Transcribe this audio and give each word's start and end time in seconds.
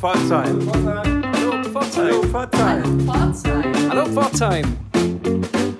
Pforzheim. 0.00 0.58
Hallo 0.72 1.62
Pforzheim. 1.62 2.32
Hallo 3.90 4.06
Pforzheim. 4.06 4.76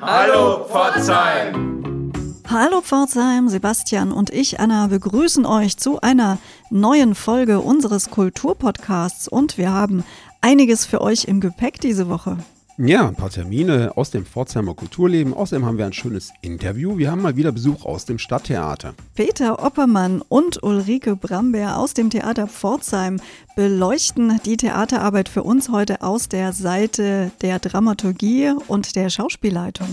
Hallo 0.02 0.64
Pforzheim. 0.66 2.12
Hallo 2.46 2.82
Pforzheim, 2.82 3.48
Sebastian 3.48 4.12
und 4.12 4.28
ich, 4.28 4.60
Anna, 4.60 4.88
begrüßen 4.88 5.46
euch 5.46 5.78
zu 5.78 6.02
einer 6.02 6.36
neuen 6.68 7.14
Folge 7.14 7.60
unseres 7.60 8.10
Kulturpodcasts 8.10 9.26
und 9.26 9.56
wir 9.56 9.72
haben 9.72 10.04
einiges 10.42 10.84
für 10.84 11.00
euch 11.00 11.24
im 11.24 11.40
Gepäck 11.40 11.80
diese 11.80 12.10
Woche. 12.10 12.36
Ja, 12.82 13.06
ein 13.06 13.14
paar 13.14 13.28
Termine 13.28 13.92
aus 13.94 14.10
dem 14.10 14.24
Pforzheimer 14.24 14.72
Kulturleben. 14.72 15.34
Außerdem 15.34 15.66
haben 15.66 15.76
wir 15.76 15.84
ein 15.84 15.92
schönes 15.92 16.32
Interview. 16.40 16.96
Wir 16.96 17.10
haben 17.10 17.20
mal 17.20 17.36
wieder 17.36 17.52
Besuch 17.52 17.84
aus 17.84 18.06
dem 18.06 18.18
Stadttheater. 18.18 18.94
Peter 19.14 19.62
Oppermann 19.62 20.22
und 20.26 20.62
Ulrike 20.62 21.14
Bramberg 21.14 21.76
aus 21.76 21.92
dem 21.92 22.08
Theater 22.08 22.46
Pforzheim 22.46 23.20
beleuchten 23.54 24.40
die 24.46 24.56
Theaterarbeit 24.56 25.28
für 25.28 25.42
uns 25.42 25.68
heute 25.68 26.00
aus 26.00 26.30
der 26.30 26.54
Seite 26.54 27.30
der 27.42 27.58
Dramaturgie 27.58 28.54
und 28.66 28.96
der 28.96 29.10
Schauspielleitung. 29.10 29.88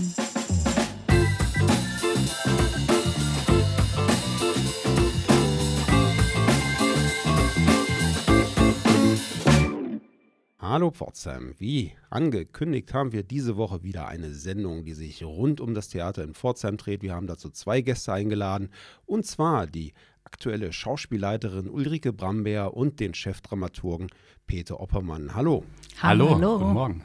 Hallo 10.60 10.90
Pforzheim. 10.90 11.54
Wie 11.58 11.92
angekündigt 12.10 12.92
haben 12.92 13.12
wir 13.12 13.22
diese 13.22 13.56
Woche 13.56 13.84
wieder 13.84 14.08
eine 14.08 14.34
Sendung, 14.34 14.82
die 14.84 14.92
sich 14.92 15.22
rund 15.22 15.60
um 15.60 15.72
das 15.72 15.88
Theater 15.88 16.24
in 16.24 16.34
Pforzheim 16.34 16.76
dreht. 16.76 17.00
Wir 17.00 17.14
haben 17.14 17.28
dazu 17.28 17.48
zwei 17.48 17.80
Gäste 17.80 18.12
eingeladen 18.12 18.70
und 19.06 19.24
zwar 19.24 19.68
die 19.68 19.92
aktuelle 20.24 20.72
Schauspielleiterin 20.72 21.70
Ulrike 21.70 22.12
Bramberg 22.12 22.72
und 22.72 22.98
den 22.98 23.14
Chefdramaturgen 23.14 24.08
Peter 24.48 24.80
Oppermann. 24.80 25.36
Hallo. 25.36 25.62
Hallo. 26.02 26.30
Hallo. 26.34 26.58
Guten 26.58 26.72
Morgen. 26.72 27.02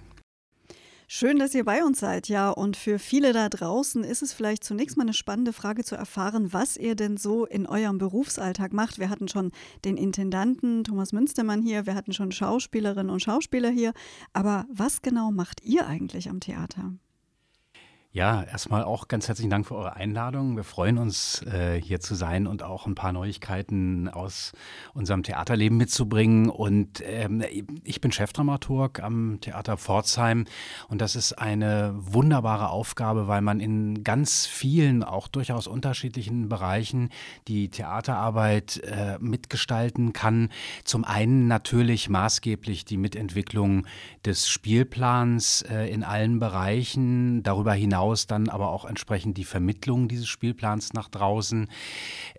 Schön, 1.07 1.37
dass 1.37 1.53
ihr 1.53 1.65
bei 1.65 1.83
uns 1.83 1.99
seid, 1.99 2.27
ja. 2.27 2.49
Und 2.49 2.77
für 2.77 2.97
viele 2.97 3.33
da 3.33 3.49
draußen 3.49 4.03
ist 4.03 4.21
es 4.21 4.33
vielleicht 4.33 4.63
zunächst 4.63 4.97
mal 4.97 5.03
eine 5.03 5.13
spannende 5.13 5.53
Frage 5.53 5.83
zu 5.83 5.95
erfahren, 5.95 6.53
was 6.53 6.77
ihr 6.77 6.95
denn 6.95 7.17
so 7.17 7.45
in 7.45 7.67
eurem 7.67 7.97
Berufsalltag 7.97 8.73
macht. 8.73 8.99
Wir 8.99 9.09
hatten 9.09 9.27
schon 9.27 9.51
den 9.85 9.97
Intendanten 9.97 10.83
Thomas 10.83 11.11
Münstermann 11.11 11.61
hier, 11.61 11.85
wir 11.85 11.95
hatten 11.95 12.13
schon 12.13 12.31
Schauspielerinnen 12.31 13.11
und 13.11 13.21
Schauspieler 13.21 13.69
hier. 13.69 13.93
Aber 14.31 14.65
was 14.69 15.01
genau 15.01 15.31
macht 15.31 15.63
ihr 15.63 15.87
eigentlich 15.87 16.29
am 16.29 16.39
Theater? 16.39 16.93
Ja, 18.15 18.43
erstmal 18.43 18.83
auch 18.83 19.07
ganz 19.07 19.27
herzlichen 19.27 19.49
Dank 19.49 19.65
für 19.65 19.73
eure 19.73 19.95
Einladung. 19.95 20.55
Wir 20.55 20.63
freuen 20.63 20.99
uns, 20.99 21.41
äh, 21.47 21.81
hier 21.81 21.99
zu 21.99 22.13
sein 22.13 22.45
und 22.45 22.61
auch 22.61 22.85
ein 22.85 22.93
paar 22.93 23.11
Neuigkeiten 23.11 24.07
aus 24.07 24.51
unserem 24.93 25.23
Theaterleben 25.23 25.79
mitzubringen. 25.79 26.47
Und 26.51 27.01
ähm, 27.03 27.43
ich 27.83 28.01
bin 28.01 28.11
Chefdramaturg 28.11 29.01
am 29.01 29.39
Theater 29.41 29.77
Pforzheim 29.77 30.45
und 30.89 31.01
das 31.01 31.15
ist 31.15 31.33
eine 31.33 31.91
wunderbare 31.95 32.69
Aufgabe, 32.69 33.27
weil 33.27 33.41
man 33.41 33.59
in 33.59 34.03
ganz 34.03 34.45
vielen, 34.45 35.03
auch 35.03 35.27
durchaus 35.27 35.65
unterschiedlichen 35.65 36.49
Bereichen 36.49 37.09
die 37.47 37.69
Theaterarbeit 37.69 38.77
äh, 38.83 39.17
mitgestalten 39.21 40.13
kann. 40.13 40.51
Zum 40.83 41.03
einen 41.03 41.47
natürlich 41.47 42.09
maßgeblich 42.09 42.85
die 42.85 42.97
Mitentwicklung 42.97 43.87
des 44.23 44.47
Spielplans 44.47 45.63
äh, 45.63 45.91
in 45.91 46.03
allen 46.03 46.37
Bereichen, 46.37 47.41
darüber 47.41 47.73
hinaus 47.73 48.02
hinaus 48.03 48.27
dann 48.27 48.49
aber 48.49 48.69
auch 48.69 48.85
entsprechend 48.85 49.37
die 49.37 49.45
Vermittlung 49.45 50.07
dieses 50.07 50.27
Spielplans 50.27 50.93
nach 50.93 51.07
draußen. 51.07 51.69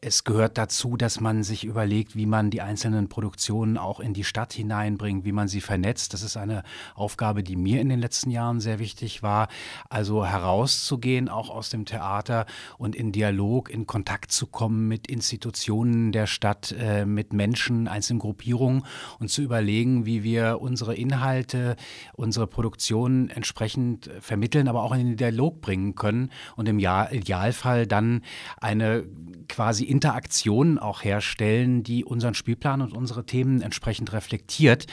Es 0.01 0.25
gehört 0.25 0.59
dazu, 0.59 0.97
dass 0.97 1.21
man 1.21 1.43
sich 1.43 1.65
überlegt, 1.65 2.17
wie 2.17 2.27
man 2.27 2.51
die 2.51 2.61
einzelnen 2.61 3.09
Produktionen 3.09 3.79
auch 3.79 4.01
in 4.01 4.13
die 4.13 4.25
Stadt 4.25 4.53
hineinbringt, 4.53 5.25
wie 5.25 5.33
man 5.33 5.49
sie 5.49 5.61
vernetzt. 5.61 6.13
Das 6.13 6.23
ist 6.23 6.37
eine 6.37 6.63
Aufgabe, 6.95 7.43
die 7.43 7.57
mir 7.57 7.81
in 7.81 7.89
den 7.89 7.99
letzten 7.99 8.31
Jahren 8.31 8.61
sehr 8.61 8.79
wichtig 8.79 9.23
war. 9.23 9.49
Also 9.89 10.27
herauszugehen, 10.27 11.29
auch 11.29 11.49
aus 11.49 11.71
dem 11.71 11.87
Theater 11.87 12.47
und 12.77 12.95
in 12.95 13.13
Dialog, 13.13 13.71
in 13.71 13.87
Kontakt 13.87 14.33
zu 14.33 14.47
kommen 14.47 14.87
mit 14.89 15.07
Institutionen 15.07 16.13
der 16.13 16.27
Stadt, 16.27 16.75
äh, 16.79 17.07
mit 17.07 17.33
Menschen, 17.33 17.89
einzelnen 17.89 18.19
Gruppierungen 18.19 18.85
und 19.19 19.31
zu 19.31 19.41
überlegen, 19.41 20.05
wie 20.05 20.23
wir 20.23 20.59
unsere 20.61 20.95
Inhalte, 20.95 21.77
unsere 22.13 22.47
Produktionen 22.47 23.31
entsprechend 23.31 24.11
vermitteln, 24.21 24.69
aber 24.69 24.83
auch 24.83 24.93
in 24.93 25.07
den 25.07 25.17
Dialog 25.17 25.54
Dialog 25.55 25.61
bringen 25.61 25.95
können 25.95 26.31
und 26.57 26.69
im 26.69 26.79
Idealfall 26.79 27.87
dann 27.87 28.23
eine 28.61 29.05
quasi 29.49 29.85
Interaktion 29.85 30.79
auch 30.79 31.05
herstellen, 31.05 31.83
die 31.83 32.05
unseren 32.05 32.35
Spielplan 32.35 32.81
und 32.81 32.93
unsere 32.93 33.27
Themen 33.27 33.61
entsprechend 33.61 34.13
reflektiert. 34.13 34.87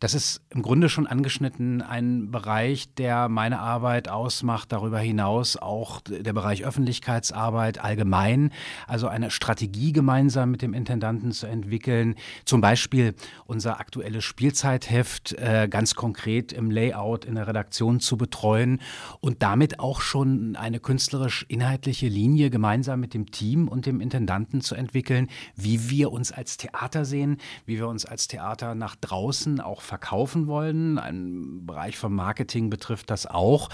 Das 0.00 0.14
ist 0.14 0.42
im 0.50 0.62
Grunde 0.62 0.88
schon 0.88 1.06
angeschnitten 1.06 1.82
ein 1.82 2.30
Bereich, 2.30 2.94
der 2.94 3.28
meine 3.28 3.58
Arbeit 3.58 4.08
ausmacht, 4.08 4.72
darüber 4.72 5.00
hinaus 5.00 5.56
auch 5.56 6.00
der 6.02 6.32
Bereich 6.32 6.64
Öffentlichkeitsarbeit 6.64 7.82
allgemein, 7.82 8.52
also 8.86 9.08
eine 9.08 9.30
Strategie 9.30 9.92
gemeinsam 9.92 10.50
mit 10.50 10.62
dem 10.62 10.72
Intendanten 10.72 11.32
zu 11.32 11.46
entwickeln, 11.46 12.14
zum 12.44 12.60
Beispiel 12.60 13.14
unser 13.46 13.80
aktuelles 13.80 14.24
Spielzeitheft 14.24 15.32
äh, 15.34 15.68
ganz 15.68 15.94
konkret 15.94 16.52
im 16.52 16.70
Layout 16.70 17.24
in 17.24 17.34
der 17.34 17.48
Redaktion 17.48 18.00
zu 18.00 18.16
betreuen 18.16 18.80
und 19.20 19.42
damit 19.42 19.80
auch 19.80 20.00
schon 20.06 20.56
eine 20.56 20.80
künstlerisch-inhaltliche 20.80 22.08
Linie 22.08 22.50
gemeinsam 22.50 23.00
mit 23.00 23.12
dem 23.12 23.30
Team 23.30 23.68
und 23.68 23.86
dem 23.86 24.00
Intendanten 24.00 24.60
zu 24.60 24.74
entwickeln, 24.74 25.28
wie 25.54 25.90
wir 25.90 26.12
uns 26.12 26.32
als 26.32 26.56
Theater 26.56 27.04
sehen, 27.04 27.38
wie 27.66 27.78
wir 27.78 27.88
uns 27.88 28.06
als 28.06 28.28
Theater 28.28 28.74
nach 28.74 28.96
draußen 28.96 29.60
auch 29.60 29.82
verkaufen 29.82 30.46
wollen. 30.46 30.98
Ein 30.98 31.66
Bereich 31.66 31.96
vom 31.96 32.14
Marketing 32.14 32.70
betrifft 32.70 33.10
das 33.10 33.26
auch. 33.26 33.68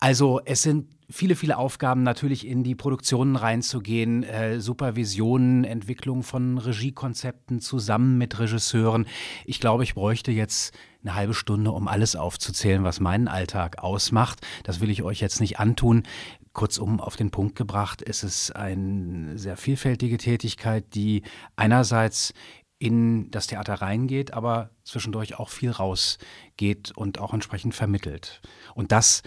Also 0.00 0.40
es 0.46 0.62
sind 0.62 0.86
viele, 1.10 1.36
viele 1.36 1.58
Aufgaben 1.58 2.02
natürlich 2.02 2.46
in 2.46 2.64
die 2.64 2.74
Produktionen 2.74 3.36
reinzugehen, 3.36 4.22
äh, 4.22 4.60
Supervisionen, 4.60 5.64
Entwicklung 5.64 6.22
von 6.22 6.56
Regiekonzepten 6.56 7.60
zusammen 7.60 8.16
mit 8.16 8.38
Regisseuren. 8.38 9.06
Ich 9.44 9.60
glaube, 9.60 9.82
ich 9.82 9.94
bräuchte 9.94 10.32
jetzt 10.32 10.74
eine 11.02 11.14
halbe 11.14 11.34
Stunde, 11.34 11.72
um 11.72 11.88
alles 11.88 12.16
aufzuzählen, 12.16 12.84
was 12.84 13.00
meinen 13.00 13.28
Alltag 13.28 13.78
ausmacht. 13.78 14.40
Das 14.64 14.80
will 14.80 14.90
ich 14.90 15.02
euch 15.02 15.20
jetzt 15.20 15.40
nicht 15.40 15.58
antun. 15.58 16.04
Kurzum 16.52 16.98
auf 17.00 17.16
den 17.16 17.30
Punkt 17.30 17.54
gebracht, 17.54 18.02
es 18.04 18.24
ist 18.24 18.56
eine 18.56 19.38
sehr 19.38 19.56
vielfältige 19.56 20.18
Tätigkeit, 20.18 20.94
die 20.94 21.22
einerseits 21.56 22.32
in 22.78 23.30
das 23.30 23.46
Theater 23.46 23.74
reingeht, 23.74 24.32
aber 24.32 24.70
zwischendurch 24.82 25.38
auch 25.38 25.50
viel 25.50 25.70
rausgeht 25.70 26.92
und 26.96 27.20
auch 27.20 27.34
entsprechend 27.34 27.74
vermittelt. 27.74 28.40
Und 28.74 28.90
das 28.90 29.22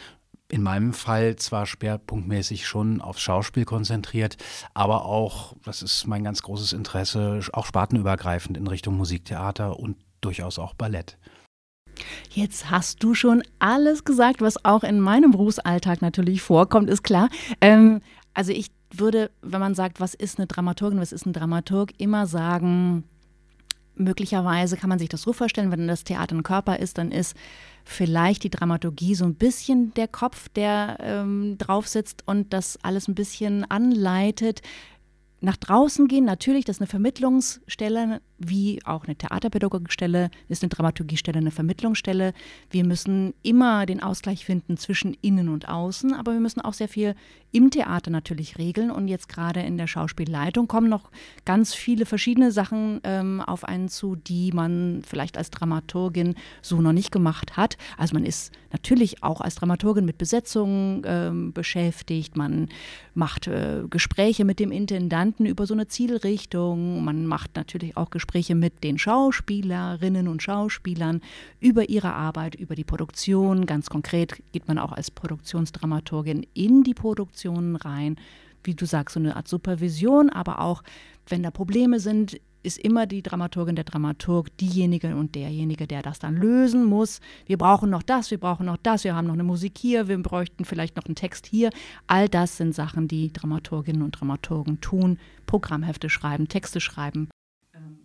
in 0.53 0.61
meinem 0.61 0.93
Fall 0.93 1.35
zwar 1.37 1.65
schwerpunktmäßig 1.65 2.67
schon 2.67 3.01
aufs 3.01 3.21
Schauspiel 3.21 3.65
konzentriert, 3.65 4.37
aber 4.75 5.05
auch, 5.05 5.55
das 5.65 5.81
ist 5.81 6.05
mein 6.05 6.23
ganz 6.23 6.43
großes 6.43 6.73
Interesse, 6.73 7.41
auch 7.53 7.65
spartenübergreifend 7.65 8.55
in 8.55 8.67
Richtung 8.67 8.95
Musiktheater 8.95 9.79
und 9.79 9.97
durchaus 10.21 10.59
auch 10.59 10.75
Ballett. 10.75 11.17
Jetzt 12.29 12.69
hast 12.69 13.01
du 13.01 13.15
schon 13.15 13.41
alles 13.57 14.03
gesagt, 14.05 14.41
was 14.41 14.63
auch 14.63 14.83
in 14.83 14.99
meinem 14.99 15.31
Berufsalltag 15.31 16.03
natürlich 16.03 16.43
vorkommt, 16.43 16.87
ist 16.87 17.01
klar. 17.01 17.29
Ähm, 17.59 18.01
also 18.35 18.51
ich 18.51 18.67
würde, 18.91 19.31
wenn 19.41 19.59
man 19.59 19.73
sagt, 19.73 19.99
was 19.99 20.13
ist 20.13 20.37
eine 20.37 20.45
Dramaturgin, 20.45 20.99
was 20.99 21.13
ist 21.13 21.25
ein 21.25 21.33
Dramaturg, 21.33 21.99
immer 21.99 22.27
sagen, 22.27 23.05
möglicherweise 23.95 24.77
kann 24.77 24.89
man 24.89 24.99
sich 24.99 25.09
das 25.09 25.23
so 25.23 25.33
vorstellen, 25.33 25.71
wenn 25.71 25.87
das 25.87 26.03
Theater 26.03 26.35
ein 26.35 26.43
Körper 26.43 26.77
ist, 26.77 26.99
dann 26.99 27.11
ist 27.11 27.35
vielleicht 27.83 28.43
die 28.43 28.49
Dramaturgie 28.49 29.15
so 29.15 29.25
ein 29.25 29.35
bisschen 29.35 29.93
der 29.93 30.07
Kopf, 30.07 30.49
der 30.49 30.97
ähm, 30.99 31.57
drauf 31.57 31.87
sitzt 31.87 32.27
und 32.27 32.53
das 32.53 32.79
alles 32.83 33.07
ein 33.07 33.15
bisschen 33.15 33.69
anleitet. 33.69 34.61
Nach 35.41 35.57
draußen 35.57 36.07
gehen, 36.07 36.23
natürlich, 36.23 36.63
das 36.65 36.77
ist 36.77 36.81
eine 36.81 36.87
Vermittlungsstelle, 36.87 38.21
wie 38.39 38.79
auch 38.85 39.05
eine 39.05 39.15
Theaterpädagogikstelle, 39.15 40.29
ist 40.49 40.63
eine 40.63 40.69
Dramaturgiestelle, 40.69 41.37
eine 41.37 41.51
Vermittlungsstelle. 41.51 42.33
Wir 42.69 42.83
müssen 42.83 43.33
immer 43.43 43.85
den 43.85 44.01
Ausgleich 44.01 44.45
finden 44.45 44.77
zwischen 44.77 45.15
innen 45.21 45.49
und 45.49 45.69
außen, 45.69 46.13
aber 46.13 46.33
wir 46.33 46.39
müssen 46.39 46.61
auch 46.61 46.73
sehr 46.73 46.87
viel 46.87 47.15
im 47.51 47.69
Theater 47.69 48.09
natürlich 48.09 48.57
regeln. 48.57 48.91
Und 48.91 49.07
jetzt 49.07 49.29
gerade 49.29 49.61
in 49.61 49.77
der 49.77 49.87
Schauspielleitung 49.87 50.67
kommen 50.67 50.89
noch 50.89 51.11
ganz 51.45 51.73
viele 51.73 52.05
verschiedene 52.05 52.51
Sachen 52.51 52.99
ähm, 53.03 53.41
auf 53.41 53.63
einen 53.63 53.89
zu, 53.89 54.15
die 54.15 54.51
man 54.51 55.01
vielleicht 55.05 55.37
als 55.37 55.51
Dramaturgin 55.51 56.35
so 56.61 56.81
noch 56.81 56.93
nicht 56.93 57.11
gemacht 57.11 57.55
hat. 57.55 57.77
Also 57.97 58.15
man 58.15 58.25
ist 58.25 58.51
natürlich 58.71 59.23
auch 59.23 59.41
als 59.41 59.55
Dramaturgin 59.55 60.05
mit 60.05 60.17
Besetzungen 60.17 61.03
ähm, 61.05 61.53
beschäftigt. 61.53 62.35
Man 62.35 62.69
macht 63.13 63.47
äh, 63.47 63.83
Gespräche 63.89 64.45
mit 64.45 64.59
dem 64.59 64.71
Intendanten 64.71 65.45
über 65.45 65.67
so 65.67 65.75
eine 65.75 65.87
Zielrichtung. 65.87 67.03
Man 67.03 67.27
macht 67.27 67.55
natürlich 67.55 67.95
auch 67.95 68.09
Gespräche 68.09 68.22
Gespräche 68.23 68.55
mit 68.55 68.85
den 68.85 68.97
Schauspielerinnen 68.97 70.29
und 70.29 70.41
Schauspielern 70.41 71.19
über 71.59 71.89
ihre 71.89 72.13
Arbeit, 72.13 72.55
über 72.55 72.73
die 72.73 72.85
Produktion. 72.85 73.65
Ganz 73.65 73.89
konkret 73.89 74.41
geht 74.53 74.65
man 74.65 74.79
auch 74.79 74.93
als 74.93 75.11
Produktionsdramaturgin 75.11 76.47
in 76.53 76.83
die 76.83 76.93
Produktionen 76.93 77.75
rein. 77.75 78.15
Wie 78.63 78.75
du 78.75 78.85
sagst, 78.85 79.15
so 79.15 79.19
eine 79.19 79.35
Art 79.35 79.49
Supervision, 79.49 80.29
aber 80.29 80.61
auch, 80.61 80.83
wenn 81.27 81.43
da 81.43 81.51
Probleme 81.51 81.99
sind, 81.99 82.39
ist 82.63 82.77
immer 82.77 83.07
die 83.07 83.21
Dramaturgin, 83.21 83.75
der 83.75 83.83
Dramaturg, 83.83 84.55
diejenige 84.55 85.17
und 85.17 85.35
derjenige, 85.35 85.85
der 85.85 86.01
das 86.01 86.19
dann 86.19 86.37
lösen 86.37 86.85
muss. 86.85 87.19
Wir 87.45 87.57
brauchen 87.57 87.89
noch 87.89 88.03
das, 88.03 88.31
wir 88.31 88.37
brauchen 88.37 88.67
noch 88.67 88.77
das, 88.77 89.03
wir 89.03 89.15
haben 89.15 89.27
noch 89.27 89.33
eine 89.33 89.43
Musik 89.43 89.77
hier, 89.77 90.07
wir 90.07 90.17
bräuchten 90.17 90.63
vielleicht 90.63 90.95
noch 90.95 91.05
einen 91.05 91.15
Text 91.15 91.45
hier. 91.45 91.71
All 92.07 92.29
das 92.29 92.55
sind 92.55 92.73
Sachen, 92.73 93.09
die 93.09 93.33
Dramaturginnen 93.33 94.01
und 94.01 94.11
Dramaturgen 94.11 94.79
tun. 94.79 95.19
Programmhefte 95.45 96.09
schreiben, 96.09 96.47
Texte 96.47 96.79
schreiben, 96.79 97.27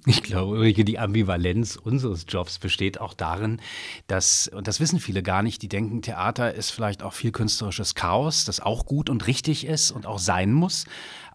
ich 0.08 0.22
glaube, 0.22 0.72
die 0.72 0.98
Ambivalenz 0.98 1.76
unseres 1.76 2.24
Jobs 2.26 2.58
besteht 2.58 2.98
auch 3.00 3.12
darin, 3.12 3.60
dass, 4.06 4.48
und 4.48 4.66
das 4.66 4.80
wissen 4.80 5.00
viele 5.00 5.22
gar 5.22 5.42
nicht, 5.42 5.60
die 5.60 5.68
denken, 5.68 6.00
Theater 6.00 6.54
ist 6.54 6.70
vielleicht 6.70 7.02
auch 7.02 7.12
viel 7.12 7.30
künstlerisches 7.30 7.94
Chaos, 7.94 8.46
das 8.46 8.60
auch 8.60 8.86
gut 8.86 9.10
und 9.10 9.26
richtig 9.26 9.66
ist 9.66 9.90
und 9.90 10.06
auch 10.06 10.18
sein 10.18 10.52
muss 10.52 10.86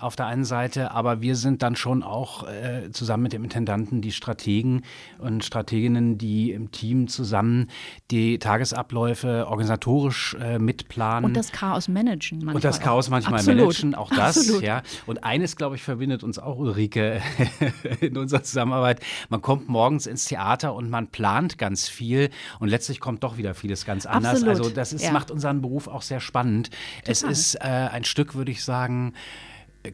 auf 0.03 0.15
der 0.15 0.27
einen 0.27 0.45
Seite, 0.45 0.91
aber 0.91 1.21
wir 1.21 1.35
sind 1.35 1.63
dann 1.63 1.75
schon 1.75 2.03
auch 2.03 2.47
äh, 2.47 2.91
zusammen 2.91 3.23
mit 3.23 3.33
dem 3.33 3.44
Intendanten 3.44 4.01
die 4.01 4.11
Strategen 4.11 4.83
und 5.17 5.44
Strateginnen, 5.44 6.17
die 6.17 6.51
im 6.51 6.71
Team 6.71 7.07
zusammen 7.07 7.69
die 8.11 8.38
Tagesabläufe 8.38 9.47
organisatorisch 9.47 10.35
äh, 10.39 10.59
mitplanen. 10.59 11.25
Und 11.25 11.38
das 11.38 11.51
Chaos 11.51 11.88
managen 11.88 12.39
manchmal. 12.39 12.55
Und 12.55 12.63
das 12.63 12.79
Chaos 12.79 13.09
manchmal 13.09 13.39
Absolut. 13.39 13.61
managen, 13.61 13.95
auch 13.95 14.09
das. 14.09 14.38
Absolut. 14.38 14.63
Ja. 14.63 14.83
Und 15.05 15.23
eines, 15.23 15.55
glaube 15.55 15.75
ich, 15.75 15.83
verbindet 15.83 16.23
uns 16.23 16.38
auch, 16.38 16.57
Ulrike, 16.57 17.21
in 18.01 18.17
unserer 18.17 18.44
Zusammenarbeit. 18.44 19.00
Man 19.29 19.41
kommt 19.41 19.69
morgens 19.69 20.05
ins 20.05 20.25
Theater 20.25 20.73
und 20.75 20.89
man 20.89 21.07
plant 21.07 21.57
ganz 21.57 21.88
viel 21.88 22.29
und 22.59 22.67
letztlich 22.67 23.00
kommt 23.00 23.23
doch 23.23 23.38
wieder 23.38 23.53
vieles 23.53 23.85
ganz 23.85 24.05
anders. 24.05 24.44
Absolut. 24.44 24.57
Also 24.57 24.69
das 24.69 24.94
ist, 24.94 25.03
ja. 25.03 25.11
macht 25.11 25.31
unseren 25.31 25.61
Beruf 25.61 25.88
auch 25.88 26.01
sehr 26.01 26.19
spannend. 26.19 26.69
Total. 26.69 27.11
Es 27.11 27.23
ist 27.23 27.55
äh, 27.55 27.59
ein 27.61 28.03
Stück, 28.03 28.35
würde 28.35 28.51
ich 28.51 28.63
sagen, 28.63 29.13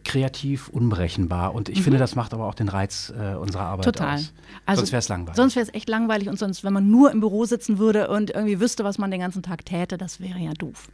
kreativ 0.03 0.69
unberechenbar. 0.69 1.53
Und 1.53 1.69
ich 1.69 1.79
mhm. 1.79 1.83
finde, 1.83 1.99
das 1.99 2.15
macht 2.15 2.33
aber 2.33 2.45
auch 2.47 2.53
den 2.53 2.69
Reiz 2.69 3.11
äh, 3.17 3.35
unserer 3.35 3.63
Arbeit 3.63 3.85
Total. 3.85 4.15
aus. 4.15 4.33
Also, 4.65 4.81
sonst 4.81 4.91
wäre 4.91 4.99
es 4.99 5.09
langweilig. 5.09 5.35
Sonst 5.35 5.55
wäre 5.55 5.65
es 5.65 5.73
echt 5.73 5.89
langweilig 5.89 6.29
und 6.29 6.37
sonst, 6.37 6.63
wenn 6.63 6.73
man 6.73 6.89
nur 6.89 7.11
im 7.11 7.19
Büro 7.19 7.45
sitzen 7.45 7.79
würde 7.79 8.09
und 8.09 8.29
irgendwie 8.29 8.59
wüsste, 8.59 8.83
was 8.83 8.97
man 8.97 9.11
den 9.11 9.19
ganzen 9.21 9.43
Tag 9.43 9.65
täte, 9.65 9.97
das 9.97 10.19
wäre 10.19 10.39
ja 10.39 10.53
doof. 10.53 10.89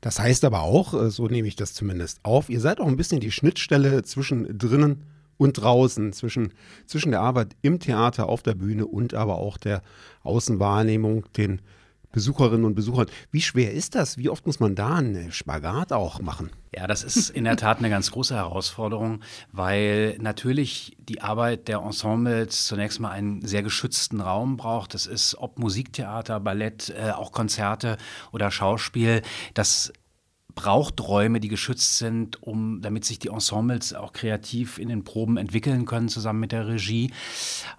Das 0.00 0.18
heißt 0.18 0.44
aber 0.44 0.62
auch, 0.62 0.94
äh, 0.94 1.10
so 1.10 1.26
nehme 1.26 1.48
ich 1.48 1.56
das 1.56 1.74
zumindest 1.74 2.20
auf, 2.22 2.48
ihr 2.48 2.60
seid 2.60 2.80
auch 2.80 2.86
ein 2.86 2.96
bisschen 2.96 3.20
die 3.20 3.30
Schnittstelle 3.30 4.02
zwischen 4.02 4.56
drinnen 4.56 5.04
und 5.36 5.54
draußen, 5.54 6.12
zwischen, 6.12 6.52
zwischen 6.86 7.12
der 7.12 7.20
Arbeit 7.20 7.56
im 7.62 7.80
Theater, 7.80 8.28
auf 8.28 8.42
der 8.42 8.54
Bühne 8.54 8.86
und 8.86 9.14
aber 9.14 9.38
auch 9.38 9.56
der 9.56 9.82
Außenwahrnehmung, 10.22 11.24
den 11.36 11.62
Besucherinnen 12.12 12.64
und 12.64 12.74
Besuchern. 12.74 13.06
Wie 13.30 13.40
schwer 13.40 13.72
ist 13.72 13.94
das? 13.94 14.18
Wie 14.18 14.28
oft 14.28 14.46
muss 14.46 14.60
man 14.60 14.74
da 14.74 14.96
einen 14.96 15.32
Spagat 15.32 15.92
auch 15.92 16.20
machen? 16.20 16.50
Ja, 16.74 16.86
das 16.86 17.02
ist 17.02 17.30
in 17.30 17.44
der 17.44 17.56
Tat 17.56 17.78
eine 17.78 17.90
ganz 17.90 18.10
große 18.10 18.34
Herausforderung, 18.34 19.20
weil 19.52 20.16
natürlich 20.20 20.96
die 20.98 21.20
Arbeit 21.20 21.68
der 21.68 21.78
Ensembles 21.78 22.66
zunächst 22.66 23.00
mal 23.00 23.10
einen 23.10 23.44
sehr 23.46 23.62
geschützten 23.62 24.20
Raum 24.20 24.56
braucht. 24.56 24.94
Das 24.94 25.06
ist 25.06 25.36
ob 25.36 25.58
Musiktheater, 25.58 26.40
Ballett, 26.40 26.90
äh, 26.96 27.10
auch 27.10 27.32
Konzerte 27.32 27.96
oder 28.32 28.50
Schauspiel. 28.50 29.22
Das 29.54 29.92
braucht 30.54 31.00
Räume, 31.00 31.40
die 31.40 31.48
geschützt 31.48 31.98
sind, 31.98 32.42
um, 32.42 32.80
damit 32.82 33.04
sich 33.04 33.18
die 33.18 33.28
Ensembles 33.28 33.94
auch 33.94 34.12
kreativ 34.12 34.78
in 34.78 34.88
den 34.88 35.04
Proben 35.04 35.36
entwickeln 35.36 35.86
können, 35.86 36.08
zusammen 36.08 36.40
mit 36.40 36.52
der 36.52 36.66
Regie. 36.66 37.12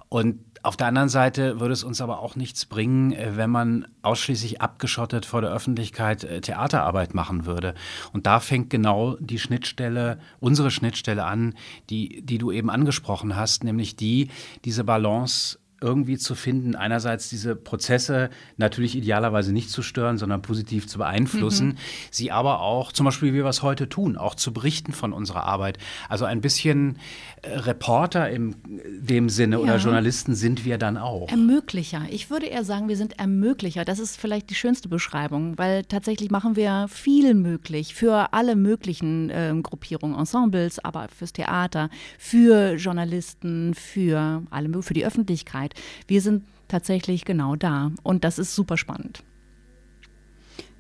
Und 0.10 0.40
auf 0.64 0.78
der 0.78 0.88
anderen 0.88 1.10
Seite 1.10 1.60
würde 1.60 1.74
es 1.74 1.84
uns 1.84 2.02
aber 2.02 2.20
auch 2.20 2.36
nichts 2.36 2.66
bringen, 2.66 3.14
äh, 3.14 3.36
wenn 3.36 3.50
man 3.50 3.88
ausschließlich 4.02 4.62
abgeschottet 4.62 5.26
vor 5.26 5.42
der 5.42 5.52
Öffentlichkeit 5.52 6.24
äh, 6.24 6.42
Theaterarbeit 6.42 7.14
machen 7.14 7.46
würde. 7.46 7.74
Und 8.14 8.28
da 8.28 8.40
fängt 8.40 8.70
genau 8.70 9.16
die 9.20 9.40
Schnittstelle, 9.40 10.20
unsere 10.40 10.70
Schnittstelle 10.70 11.26
an, 11.26 11.56
die, 11.90 12.22
die 12.22 12.38
du 12.38 12.52
eben 12.52 12.70
angesprochen 12.70 13.36
hast, 13.36 13.64
nämlich 13.64 13.96
die, 13.96 14.30
diese 14.64 14.84
Balance 14.84 15.58
irgendwie 15.82 16.18
zu 16.18 16.36
finden, 16.36 16.76
einerseits 16.76 17.28
diese 17.30 17.56
Prozesse 17.56 18.30
natürlich 18.58 18.96
idealerweise 18.96 19.52
nicht 19.52 19.72
zu 19.72 19.82
stören, 19.82 20.20
sondern 20.20 20.44
positiv 20.44 20.88
zu 20.88 21.00
beeinflussen, 21.00 21.70
mhm. 21.70 21.78
sie 22.12 22.32
aber 22.32 22.62
auch, 22.62 22.92
zum 22.92 23.06
Beispiel 23.06 23.34
wie 23.34 23.38
wir 23.38 23.46
es 23.46 23.64
heute 23.64 23.90
tun, 23.90 24.16
auch 24.16 24.36
zu 24.36 24.54
berichten 24.54 24.94
von 24.94 25.12
unserer 25.12 25.44
Arbeit. 25.44 25.80
Also 26.08 26.26
ein 26.26 26.40
bisschen 26.40 27.00
äh, 27.42 27.58
Reporter 27.58 28.30
in 28.30 28.56
dem 29.00 29.30
Sinne 29.30 29.56
ja. 29.56 29.62
oder 29.62 29.78
Journalisten 29.78 30.36
sind 30.36 30.66
wir 30.66 30.78
dann 30.78 30.98
auch. 30.98 31.30
Ermöglicher. 31.30 32.04
Ich 32.12 32.30
würde 32.30 32.46
eher 32.46 32.64
sagen, 32.64 32.88
wir 32.88 32.98
sind 32.98 33.18
Ermöglicher. 33.20 33.84
Das 33.84 33.98
ist 33.98 34.20
vielleicht 34.20 34.52
die 34.52 34.56
schönste 34.56 34.88
Beschreibung, 34.88 35.58
weil 35.58 35.84
tatsächlich 35.84 36.30
machen 36.30 36.56
wir 36.56 36.88
viel 36.90 37.34
möglich 37.34 37.96
für 37.96 38.34
alle 38.34 38.56
möglichen 38.56 39.32
äh, 39.32 39.54
Gruppierungen, 39.62 40.18
Ensembles, 40.18 40.78
aber 40.78 41.08
fürs 41.08 41.34
Theater, 41.34 41.90
für 42.20 42.76
Journalisten, 42.76 43.74
für 43.74 44.44
alle, 44.52 44.84
für 44.84 44.94
die 44.94 45.06
Öffentlichkeit. 45.06 45.71
Zeit. 45.72 45.84
Wir 46.08 46.22
sind 46.22 46.44
tatsächlich 46.68 47.26
genau 47.26 47.56
da 47.56 47.92
und 48.04 48.24
das 48.24 48.40
ist 48.40 48.56
super 48.56 48.78
spannend. 48.78 49.24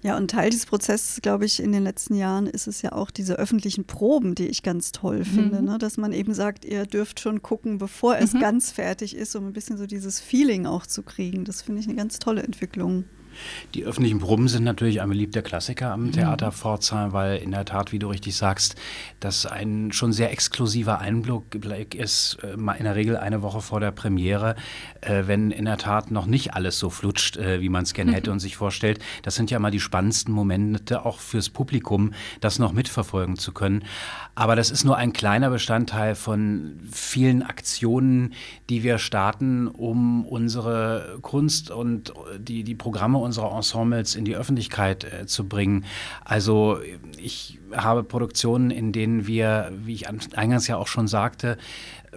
Ja, 0.03 0.17
und 0.17 0.31
Teil 0.31 0.49
dieses 0.49 0.65
Prozesses, 0.65 1.21
glaube 1.21 1.45
ich, 1.45 1.61
in 1.61 1.71
den 1.71 1.83
letzten 1.83 2.15
Jahren 2.15 2.47
ist 2.47 2.65
es 2.65 2.81
ja 2.81 2.91
auch 2.93 3.11
diese 3.11 3.35
öffentlichen 3.35 3.85
Proben, 3.85 4.33
die 4.33 4.47
ich 4.47 4.63
ganz 4.63 4.91
toll 4.91 5.19
mhm. 5.19 5.25
finde, 5.25 5.61
ne? 5.61 5.77
dass 5.77 5.97
man 5.97 6.11
eben 6.11 6.33
sagt, 6.33 6.65
ihr 6.65 6.87
dürft 6.87 7.19
schon 7.19 7.43
gucken, 7.43 7.77
bevor 7.77 8.17
es 8.17 8.33
mhm. 8.33 8.39
ganz 8.39 8.71
fertig 8.71 9.15
ist, 9.15 9.35
um 9.35 9.45
ein 9.45 9.53
bisschen 9.53 9.77
so 9.77 9.85
dieses 9.85 10.19
Feeling 10.19 10.65
auch 10.65 10.87
zu 10.87 11.03
kriegen. 11.03 11.45
Das 11.45 11.61
finde 11.61 11.81
ich 11.81 11.87
eine 11.87 11.95
ganz 11.95 12.17
tolle 12.17 12.41
Entwicklung. 12.41 13.05
Die 13.73 13.85
öffentlichen 13.85 14.19
Proben 14.19 14.47
sind 14.47 14.63
natürlich 14.63 15.01
ein 15.01 15.09
beliebter 15.09 15.41
Klassiker 15.41 15.91
am 15.91 16.05
mhm. 16.05 16.11
Theater 16.11 16.51
Pforzheim, 16.51 17.13
weil 17.13 17.37
in 17.37 17.51
der 17.51 17.65
Tat, 17.65 17.91
wie 17.91 17.99
du 17.99 18.07
richtig 18.07 18.35
sagst, 18.35 18.75
das 19.19 19.45
ein 19.45 19.91
schon 19.91 20.13
sehr 20.13 20.31
exklusiver 20.31 20.99
Einblick 20.99 21.95
ist, 21.95 22.37
äh, 22.43 22.53
in 22.53 22.83
der 22.83 22.95
Regel 22.95 23.17
eine 23.17 23.41
Woche 23.41 23.61
vor 23.61 23.79
der 23.79 23.91
Premiere, 23.91 24.55
äh, 25.01 25.23
wenn 25.25 25.51
in 25.51 25.65
der 25.65 25.77
Tat 25.77 26.11
noch 26.11 26.25
nicht 26.25 26.53
alles 26.53 26.79
so 26.79 26.89
flutscht, 26.89 27.37
äh, 27.37 27.61
wie 27.61 27.69
man 27.69 27.83
es 27.83 27.93
gerne 27.93 28.13
hätte 28.13 28.29
mhm. 28.29 28.35
und 28.35 28.39
sich 28.39 28.57
vorstellt. 28.57 28.99
Das 29.23 29.35
sind 29.35 29.51
ja 29.51 29.59
mal 29.59 29.71
die 29.71 29.79
spannendsten 29.79 30.33
Momente 30.33 31.05
auch 31.05 31.19
fürs 31.19 31.49
Publikum, 31.49 32.13
das 32.39 32.59
noch 32.59 32.71
mitverfolgen 32.71 33.37
zu 33.37 33.51
können. 33.51 33.83
Aber 34.33 34.55
das 34.55 34.71
ist 34.71 34.83
nur 34.83 34.97
ein 34.97 35.13
kleiner 35.13 35.49
Bestandteil 35.49 36.15
von 36.15 36.79
vielen 36.91 37.43
Aktionen, 37.43 38.33
die 38.69 38.83
wir 38.83 38.97
starten, 38.97 39.67
um 39.67 40.25
unsere 40.25 41.17
Kunst 41.21 41.69
und 41.69 42.13
die, 42.37 42.63
die 42.63 42.75
Programme 42.75 43.17
unserer 43.17 43.55
Ensembles 43.55 44.15
in 44.15 44.25
die 44.25 44.35
Öffentlichkeit 44.35 45.03
äh, 45.03 45.25
zu 45.25 45.47
bringen. 45.47 45.85
Also 46.23 46.79
ich 47.17 47.59
habe 47.75 48.03
Produktionen, 48.03 48.71
in 48.71 48.91
denen 48.91 49.27
wir, 49.27 49.71
wie 49.83 49.93
ich 49.93 50.07
eingangs 50.09 50.67
ja 50.67 50.77
auch 50.77 50.87
schon 50.87 51.07
sagte, 51.07 51.57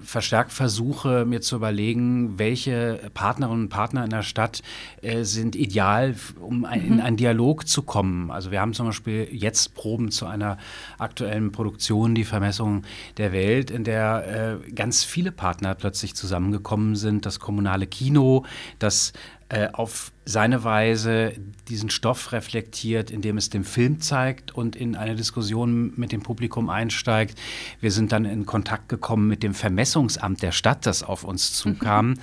verstärkt 0.01 0.53
versuche, 0.53 1.25
mir 1.25 1.41
zu 1.41 1.57
überlegen, 1.57 2.39
welche 2.39 3.01
Partnerinnen 3.15 3.65
und 3.65 3.69
Partner 3.69 4.05
in 4.05 4.11
der 4.11 4.23
Stadt 4.23 4.63
äh, 5.03 5.23
sind 5.23 5.55
ideal, 5.55 6.17
um 6.41 6.65
ein, 6.65 6.85
in 6.85 6.95
mhm. 6.95 7.01
einen 7.01 7.17
Dialog 7.17 7.69
zu 7.69 7.83
kommen. 7.83 8.31
Also 8.31 8.51
wir 8.51 8.61
haben 8.61 8.75
zum 8.75 8.87
Beispiel 8.87 9.29
jetzt 9.31 9.75
Proben 9.75 10.11
zu 10.11 10.27
einer 10.27 10.59
aktuellen 10.99 11.53
Produktion, 11.53 12.04
die 12.13 12.25
Vermessung 12.25 12.83
der 13.19 13.33
Welt, 13.33 13.71
in 13.71 13.85
der 13.85 14.61
äh, 14.67 14.73
ganz 14.73 15.05
viele 15.05 15.31
Partner 15.31 15.77
plötzlich 15.77 16.17
zusammengekommen 16.17 16.97
sind. 16.97 17.25
Das 17.25 17.39
kommunale 17.39 17.87
Kino, 17.87 18.45
das 18.81 19.13
äh, 19.55 19.69
auf 19.73 20.11
seine 20.25 20.65
Weise 20.65 21.35
diesen 21.69 21.91
Stoff 21.91 22.33
reflektiert, 22.33 23.11
indem 23.11 23.37
es 23.37 23.51
den 23.51 23.63
Film 23.63 24.01
zeigt 24.01 24.53
und 24.53 24.75
in 24.75 24.97
eine 24.97 25.15
Diskussion 25.15 25.93
mit 25.97 26.13
dem 26.13 26.23
Publikum 26.23 26.71
einsteigt. 26.71 27.39
Wir 27.79 27.93
sind 27.93 28.11
dann 28.11 28.25
in 28.25 28.47
Kontakt 28.47 28.89
gekommen 28.89 29.29
mit 29.29 29.43
dem 29.43 29.55
Vermessungsamt 29.55 30.43
der 30.43 30.51
Stadt, 30.51 30.87
das 30.87 31.03
auf 31.03 31.25
uns 31.25 31.53
zukam. 31.53 32.09
Mhm. 32.09 32.15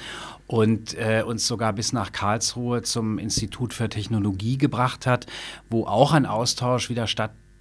Und 0.47 0.97
äh, 0.97 1.23
uns 1.25 1.47
sogar 1.47 1.71
bis 1.71 1.93
nach 1.93 2.11
Karlsruhe 2.11 2.81
zum 2.81 3.17
Institut 3.17 3.73
für 3.73 3.87
Technologie 3.87 4.57
gebracht 4.57 5.07
hat, 5.07 5.25
wo 5.69 5.85
auch 5.85 6.11
ein 6.11 6.25
Austausch 6.25 6.89
wieder 6.89 7.07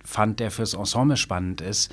stattfand, 0.00 0.40
der 0.40 0.50
fürs 0.50 0.74
Ensemble 0.74 1.16
spannend 1.16 1.60
ist. 1.60 1.92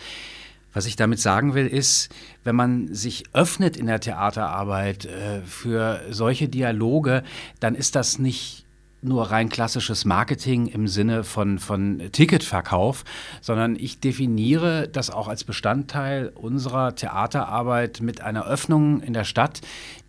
Was 0.73 0.85
ich 0.85 0.95
damit 0.95 1.19
sagen 1.19 1.53
will, 1.53 1.65
ist, 1.65 2.09
wenn 2.43 2.55
man 2.55 2.93
sich 2.93 3.23
öffnet 3.33 3.77
in 3.77 3.87
der 3.87 3.99
Theaterarbeit 3.99 5.05
äh, 5.05 5.41
für 5.41 6.01
solche 6.09 6.49
Dialoge, 6.49 7.23
dann 7.59 7.73
ist 7.73 7.95
das 7.95 8.19
nicht 8.19 8.65
nur 9.01 9.31
rein 9.31 9.49
klassisches 9.49 10.05
Marketing 10.05 10.67
im 10.67 10.87
Sinne 10.87 11.23
von, 11.23 11.59
von 11.59 12.01
Ticketverkauf, 12.11 13.05
sondern 13.41 13.75
ich 13.75 13.99
definiere 13.99 14.87
das 14.87 15.09
auch 15.09 15.27
als 15.27 15.43
Bestandteil 15.43 16.31
unserer 16.35 16.95
Theaterarbeit 16.95 18.01
mit 18.01 18.21
einer 18.21 18.45
Öffnung 18.45 19.01
in 19.01 19.13
der 19.13 19.23
Stadt, 19.23 19.61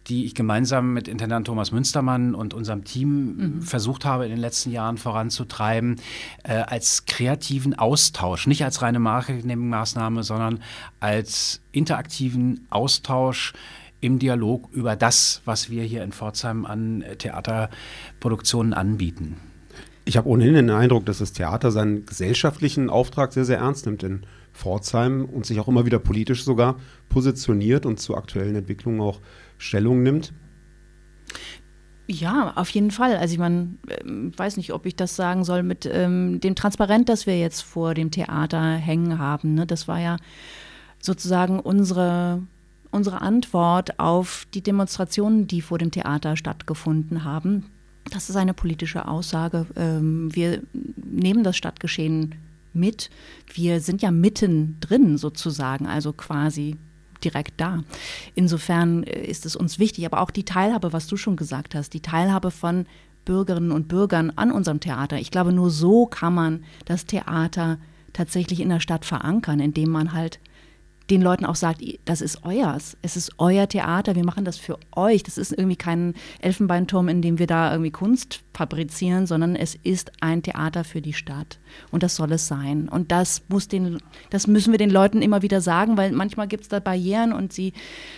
die 0.09 0.25
ich 0.25 0.35
gemeinsam 0.35 0.93
mit 0.95 1.09
Intendant 1.09 1.47
Thomas 1.47 1.73
Münstermann 1.73 2.35
und 2.35 2.55
unserem 2.55 2.85
Team 2.85 3.37
mhm. 3.37 3.63
versucht 3.63 4.05
habe, 4.05 4.25
in 4.25 4.31
den 4.31 4.41
letzten 4.41 4.71
Jahren 4.71 4.97
voranzutreiben, 4.97 5.97
äh, 6.45 6.55
als 6.55 7.05
kreativen 7.07 7.79
Austausch, 7.79 8.47
nicht 8.47 8.65
als 8.65 8.83
reine 8.83 8.99
Marketingmaßnahme, 8.99 10.23
sondern 10.23 10.61
als 11.01 11.61
interaktiven 11.73 12.67
Austausch 12.71 13.53
im 14.01 14.19
Dialog 14.19 14.69
über 14.73 14.97
das, 14.97 15.43
was 15.45 15.71
wir 15.71 15.83
hier 15.83 16.03
in 16.05 16.13
Pforzheim 16.13 16.65
an 16.65 17.05
Theaterproduktionen 17.19 18.73
anbieten. 18.73 19.37
Ich 20.05 20.17
habe 20.17 20.29
ohnehin 20.29 20.55
den 20.55 20.71
Eindruck, 20.71 21.05
dass 21.05 21.19
das 21.19 21.33
Theater 21.33 21.71
seinen 21.71 22.07
gesellschaftlichen 22.07 22.89
Auftrag 22.89 23.33
sehr, 23.33 23.45
sehr 23.45 23.59
ernst 23.59 23.85
nimmt 23.85 24.03
in 24.03 24.23
Pforzheim 24.55 25.25
und 25.25 25.45
sich 25.45 25.61
auch 25.61 25.69
immer 25.69 25.85
wieder 25.85 25.99
politisch 25.99 26.45
sogar 26.45 26.77
positioniert 27.09 27.85
und 27.85 28.01
zu 28.01 28.17
aktuellen 28.17 28.57
Entwicklungen 28.57 29.01
auch 29.01 29.21
Stellung 29.59 30.03
nimmt? 30.03 30.33
Ja, 32.11 32.55
auf 32.57 32.71
jeden 32.71 32.91
Fall. 32.91 33.17
Also 33.17 33.35
ich 33.35 33.39
meine, 33.39 33.75
ähm, 34.01 34.33
weiß 34.35 34.57
nicht, 34.57 34.73
ob 34.73 34.87
ich 34.87 34.97
das 34.97 35.15
sagen 35.15 35.45
soll 35.45 35.63
mit 35.63 35.85
ähm, 35.85 36.41
dem 36.41 36.55
Transparent, 36.55 37.09
das 37.11 37.27
wir 37.27 37.39
jetzt 37.39 37.61
vor 37.61 37.93
dem 37.93 38.11
Theater 38.11 38.73
hängen 38.73 39.19
haben. 39.19 39.55
Ne? 39.55 39.67
Das 39.67 39.89
war 39.89 40.01
ja 40.01 40.17
sozusagen 41.01 41.61
unsere, 41.61 42.43
unsere 42.91 43.21
Antwort 43.21 44.01
auf 44.01 44.47
die 44.55 44.63
Demonstrationen, 44.63 45.47
die 45.47 45.61
vor 45.61 45.77
dem 45.77 45.91
Theater 45.91 46.37
stattgefunden 46.37 47.25
haben. 47.25 47.67
Das 48.11 48.31
ist 48.31 48.37
eine 48.37 48.55
politische 48.55 49.07
Aussage. 49.07 49.67
Ähm, 49.77 50.35
wir 50.35 50.63
nehmen 50.97 51.45
das 51.45 51.59
Stadtgeschehen 51.59 52.37
mit. 52.73 53.11
Wir 53.53 53.81
sind 53.81 54.01
ja 54.01 54.11
mittendrin 54.11 55.19
sozusagen, 55.19 55.87
also 55.87 56.15
quasi 56.15 56.77
direkt 57.25 57.61
da. 57.61 57.83
Insofern 58.35 59.05
äh, 59.05 59.27
ist 59.27 59.47
es 59.47 59.57
uns 59.57 59.79
wichtig, 59.79 60.07
aber 60.07 60.21
auch 60.21 60.31
die 60.31 60.45
Teilhabe, 60.45 60.93
was 60.93 61.07
du 61.07 61.17
schon 61.17 61.37
gesagt 61.37 61.75
hast, 61.75 61.95
die 61.95 62.01
Teilhabe 62.01 62.51
von 62.51 62.87
Bürgerinnen 63.25 63.73
und 63.73 63.89
Bürgern 63.89 64.33
an 64.37 64.51
unserem 64.51 64.81
Theater. 64.81 65.19
Ich 65.19 65.31
glaube, 65.31 65.53
nur 65.53 65.71
so 65.71 66.07
kann 66.07 66.35
man 66.35 66.65
das 66.87 67.05
Theater 67.05 67.79
tatsächlich 68.13 68.61
in 68.61 68.71
der 68.71 68.81
Stadt 68.81 69.05
verankern, 69.05 69.61
indem 69.61 69.91
man 69.91 70.13
halt 70.13 70.41
den 71.11 71.23
Leuten 71.23 71.47
auch 71.47 71.55
sagt, 71.55 71.83
das 72.05 72.21
ist 72.21 72.45
euers, 72.45 72.97
es 73.03 73.17
ist 73.17 73.33
euer 73.39 73.69
Theater, 73.69 74.15
wir 74.15 74.25
machen 74.25 74.45
das 74.45 74.59
für 74.59 74.79
euch. 74.95 75.23
Das 75.23 75.39
ist 75.39 75.53
irgendwie 75.53 75.77
kein 75.77 76.15
Elfenbeinturm, 76.41 77.09
in 77.09 77.23
dem 77.23 77.39
wir 77.39 77.47
da 77.47 77.73
irgendwie 77.73 77.91
Kunst 77.91 78.41
fabrizieren, 78.53 79.27
sondern 79.27 79.57
es 79.57 79.75
ist 79.75 80.13
ein 80.21 80.43
Theater 80.43 80.85
für 80.85 81.01
die 81.01 81.15
Stadt. 81.15 81.59
Und 81.91 82.03
das 82.03 82.17
soll 82.17 82.33
es 82.33 82.47
sein. 82.47 82.89
Und 82.89 83.11
das 83.13 83.43
muss 83.49 83.69
den, 83.69 83.99
das 84.31 84.47
müssen 84.47 84.73
wir 84.73 84.79
den 84.79 84.91
Leuten 84.91 85.23
immer 85.23 85.43
wieder 85.43 85.61
sagen, 85.61 85.97
weil 85.97 86.13
manchmal 86.13 86.49
gibt 86.49 86.65
es 86.65 86.69
da 86.69 86.81
Barrieren 86.81 87.33
und 87.33 87.53
sie, 87.53 87.73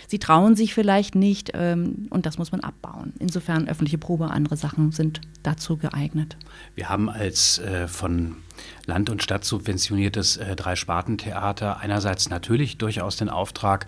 sie 0.07 0.19
trauen 0.19 0.55
sich 0.55 0.73
vielleicht 0.73 1.15
nicht. 1.15 1.51
Ähm, 1.53 2.07
und 2.09 2.25
das 2.25 2.37
muss 2.37 2.51
man 2.51 2.61
abbauen. 2.61 3.13
Insofern 3.19 3.67
öffentliche 3.67 3.97
Probe, 3.97 4.31
andere 4.31 4.57
Sachen 4.57 4.91
sind 4.91 5.21
dazu 5.43 5.77
geeignet. 5.77 6.37
Wir 6.75 6.89
haben 6.89 7.09
als 7.09 7.59
äh, 7.59 7.87
von 7.87 8.37
Land 8.85 9.09
und 9.09 9.23
Stadt 9.23 9.45
subventioniertes 9.45 10.37
äh, 10.37 10.55
Drei-Sparten-Theater. 10.55 11.79
Einerseits 11.79 12.29
natürlich 12.29 12.77
durchaus 12.77 13.17
den 13.17 13.29
Auftrag, 13.29 13.85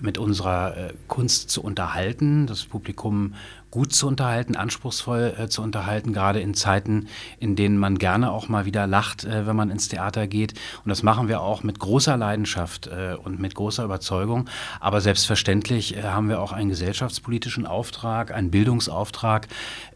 mit 0.00 0.18
unserer 0.18 0.76
äh, 0.76 0.92
Kunst 1.08 1.50
zu 1.50 1.62
unterhalten, 1.62 2.46
das 2.46 2.64
Publikum 2.64 3.34
gut 3.76 3.92
zu 3.92 4.08
unterhalten, 4.08 4.56
anspruchsvoll 4.56 5.34
äh, 5.38 5.48
zu 5.48 5.60
unterhalten, 5.60 6.14
gerade 6.14 6.40
in 6.40 6.54
Zeiten, 6.54 7.08
in 7.38 7.56
denen 7.56 7.76
man 7.76 7.98
gerne 7.98 8.32
auch 8.32 8.48
mal 8.48 8.64
wieder 8.64 8.86
lacht, 8.86 9.24
äh, 9.24 9.46
wenn 9.46 9.54
man 9.54 9.68
ins 9.68 9.88
Theater 9.88 10.26
geht. 10.26 10.54
Und 10.82 10.88
das 10.88 11.02
machen 11.02 11.28
wir 11.28 11.42
auch 11.42 11.62
mit 11.62 11.78
großer 11.78 12.16
Leidenschaft 12.16 12.86
äh, 12.86 13.16
und 13.22 13.38
mit 13.38 13.54
großer 13.54 13.84
Überzeugung. 13.84 14.48
Aber 14.80 15.02
selbstverständlich 15.02 15.94
äh, 15.94 16.04
haben 16.04 16.30
wir 16.30 16.40
auch 16.40 16.52
einen 16.52 16.70
gesellschaftspolitischen 16.70 17.66
Auftrag, 17.66 18.32
einen 18.32 18.50
Bildungsauftrag, 18.50 19.46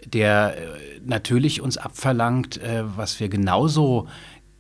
der 0.05 0.59
äh, 0.59 1.01
natürlich 1.03 1.63
uns 1.63 1.79
abverlangt, 1.79 2.59
äh, 2.59 2.83
was 2.85 3.19
wir 3.19 3.31
genauso 3.31 4.09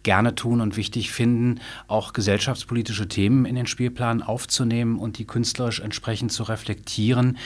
gerne 0.02 0.34
tun 0.34 0.60
und 0.60 0.76
wichtig 0.76 1.10
finden, 1.10 1.60
auch 1.88 2.12
gesellschaftspolitische 2.12 3.08
Themen 3.08 3.44
in 3.44 3.54
den 3.54 3.66
Spielplan 3.66 4.22
aufzunehmen 4.22 4.98
und 4.98 5.18
die 5.18 5.26
künstlerisch 5.26 5.80
entsprechend 5.80 6.32
zu 6.32 6.44
reflektieren. 6.44 7.38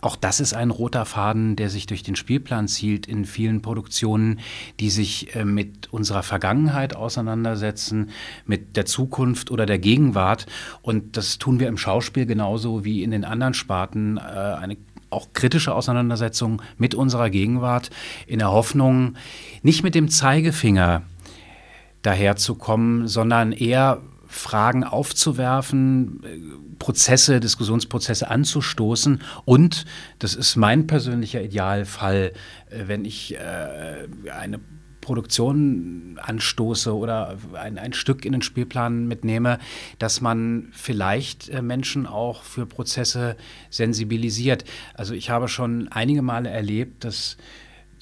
Auch 0.00 0.16
das 0.16 0.40
ist 0.40 0.54
ein 0.54 0.70
roter 0.70 1.04
Faden, 1.04 1.56
der 1.56 1.70
sich 1.70 1.86
durch 1.86 2.02
den 2.02 2.16
Spielplan 2.16 2.68
zielt 2.68 3.06
in 3.06 3.24
vielen 3.24 3.62
Produktionen, 3.62 4.40
die 4.80 4.90
sich 4.90 5.34
äh, 5.34 5.44
mit 5.44 5.92
unserer 5.92 6.22
Vergangenheit 6.22 6.94
auseinandersetzen, 6.94 8.10
mit 8.46 8.76
der 8.76 8.86
Zukunft 8.86 9.50
oder 9.50 9.66
der 9.66 9.78
Gegenwart. 9.78 10.46
Und 10.82 11.16
das 11.16 11.38
tun 11.38 11.60
wir 11.60 11.68
im 11.68 11.78
Schauspiel 11.78 12.26
genauso 12.26 12.84
wie 12.84 13.02
in 13.02 13.10
den 13.10 13.24
anderen 13.24 13.54
Sparten. 13.54 14.18
Äh, 14.18 14.20
eine 14.20 14.76
auch 15.12 15.34
kritische 15.34 15.74
Auseinandersetzung 15.74 16.62
mit 16.78 16.94
unserer 16.94 17.30
Gegenwart 17.30 17.90
in 18.26 18.38
der 18.38 18.50
Hoffnung, 18.50 19.16
nicht 19.62 19.82
mit 19.84 19.94
dem 19.94 20.08
Zeigefinger 20.08 21.02
daherzukommen, 22.02 23.08
sondern 23.08 23.52
eher 23.52 24.02
Fragen 24.26 24.82
aufzuwerfen, 24.82 26.20
Prozesse, 26.78 27.38
Diskussionsprozesse 27.38 28.30
anzustoßen 28.30 29.20
und, 29.44 29.84
das 30.18 30.34
ist 30.34 30.56
mein 30.56 30.86
persönlicher 30.86 31.42
Idealfall, 31.42 32.32
äh, 32.70 32.84
wenn 32.86 33.04
ich 33.04 33.34
äh, 33.34 34.08
eine 34.32 34.58
Produktion 35.02 36.18
anstoße 36.22 36.96
oder 36.96 37.36
ein, 37.54 37.78
ein 37.78 37.92
Stück 37.92 38.24
in 38.24 38.32
den 38.32 38.40
Spielplan 38.40 39.06
mitnehme, 39.06 39.58
dass 39.98 40.22
man 40.22 40.68
vielleicht 40.72 41.50
äh, 41.50 41.60
Menschen 41.60 42.06
auch 42.06 42.42
für 42.42 42.64
Prozesse 42.64 43.36
sensibilisiert. 43.68 44.64
Also 44.94 45.12
ich 45.12 45.28
habe 45.28 45.48
schon 45.48 45.88
einige 45.88 46.22
Male 46.22 46.48
erlebt, 46.48 47.04
dass 47.04 47.36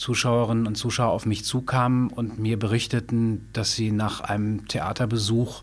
Zuschauerinnen 0.01 0.67
und 0.67 0.77
Zuschauer 0.77 1.13
auf 1.13 1.27
mich 1.27 1.45
zukamen 1.45 2.09
und 2.09 2.39
mir 2.39 2.59
berichteten, 2.59 3.47
dass 3.53 3.75
sie 3.75 3.93
nach 3.93 4.23
einem 4.23 4.67
Theaterbesuch 4.67 5.63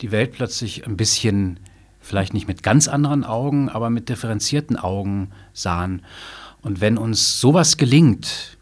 die 0.00 0.12
Welt 0.12 0.30
plötzlich 0.30 0.86
ein 0.86 0.96
bisschen, 0.96 1.58
vielleicht 2.00 2.32
nicht 2.32 2.46
mit 2.46 2.62
ganz 2.62 2.86
anderen 2.86 3.24
Augen, 3.24 3.68
aber 3.68 3.90
mit 3.90 4.08
differenzierten 4.08 4.76
Augen 4.76 5.32
sahen. 5.52 6.02
Und 6.60 6.80
wenn 6.80 6.96
uns 6.96 7.40
sowas 7.40 7.76
gelingt, 7.76 8.56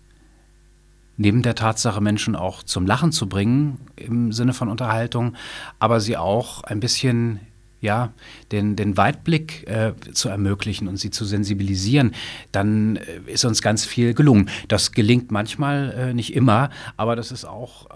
neben 1.18 1.42
der 1.42 1.54
Tatsache, 1.54 2.00
Menschen 2.00 2.34
auch 2.34 2.62
zum 2.62 2.86
Lachen 2.86 3.12
zu 3.12 3.28
bringen, 3.28 3.78
im 3.96 4.32
Sinne 4.32 4.54
von 4.54 4.70
Unterhaltung, 4.70 5.34
aber 5.78 6.00
sie 6.00 6.16
auch 6.16 6.64
ein 6.64 6.80
bisschen 6.80 7.40
ja, 7.80 8.12
den, 8.52 8.76
den 8.76 8.96
Weitblick 8.96 9.66
äh, 9.68 9.94
zu 10.12 10.28
ermöglichen 10.28 10.88
und 10.88 10.96
sie 10.98 11.10
zu 11.10 11.24
sensibilisieren, 11.24 12.14
dann 12.52 12.96
äh, 12.96 13.20
ist 13.26 13.44
uns 13.44 13.62
ganz 13.62 13.84
viel 13.84 14.14
gelungen. 14.14 14.50
Das 14.68 14.92
gelingt 14.92 15.30
manchmal 15.30 15.92
äh, 15.92 16.14
nicht 16.14 16.34
immer, 16.34 16.70
aber 16.96 17.16
das 17.16 17.32
ist 17.32 17.44
auch, 17.44 17.86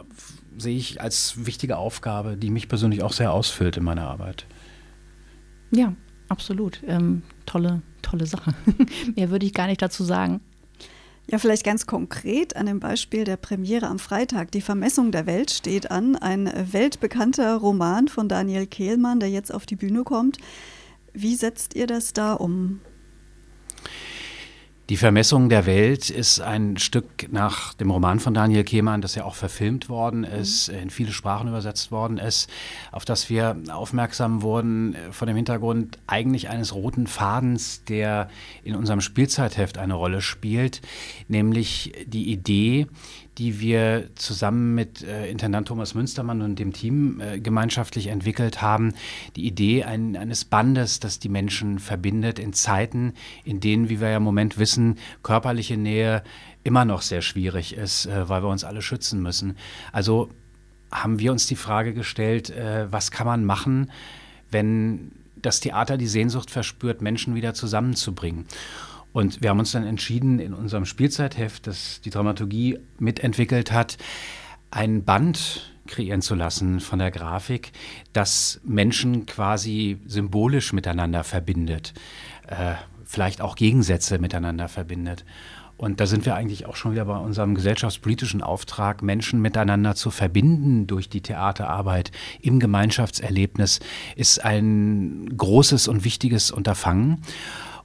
sehe 0.56 0.76
ich, 0.76 1.00
als 1.00 1.46
wichtige 1.46 1.76
Aufgabe, 1.76 2.36
die 2.36 2.50
mich 2.50 2.68
persönlich 2.68 3.02
auch 3.02 3.12
sehr 3.12 3.32
ausfüllt 3.32 3.76
in 3.76 3.84
meiner 3.84 4.08
Arbeit. 4.08 4.46
Ja, 5.70 5.94
absolut. 6.28 6.82
Ähm, 6.86 7.22
tolle, 7.46 7.82
tolle 8.02 8.26
Sache. 8.26 8.54
Mehr 9.16 9.30
würde 9.30 9.46
ich 9.46 9.54
gar 9.54 9.66
nicht 9.66 9.82
dazu 9.82 10.04
sagen. 10.04 10.40
Ja, 11.26 11.38
vielleicht 11.38 11.64
ganz 11.64 11.86
konkret 11.86 12.54
an 12.54 12.66
dem 12.66 12.80
Beispiel 12.80 13.24
der 13.24 13.38
Premiere 13.38 13.86
am 13.86 13.98
Freitag. 13.98 14.50
Die 14.52 14.60
Vermessung 14.60 15.10
der 15.10 15.24
Welt 15.24 15.50
steht 15.50 15.90
an. 15.90 16.16
Ein 16.16 16.52
weltbekannter 16.72 17.56
Roman 17.56 18.08
von 18.08 18.28
Daniel 18.28 18.66
Kehlmann, 18.66 19.20
der 19.20 19.30
jetzt 19.30 19.52
auf 19.52 19.64
die 19.64 19.76
Bühne 19.76 20.04
kommt. 20.04 20.36
Wie 21.14 21.34
setzt 21.34 21.74
ihr 21.74 21.86
das 21.86 22.12
da 22.12 22.34
um? 22.34 22.80
Die 24.90 24.98
Vermessung 24.98 25.48
der 25.48 25.64
Welt 25.64 26.10
ist 26.10 26.40
ein 26.40 26.76
Stück 26.76 27.32
nach 27.32 27.72
dem 27.72 27.90
Roman 27.90 28.20
von 28.20 28.34
Daniel 28.34 28.64
Kehmann, 28.64 29.00
das 29.00 29.14
ja 29.14 29.24
auch 29.24 29.34
verfilmt 29.34 29.88
worden 29.88 30.20
mhm. 30.20 30.40
ist, 30.40 30.70
mhm. 30.70 30.78
in 30.78 30.90
viele 30.90 31.12
Sprachen 31.12 31.48
übersetzt 31.48 31.90
worden 31.90 32.18
ist, 32.18 32.50
auf 32.92 33.06
das 33.06 33.30
wir 33.30 33.56
aufmerksam 33.70 34.42
wurden 34.42 34.94
äh, 34.94 35.10
vor 35.10 35.24
dem 35.26 35.36
Hintergrund 35.36 35.98
eigentlich 36.06 36.50
eines 36.50 36.74
roten 36.74 37.06
Fadens, 37.06 37.82
der 37.84 38.28
in 38.62 38.76
unserem 38.76 39.00
Spielzeitheft 39.00 39.78
eine 39.78 39.94
Rolle 39.94 40.20
spielt, 40.20 40.82
nämlich 41.28 41.92
die 42.06 42.30
Idee, 42.30 42.86
die 43.38 43.60
wir 43.60 44.08
zusammen 44.14 44.74
mit 44.74 45.02
äh, 45.02 45.28
Intendant 45.28 45.68
Thomas 45.68 45.94
Münstermann 45.94 46.42
und 46.42 46.58
dem 46.58 46.72
Team 46.72 47.20
äh, 47.20 47.40
gemeinschaftlich 47.40 48.06
entwickelt 48.06 48.62
haben. 48.62 48.94
Die 49.36 49.46
Idee 49.46 49.84
ein, 49.84 50.16
eines 50.16 50.44
Bandes, 50.44 51.00
das 51.00 51.18
die 51.18 51.28
Menschen 51.28 51.78
verbindet 51.78 52.38
in 52.38 52.52
Zeiten, 52.52 53.14
in 53.44 53.60
denen, 53.60 53.88
wie 53.88 54.00
wir 54.00 54.10
ja 54.10 54.16
im 54.18 54.22
Moment 54.22 54.58
wissen, 54.58 54.98
körperliche 55.22 55.76
Nähe 55.76 56.22
immer 56.62 56.84
noch 56.84 57.02
sehr 57.02 57.22
schwierig 57.22 57.74
ist, 57.74 58.06
äh, 58.06 58.28
weil 58.28 58.42
wir 58.42 58.48
uns 58.48 58.64
alle 58.64 58.82
schützen 58.82 59.22
müssen. 59.22 59.56
Also 59.92 60.30
haben 60.90 61.18
wir 61.18 61.32
uns 61.32 61.46
die 61.46 61.56
Frage 61.56 61.92
gestellt, 61.92 62.50
äh, 62.50 62.90
was 62.90 63.10
kann 63.10 63.26
man 63.26 63.44
machen, 63.44 63.90
wenn 64.50 65.10
das 65.36 65.60
Theater 65.60 65.96
die 65.96 66.06
Sehnsucht 66.06 66.50
verspürt, 66.50 67.02
Menschen 67.02 67.34
wieder 67.34 67.54
zusammenzubringen. 67.54 68.46
Und 69.14 69.42
wir 69.42 69.50
haben 69.50 69.60
uns 69.60 69.70
dann 69.70 69.86
entschieden, 69.86 70.40
in 70.40 70.52
unserem 70.52 70.84
Spielzeitheft, 70.84 71.68
das 71.68 72.00
die 72.00 72.10
Dramaturgie 72.10 72.80
mitentwickelt 72.98 73.70
hat, 73.70 73.96
ein 74.72 75.04
Band 75.04 75.72
kreieren 75.86 76.20
zu 76.20 76.34
lassen 76.34 76.80
von 76.80 76.98
der 76.98 77.12
Grafik, 77.12 77.70
das 78.12 78.60
Menschen 78.64 79.24
quasi 79.24 79.98
symbolisch 80.04 80.72
miteinander 80.72 81.22
verbindet, 81.22 81.94
äh, 82.48 82.74
vielleicht 83.04 83.40
auch 83.40 83.54
Gegensätze 83.54 84.18
miteinander 84.18 84.68
verbindet. 84.68 85.24
Und 85.76 86.00
da 86.00 86.06
sind 86.06 86.26
wir 86.26 86.34
eigentlich 86.34 86.66
auch 86.66 86.74
schon 86.74 86.90
wieder 86.90 87.04
bei 87.04 87.16
unserem 87.16 87.54
gesellschaftspolitischen 87.54 88.42
Auftrag, 88.42 89.00
Menschen 89.00 89.40
miteinander 89.40 89.94
zu 89.94 90.10
verbinden 90.10 90.88
durch 90.88 91.08
die 91.08 91.20
Theaterarbeit 91.20 92.10
im 92.40 92.58
Gemeinschaftserlebnis, 92.58 93.78
ist 94.16 94.44
ein 94.44 95.36
großes 95.36 95.86
und 95.86 96.04
wichtiges 96.04 96.50
Unterfangen. 96.50 97.22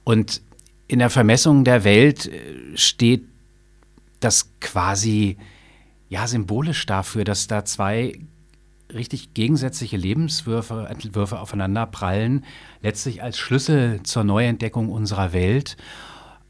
Und 0.02 0.42
in 0.90 0.98
der 0.98 1.10
Vermessung 1.10 1.62
der 1.62 1.84
Welt 1.84 2.26
äh, 2.26 2.76
steht 2.76 3.24
das 4.18 4.50
quasi 4.60 5.38
ja 6.08 6.26
symbolisch 6.26 6.84
dafür, 6.84 7.22
dass 7.22 7.46
da 7.46 7.64
zwei 7.64 8.18
richtig 8.92 9.32
gegensätzliche 9.32 9.96
Lebenswürfe 9.96 10.88
Entwürfe 10.90 11.38
aufeinander 11.38 11.86
prallen, 11.86 12.44
letztlich 12.82 13.22
als 13.22 13.38
Schlüssel 13.38 14.02
zur 14.02 14.24
Neuentdeckung 14.24 14.88
unserer 14.88 15.32
Welt. 15.32 15.76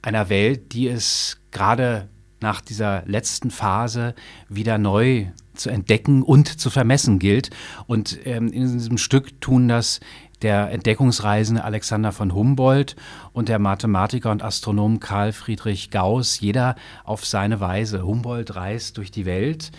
Einer 0.01 0.31
Welt, 0.31 0.73
die 0.73 0.89
es 0.89 1.39
gerade 1.51 2.09
nach 2.41 2.63
dieser 2.63 3.03
letzten 3.05 3.51
Phase 3.51 4.15
wieder 4.49 4.79
neu 4.79 5.27
zu 5.53 5.69
entdecken 5.69 6.23
und 6.23 6.59
zu 6.59 6.71
vermessen 6.71 7.19
gilt. 7.19 7.51
Und 7.87 8.19
ähm, 8.25 8.51
in 8.51 8.63
diesem 8.63 8.97
Stück 8.97 9.39
tun 9.43 9.69
das 9.69 10.01
der 10.43 10.71
Entdeckungsreisende 10.71 11.65
Alexander 11.65 12.13
von 12.13 12.35
Humboldt 12.35 12.97
und 13.33 13.49
der 13.49 13.59
Mathematiker 13.59 14.31
und 14.31 14.43
Astronom 14.43 15.01
Karl 15.01 15.33
Friedrich 15.33 15.91
Gauss, 15.91 16.41
jeder 16.41 16.77
auf 17.05 17.27
seine 17.27 17.61
Weise. 17.61 18.05
Humboldt 18.05 18.55
reist 18.57 18.97
durch 18.97 19.11
die 19.11 19.27
Welt. 19.27 19.71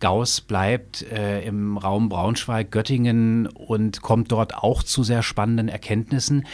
Gauss 0.00 0.40
bleibt 0.40 1.02
äh, 1.02 1.42
im 1.42 1.76
Raum 1.76 2.08
Braunschweig, 2.08 2.70
Göttingen 2.70 3.46
und 3.46 4.00
kommt 4.00 4.32
dort 4.32 4.54
auch 4.54 4.82
zu 4.82 5.02
sehr 5.02 5.22
spannenden 5.22 5.68
Erkenntnissen. 5.68 6.46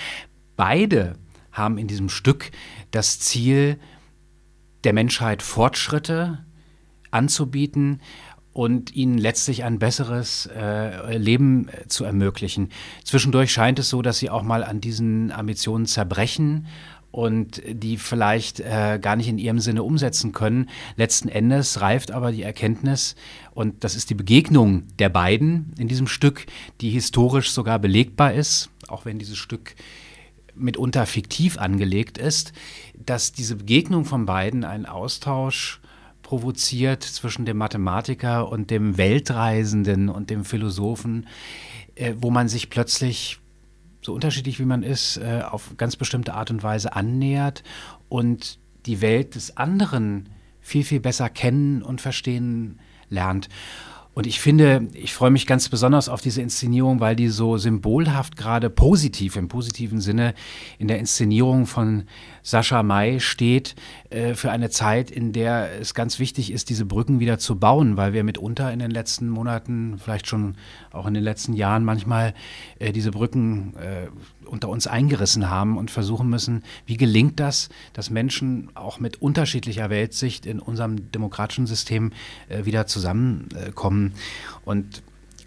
Beide 0.56 1.14
haben 1.52 1.78
in 1.78 1.86
diesem 1.86 2.08
Stück 2.08 2.50
das 2.90 3.20
Ziel, 3.20 3.78
der 4.84 4.92
Menschheit 4.92 5.42
Fortschritte 5.42 6.44
anzubieten 7.10 8.00
und 8.56 8.96
ihnen 8.96 9.18
letztlich 9.18 9.64
ein 9.64 9.78
besseres 9.78 10.46
äh, 10.46 11.18
Leben 11.18 11.68
äh, 11.68 11.88
zu 11.88 12.04
ermöglichen. 12.04 12.70
Zwischendurch 13.04 13.52
scheint 13.52 13.78
es 13.78 13.90
so, 13.90 14.00
dass 14.00 14.16
sie 14.16 14.30
auch 14.30 14.42
mal 14.42 14.64
an 14.64 14.80
diesen 14.80 15.30
Ambitionen 15.30 15.84
zerbrechen 15.84 16.66
und 17.10 17.60
die 17.68 17.98
vielleicht 17.98 18.60
äh, 18.60 18.98
gar 18.98 19.16
nicht 19.16 19.28
in 19.28 19.36
ihrem 19.36 19.58
Sinne 19.58 19.82
umsetzen 19.82 20.32
können. 20.32 20.70
Letzten 20.96 21.28
Endes 21.28 21.82
reift 21.82 22.12
aber 22.12 22.32
die 22.32 22.44
Erkenntnis, 22.44 23.14
und 23.52 23.84
das 23.84 23.94
ist 23.94 24.08
die 24.08 24.14
Begegnung 24.14 24.84
der 24.98 25.10
beiden 25.10 25.74
in 25.78 25.86
diesem 25.86 26.06
Stück, 26.06 26.46
die 26.80 26.88
historisch 26.88 27.50
sogar 27.50 27.78
belegbar 27.78 28.32
ist, 28.32 28.70
auch 28.88 29.04
wenn 29.04 29.18
dieses 29.18 29.36
Stück 29.36 29.74
mitunter 30.54 31.04
fiktiv 31.04 31.58
angelegt 31.58 32.16
ist, 32.16 32.54
dass 32.94 33.32
diese 33.32 33.56
Begegnung 33.56 34.06
von 34.06 34.24
beiden 34.24 34.64
einen 34.64 34.86
Austausch 34.86 35.82
provoziert 36.26 37.04
zwischen 37.04 37.44
dem 37.44 37.56
Mathematiker 37.56 38.50
und 38.50 38.72
dem 38.72 38.98
Weltreisenden 38.98 40.08
und 40.08 40.28
dem 40.28 40.44
Philosophen, 40.44 41.28
äh, 41.94 42.14
wo 42.18 42.32
man 42.32 42.48
sich 42.48 42.68
plötzlich 42.68 43.38
so 44.02 44.12
unterschiedlich 44.12 44.58
wie 44.58 44.64
man 44.64 44.82
ist, 44.82 45.18
äh, 45.18 45.42
auf 45.48 45.76
ganz 45.76 45.94
bestimmte 45.94 46.34
Art 46.34 46.50
und 46.50 46.64
Weise 46.64 46.96
annähert 46.96 47.62
und 48.08 48.58
die 48.86 49.00
Welt 49.00 49.36
des 49.36 49.56
anderen 49.56 50.28
viel, 50.60 50.82
viel 50.82 50.98
besser 50.98 51.30
kennen 51.30 51.80
und 51.80 52.00
verstehen 52.00 52.80
lernt. 53.08 53.48
Und 54.16 54.26
ich 54.26 54.40
finde, 54.40 54.88
ich 54.94 55.12
freue 55.12 55.30
mich 55.30 55.46
ganz 55.46 55.68
besonders 55.68 56.08
auf 56.08 56.22
diese 56.22 56.40
Inszenierung, 56.40 57.00
weil 57.00 57.14
die 57.14 57.28
so 57.28 57.58
symbolhaft 57.58 58.34
gerade 58.34 58.70
positiv, 58.70 59.36
im 59.36 59.46
positiven 59.46 60.00
Sinne, 60.00 60.34
in 60.78 60.88
der 60.88 60.98
Inszenierung 60.98 61.66
von 61.66 62.04
Sascha 62.46 62.84
May 62.84 63.18
steht 63.18 63.74
äh, 64.08 64.34
für 64.34 64.52
eine 64.52 64.70
Zeit, 64.70 65.10
in 65.10 65.32
der 65.32 65.80
es 65.80 65.94
ganz 65.94 66.20
wichtig 66.20 66.52
ist, 66.52 66.70
diese 66.70 66.84
Brücken 66.84 67.18
wieder 67.18 67.40
zu 67.40 67.58
bauen, 67.58 67.96
weil 67.96 68.12
wir 68.12 68.22
mitunter 68.22 68.72
in 68.72 68.78
den 68.78 68.92
letzten 68.92 69.28
Monaten, 69.28 69.98
vielleicht 69.98 70.28
schon 70.28 70.54
auch 70.92 71.06
in 71.06 71.14
den 71.14 71.24
letzten 71.24 71.54
Jahren 71.54 71.84
manchmal 71.84 72.34
äh, 72.78 72.92
diese 72.92 73.10
Brücken 73.10 73.74
äh, 73.74 74.06
unter 74.46 74.68
uns 74.68 74.86
eingerissen 74.86 75.50
haben 75.50 75.76
und 75.76 75.90
versuchen 75.90 76.30
müssen, 76.30 76.62
wie 76.86 76.96
gelingt 76.96 77.40
das, 77.40 77.68
dass 77.94 78.10
Menschen 78.10 78.70
auch 78.74 79.00
mit 79.00 79.20
unterschiedlicher 79.20 79.90
Weltsicht 79.90 80.46
in 80.46 80.60
unserem 80.60 81.10
demokratischen 81.10 81.66
System 81.66 82.12
äh, 82.48 82.64
wieder 82.64 82.86
zusammenkommen. 82.86 84.14
Und 84.64 85.02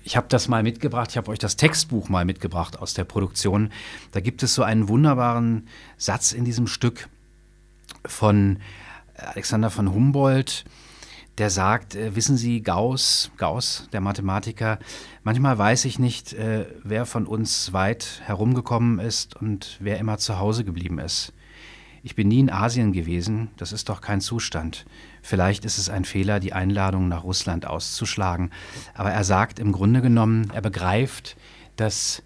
ich 0.10 0.18
habe 0.18 0.26
das 0.28 0.48
mal 0.48 0.64
mitgebracht, 0.64 1.12
ich 1.12 1.18
habe 1.18 1.30
euch 1.30 1.38
das 1.38 1.56
Textbuch 1.56 2.10
mal 2.10 2.26
mitgebracht 2.26 2.80
aus 2.80 2.96
der 2.96 3.04
Produktion. 3.04 3.72
Da 4.12 4.22
gibt 4.22 4.42
es 4.42 4.56
so 4.56 4.64
einen 4.64 4.90
wunderbaren 4.90 5.68
Satz 5.98 6.32
in 6.32 6.46
diesem 6.46 6.66
Stück 6.66 7.08
von 8.04 8.58
Alexander 9.14 9.70
von 9.70 9.94
Humboldt, 9.94 10.66
der 11.38 11.52
sagt, 11.52 11.94
äh, 11.94 12.16
wissen 12.16 12.38
Sie, 12.38 12.64
Gauss, 12.64 13.30
Gauss, 13.38 13.88
der 13.94 14.02
Mathematiker, 14.02 14.80
manchmal 15.22 15.60
weiß 15.60 15.86
ich 15.86 16.00
nicht, 16.00 16.34
äh, 16.34 16.66
wer 16.84 17.06
von 17.06 17.28
uns 17.28 17.72
weit 17.74 18.24
herumgekommen 18.26 18.98
ist 18.98 19.36
und 19.36 19.78
wer 19.80 20.00
immer 20.00 20.18
zu 20.18 20.40
Hause 20.40 20.64
geblieben 20.64 20.98
ist. 20.98 21.34
Ich 22.02 22.16
bin 22.16 22.30
nie 22.30 22.40
in 22.40 22.50
Asien 22.50 22.94
gewesen, 22.94 23.50
das 23.58 23.74
ist 23.74 23.90
doch 23.90 24.02
kein 24.02 24.22
Zustand. 24.22 24.88
Vielleicht 25.22 25.66
ist 25.66 25.78
es 25.78 25.90
ein 25.90 26.06
Fehler, 26.06 26.40
die 26.40 26.54
Einladung 26.54 27.08
nach 27.08 27.24
Russland 27.24 27.66
auszuschlagen. 27.66 28.52
Aber 28.94 29.12
er 29.12 29.24
sagt 29.24 29.60
im 29.60 29.72
Grunde 29.72 30.02
genommen, 30.02 30.52
er 30.54 30.62
begreift, 30.62 31.36
dass 31.76 32.24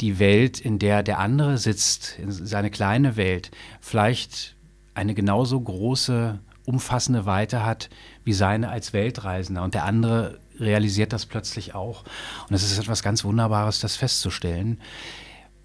die 0.00 0.18
Welt, 0.18 0.60
in 0.60 0.78
der 0.78 1.02
der 1.02 1.18
andere 1.18 1.58
sitzt, 1.58 2.18
seine 2.26 2.70
kleine 2.70 3.16
Welt, 3.16 3.50
vielleicht 3.80 4.56
eine 4.94 5.14
genauso 5.14 5.60
große, 5.60 6.40
umfassende 6.66 7.26
Weite 7.26 7.64
hat 7.64 7.90
wie 8.24 8.32
seine 8.32 8.70
als 8.70 8.92
Weltreisender. 8.92 9.62
Und 9.62 9.74
der 9.74 9.84
andere 9.84 10.38
realisiert 10.58 11.12
das 11.12 11.26
plötzlich 11.26 11.74
auch. 11.74 12.04
Und 12.48 12.54
es 12.54 12.62
ist 12.62 12.78
etwas 12.78 13.02
ganz 13.02 13.24
Wunderbares, 13.24 13.80
das 13.80 13.96
festzustellen. 13.96 14.80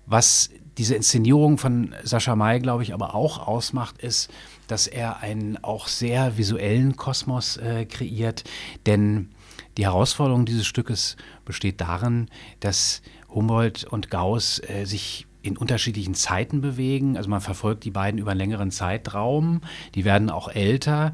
Was 0.05 0.49
diese 0.77 0.95
Inszenierung 0.95 1.57
von 1.57 1.93
Sascha 2.03 2.35
May, 2.35 2.59
glaube 2.59 2.83
ich, 2.83 2.93
aber 2.93 3.13
auch 3.13 3.47
ausmacht, 3.47 3.99
ist, 3.99 4.31
dass 4.71 4.87
er 4.87 5.19
einen 5.19 5.61
auch 5.63 5.87
sehr 5.87 6.37
visuellen 6.37 6.95
Kosmos 6.95 7.57
äh, 7.57 7.85
kreiert. 7.85 8.43
Denn 8.85 9.29
die 9.77 9.85
Herausforderung 9.85 10.45
dieses 10.45 10.67
Stückes 10.67 11.17
besteht 11.45 11.81
darin, 11.81 12.29
dass 12.59 13.01
Humboldt 13.29 13.83
und 13.83 14.09
Gauss 14.09 14.61
äh, 14.67 14.85
sich 14.85 15.25
in 15.41 15.57
unterschiedlichen 15.57 16.15
Zeiten 16.15 16.59
bewegen. 16.59 17.15
Also 17.15 17.29
man 17.29 17.39
verfolgt 17.39 17.85
die 17.85 17.91
beiden 17.91 18.19
über 18.19 18.31
einen 18.31 18.39
längeren 18.39 18.71
Zeitraum. 18.71 19.61
Die 19.95 20.03
werden 20.03 20.29
auch 20.29 20.49
älter. 20.49 21.13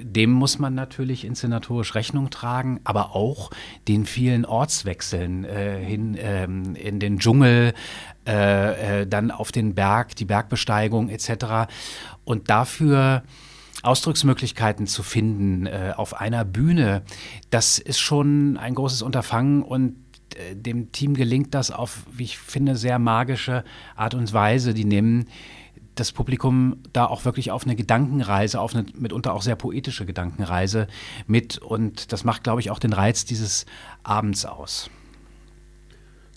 Dem 0.00 0.30
muss 0.30 0.58
man 0.58 0.74
natürlich 0.74 1.24
inszenatorisch 1.24 1.94
Rechnung 1.94 2.30
tragen, 2.30 2.80
aber 2.84 3.16
auch 3.16 3.50
den 3.88 4.06
vielen 4.06 4.44
Ortswechseln 4.44 5.44
äh, 5.44 5.84
hin 5.84 6.16
ähm, 6.18 6.76
in 6.76 7.00
den 7.00 7.18
Dschungel, 7.18 7.74
äh, 8.26 9.02
äh, 9.02 9.06
dann 9.06 9.32
auf 9.32 9.50
den 9.50 9.74
Berg, 9.74 10.14
die 10.14 10.24
Bergbesteigung 10.24 11.08
etc. 11.08 11.68
Und 12.26 12.50
dafür 12.50 13.22
Ausdrucksmöglichkeiten 13.82 14.86
zu 14.86 15.02
finden 15.02 15.66
äh, 15.66 15.94
auf 15.96 16.20
einer 16.20 16.44
Bühne, 16.44 17.02
das 17.50 17.78
ist 17.78 18.00
schon 18.00 18.58
ein 18.58 18.74
großes 18.74 19.00
Unterfangen 19.00 19.62
und 19.62 19.94
äh, 20.34 20.56
dem 20.56 20.90
Team 20.92 21.14
gelingt 21.14 21.54
das 21.54 21.70
auf, 21.70 22.02
wie 22.12 22.24
ich 22.24 22.36
finde, 22.36 22.76
sehr 22.76 22.98
magische 22.98 23.64
Art 23.94 24.14
und 24.14 24.32
Weise. 24.32 24.74
Die 24.74 24.84
nehmen 24.84 25.26
das 25.94 26.10
Publikum 26.10 26.78
da 26.92 27.06
auch 27.06 27.24
wirklich 27.24 27.52
auf 27.52 27.64
eine 27.64 27.76
Gedankenreise, 27.76 28.60
auf 28.60 28.74
eine 28.74 28.86
mitunter 28.98 29.32
auch 29.32 29.42
sehr 29.42 29.56
poetische 29.56 30.04
Gedankenreise 30.04 30.88
mit. 31.28 31.58
Und 31.58 32.12
das 32.12 32.24
macht, 32.24 32.42
glaube 32.42 32.60
ich, 32.60 32.72
auch 32.72 32.80
den 32.80 32.92
Reiz 32.92 33.24
dieses 33.24 33.66
Abends 34.02 34.44
aus. 34.44 34.90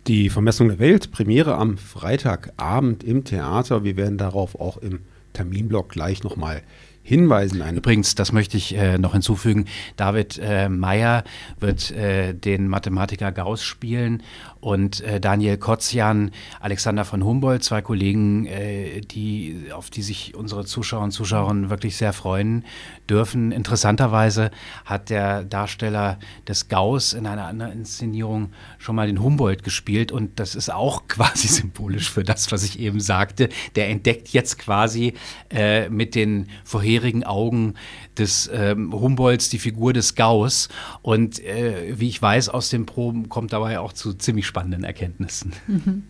Die 0.07 0.29
Vermessung 0.29 0.69
der 0.69 0.79
Welt, 0.79 1.11
Premiere 1.11 1.55
am 1.55 1.77
Freitagabend 1.77 3.03
im 3.03 3.25
Theater. 3.25 3.83
Wir 3.83 3.97
werden 3.97 4.17
darauf 4.17 4.55
auch 4.59 4.77
im 4.77 5.01
Terminblock 5.33 5.89
gleich 5.89 6.23
nochmal 6.23 6.63
hinweisen. 7.09 7.61
Übrigens, 7.75 8.13
das 8.13 8.31
möchte 8.31 8.55
ich 8.55 8.77
äh, 8.77 8.99
noch 8.99 9.13
hinzufügen, 9.13 9.65
David 9.95 10.39
äh, 10.41 10.69
Meyer 10.69 11.23
wird 11.59 11.89
äh, 11.89 12.35
den 12.35 12.67
Mathematiker 12.67 13.31
Gauss 13.31 13.63
spielen 13.63 14.21
und 14.61 15.01
äh, 15.01 15.19
Daniel 15.19 15.57
Kotzian, 15.57 16.31
Alexander 16.59 17.05
von 17.05 17.23
Humboldt, 17.23 17.63
zwei 17.63 17.81
Kollegen, 17.81 18.45
äh, 18.45 19.01
die, 19.01 19.69
auf 19.73 19.89
die 19.89 20.03
sich 20.03 20.35
unsere 20.35 20.65
Zuschauer 20.65 21.03
und 21.03 21.11
Zuschauerinnen 21.11 21.71
wirklich 21.71 21.97
sehr 21.97 22.13
freuen 22.13 22.63
dürfen. 23.09 23.51
Interessanterweise 23.51 24.51
hat 24.85 25.09
der 25.09 25.43
Darsteller 25.45 26.19
des 26.47 26.67
Gauss 26.67 27.13
in 27.13 27.25
einer 27.25 27.45
anderen 27.45 27.71
Inszenierung 27.71 28.51
schon 28.77 28.95
mal 28.95 29.07
den 29.07 29.23
Humboldt 29.23 29.63
gespielt 29.63 30.11
und 30.11 30.39
das 30.39 30.53
ist 30.53 30.71
auch 30.71 31.03
quasi 31.07 31.47
symbolisch 31.47 32.11
für 32.11 32.23
das, 32.23 32.51
was 32.51 32.63
ich 32.63 32.79
eben 32.79 32.99
sagte. 32.99 33.49
Der 33.75 33.89
entdeckt 33.89 34.29
jetzt 34.29 34.59
quasi 34.59 35.13
äh, 35.49 35.89
mit 35.89 36.13
den 36.13 36.49
vorherigen 36.63 36.98
Augen 37.23 37.75
des 38.17 38.49
ähm, 38.53 38.93
Humboldts 38.93 39.49
die 39.49 39.59
Figur 39.59 39.93
des 39.93 40.15
Gauss 40.15 40.69
und 41.01 41.39
äh, 41.39 41.93
wie 41.97 42.09
ich 42.09 42.21
weiß 42.21 42.49
aus 42.49 42.69
den 42.69 42.85
Proben 42.85 43.29
kommt 43.29 43.53
dabei 43.53 43.79
auch 43.79 43.93
zu 43.93 44.13
ziemlich 44.13 44.45
spannenden 44.45 44.83
Erkenntnissen. 44.83 45.53
Mhm. 45.67 46.03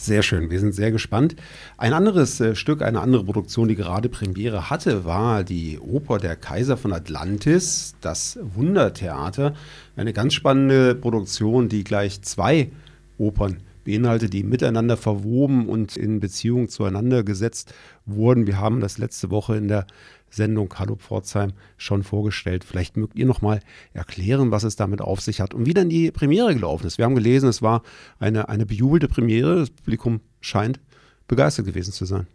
Sehr 0.00 0.22
schön, 0.22 0.48
wir 0.48 0.60
sind 0.60 0.76
sehr 0.76 0.92
gespannt. 0.92 1.34
Ein 1.76 1.92
anderes 1.92 2.40
äh, 2.40 2.54
Stück, 2.54 2.82
eine 2.82 3.00
andere 3.00 3.24
Produktion, 3.24 3.66
die 3.66 3.74
gerade 3.74 4.08
Premiere 4.08 4.70
hatte, 4.70 5.04
war 5.04 5.42
die 5.42 5.76
Oper 5.80 6.18
Der 6.18 6.36
Kaiser 6.36 6.76
von 6.76 6.92
Atlantis, 6.92 7.96
das 8.00 8.38
Wundertheater. 8.40 9.54
Eine 9.96 10.12
ganz 10.12 10.34
spannende 10.34 10.94
Produktion, 10.94 11.68
die 11.68 11.82
gleich 11.82 12.22
zwei 12.22 12.70
Opern 13.18 13.56
beinhaltet, 13.88 14.34
die 14.34 14.44
miteinander 14.44 14.98
verwoben 14.98 15.66
und 15.66 15.96
in 15.96 16.20
Beziehung 16.20 16.68
zueinander 16.68 17.22
gesetzt 17.22 17.72
wurden. 18.04 18.46
Wir 18.46 18.58
haben 18.58 18.80
das 18.80 18.98
letzte 18.98 19.30
Woche 19.30 19.56
in 19.56 19.66
der 19.66 19.86
Sendung 20.28 20.72
Hallo 20.78 20.96
Pforzheim 20.96 21.52
schon 21.78 22.02
vorgestellt. 22.02 22.64
Vielleicht 22.64 22.98
mögt 22.98 23.18
ihr 23.18 23.24
noch 23.24 23.40
mal 23.40 23.60
erklären, 23.94 24.50
was 24.50 24.62
es 24.62 24.76
damit 24.76 25.00
auf 25.00 25.22
sich 25.22 25.40
hat 25.40 25.54
und 25.54 25.64
wie 25.64 25.72
dann 25.72 25.88
die 25.88 26.10
Premiere 26.10 26.52
gelaufen 26.52 26.86
ist. 26.86 26.98
Wir 26.98 27.06
haben 27.06 27.14
gelesen, 27.14 27.48
es 27.48 27.62
war 27.62 27.82
eine, 28.18 28.50
eine 28.50 28.66
bejubelte 28.66 29.08
Premiere. 29.08 29.56
Das 29.56 29.70
Publikum 29.70 30.20
scheint 30.42 30.80
begeistert 31.26 31.64
gewesen 31.64 31.92
zu 31.92 32.04
sein. 32.04 32.26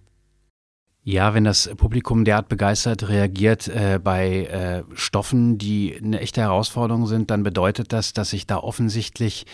Ja, 1.06 1.34
wenn 1.34 1.44
das 1.44 1.70
Publikum 1.76 2.24
derart 2.24 2.48
begeistert 2.48 3.10
reagiert 3.10 3.68
äh, 3.68 4.00
bei 4.02 4.46
äh, 4.46 4.84
Stoffen, 4.96 5.58
die 5.58 6.00
eine 6.02 6.22
echte 6.22 6.40
Herausforderung 6.40 7.08
sind, 7.08 7.30
dann 7.30 7.44
bedeutet 7.44 7.92
das, 7.92 8.14
dass 8.14 8.30
sich 8.30 8.48
da 8.48 8.56
offensichtlich 8.56 9.46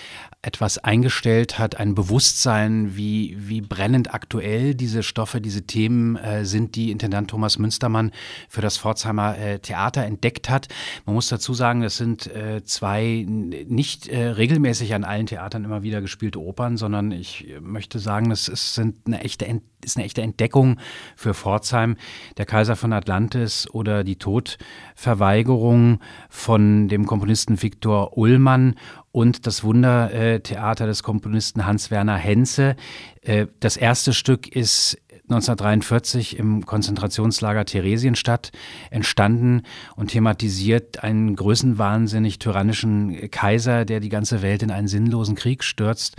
etwas 0.43 0.77
eingestellt 0.77 1.57
hat, 1.57 1.79
ein 1.79 1.95
Bewusstsein, 1.95 2.95
wie, 2.95 3.35
wie 3.39 3.61
brennend 3.61 4.13
aktuell 4.13 4.75
diese 4.75 5.01
Stoffe, 5.01 5.41
diese 5.41 5.63
Themen 5.63 6.17
äh, 6.17 6.45
sind, 6.45 6.75
die 6.75 6.91
Intendant 6.91 7.31
Thomas 7.31 7.57
Münstermann 7.57 8.11
für 8.47 8.61
das 8.61 8.77
Pforzheimer 8.77 9.35
äh, 9.39 9.57
Theater 9.57 10.05
entdeckt 10.05 10.51
hat. 10.51 10.67
Man 11.07 11.15
muss 11.15 11.29
dazu 11.29 11.55
sagen, 11.55 11.81
es 11.81 11.97
sind 11.97 12.27
äh, 12.27 12.63
zwei 12.63 13.25
nicht 13.27 14.07
äh, 14.07 14.27
regelmäßig 14.27 14.93
an 14.93 15.03
allen 15.03 15.25
Theatern 15.25 15.65
immer 15.65 15.81
wieder 15.81 15.99
gespielte 15.99 16.39
Opern, 16.39 16.77
sondern 16.77 17.11
ich 17.11 17.47
möchte 17.59 17.97
sagen, 17.97 18.29
es, 18.29 18.45
sind 18.45 18.95
eine 19.07 19.21
echte, 19.21 19.45
ist 19.83 19.97
eine 19.97 20.05
echte 20.05 20.21
Entdeckung 20.21 20.79
für 21.15 21.33
Pforzheim, 21.33 21.95
der 22.37 22.45
Kaiser 22.45 22.75
von 22.75 22.93
Atlantis 22.93 23.69
oder 23.69 24.03
die 24.03 24.17
Todverweigerung 24.17 25.99
von 26.29 26.87
dem 26.87 27.05
Komponisten 27.05 27.61
Viktor 27.61 28.17
Ullmann 28.17 28.75
und 29.11 29.47
das 29.47 29.63
Wundertheater 29.63 30.85
des 30.85 31.03
Komponisten 31.03 31.65
Hans-Werner 31.65 32.17
Henze. 32.17 32.75
Äh, 33.21 33.47
das 33.59 33.77
erste 33.77 34.13
Stück 34.13 34.47
ist 34.47 34.97
1943 35.29 36.39
im 36.39 36.65
Konzentrationslager 36.65 37.63
Theresienstadt 37.63 38.51
entstanden 38.89 39.61
und 39.95 40.07
thematisiert 40.09 41.03
einen 41.03 41.35
größenwahnsinnig 41.35 42.39
tyrannischen 42.39 43.29
Kaiser, 43.29 43.85
der 43.85 43.99
die 43.99 44.09
ganze 44.09 44.41
Welt 44.41 44.63
in 44.63 44.71
einen 44.71 44.87
sinnlosen 44.87 45.35
Krieg 45.35 45.63
stürzt. 45.63 46.15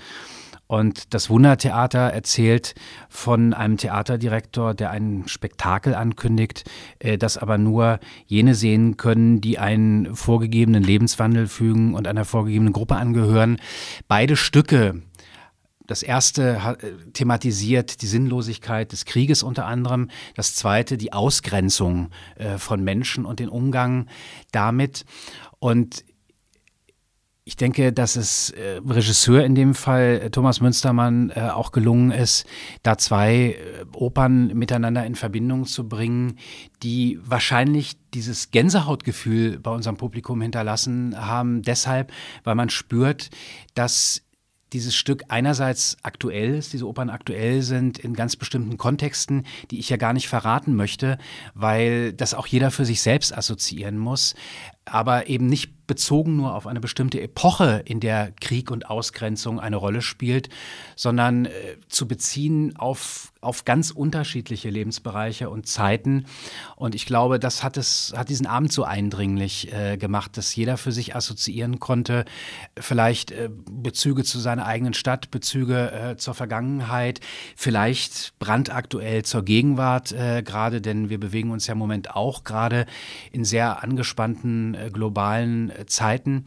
Und 0.71 1.15
das 1.15 1.29
Wundertheater 1.29 1.99
erzählt 1.99 2.77
von 3.09 3.55
einem 3.55 3.77
Theaterdirektor, 3.77 4.73
der 4.73 4.93
ein 4.93 5.25
Spektakel 5.27 5.97
ankündigt, 5.97 6.63
äh, 7.01 7.19
das 7.19 7.37
aber 7.39 7.59
nur 7.59 7.99
jene 8.27 8.55
sehen 8.55 8.97
können, 8.97 9.41
die 9.41 9.59
einen 9.59 10.15
vorgegebenen 10.15 10.85
Lebenswandel 10.85 11.49
fügen 11.49 11.95
und 11.95 12.07
einer 12.07 12.25
vorgegebenen 12.25 12.73
Gruppe 12.73 12.95
angehören. 12.95 13.57
Beide 14.07 14.37
Stücke 14.37 15.03
das 15.89 16.05
erste 16.05 16.77
äh, 16.81 17.13
thematisiert 17.15 18.01
die 18.01 18.07
Sinnlosigkeit 18.07 18.93
des 18.93 19.07
Krieges 19.07 19.43
unter 19.43 19.67
anderem, 19.67 20.09
das 20.37 20.55
zweite 20.55 20.97
die 20.97 21.13
Ausgrenzung 21.13 22.11
äh, 22.37 22.59
von 22.59 22.85
Menschen 22.85 23.25
und 23.25 23.41
den 23.41 23.49
Umgang 23.49 24.07
damit. 24.53 25.05
Und 25.59 26.05
ich 27.45 27.57
denke, 27.57 27.93
dass 27.93 28.17
es 28.17 28.51
äh, 28.51 28.81
Regisseur 28.87 29.45
in 29.45 29.55
dem 29.55 29.75
Fall, 29.75 30.21
äh, 30.23 30.31
Thomas 30.31 30.61
Münstermann, 30.61 31.31
äh, 31.31 31.41
auch 31.41 31.73
gelungen 31.73 32.11
ist, 32.11 32.47
da 32.83 32.99
zwei 32.99 33.57
äh, 33.57 33.57
Opern 33.95 34.49
miteinander 34.49 35.05
in 35.07 35.15
Verbindung 35.15 35.65
zu 35.65 35.89
bringen, 35.89 36.39
die 36.83 37.19
wahrscheinlich 37.25 37.97
dieses 38.13 38.51
Gänsehautgefühl 38.51 39.59
bei 39.59 39.71
unserem 39.71 39.97
Publikum 39.97 40.41
hinterlassen 40.43 41.17
haben, 41.17 41.63
deshalb, 41.63 42.13
weil 42.45 42.55
man 42.55 42.69
spürt, 42.69 43.31
dass 43.75 44.23
dieses 44.73 44.95
Stück 44.95 45.25
einerseits 45.29 45.97
aktuell 46.03 46.55
ist, 46.55 46.73
diese 46.73 46.87
Opern 46.87 47.11
aktuell 47.11 47.63
sind 47.63 47.99
in 47.99 48.15
ganz 48.15 48.37
bestimmten 48.37 48.77
Kontexten, 48.77 49.45
die 49.71 49.79
ich 49.79 49.89
ja 49.89 49.97
gar 49.97 50.13
nicht 50.13 50.29
verraten 50.29 50.77
möchte, 50.77 51.19
weil 51.55 52.13
das 52.13 52.35
auch 52.35 52.47
jeder 52.47 52.71
für 52.71 52.85
sich 52.85 53.01
selbst 53.01 53.37
assoziieren 53.37 53.99
muss, 53.99 54.35
aber 54.85 55.29
eben 55.29 55.47
nicht 55.47 55.81
bezogen 55.91 56.37
nur 56.37 56.55
auf 56.55 56.69
eine 56.69 56.79
bestimmte 56.79 57.21
Epoche, 57.21 57.83
in 57.85 57.99
der 57.99 58.31
Krieg 58.41 58.71
und 58.71 58.89
Ausgrenzung 58.89 59.59
eine 59.59 59.75
Rolle 59.75 60.03
spielt, 60.03 60.49
sondern 60.95 61.47
äh, 61.47 61.51
zu 61.89 62.07
beziehen 62.07 62.77
auf, 62.77 63.33
auf 63.41 63.65
ganz 63.65 63.91
unterschiedliche 63.91 64.71
Lebensbereiche 64.71 65.51
und 65.51 65.67
Zeiten. 65.67 66.27
Und 66.77 66.95
ich 66.95 67.07
glaube, 67.07 67.41
das 67.41 67.65
hat, 67.65 67.77
es, 67.77 68.15
hat 68.17 68.29
diesen 68.29 68.47
Abend 68.47 68.73
so 68.73 68.85
eindringlich 68.85 69.73
äh, 69.73 69.97
gemacht, 69.97 70.37
dass 70.37 70.55
jeder 70.55 70.77
für 70.77 70.93
sich 70.93 71.17
assoziieren 71.17 71.81
konnte, 71.81 72.25
vielleicht 72.79 73.33
äh, 73.33 73.51
Bezüge 73.69 74.23
zu 74.23 74.39
seiner 74.39 74.67
eigenen 74.67 74.95
Stadt, 74.95 75.33
Bezüge 75.33 75.91
äh, 75.91 76.17
zur 76.17 76.35
Vergangenheit, 76.35 77.19
vielleicht 77.57 78.39
brandaktuell 78.39 79.25
zur 79.25 79.43
Gegenwart 79.45 80.13
äh, 80.13 80.45
gerade, 80.45 80.81
denn 80.81 81.11
wir 81.11 81.19
bewegen 81.19 81.51
uns 81.51 81.67
ja 81.67 81.73
im 81.73 81.79
Moment 81.79 82.15
auch 82.15 82.45
gerade 82.45 82.87
in 83.33 83.45
sehr 83.45 83.83
angespannten 83.83 84.70
äh, 84.75 84.91
globalen 84.93 85.73
Zeiten. 85.87 86.45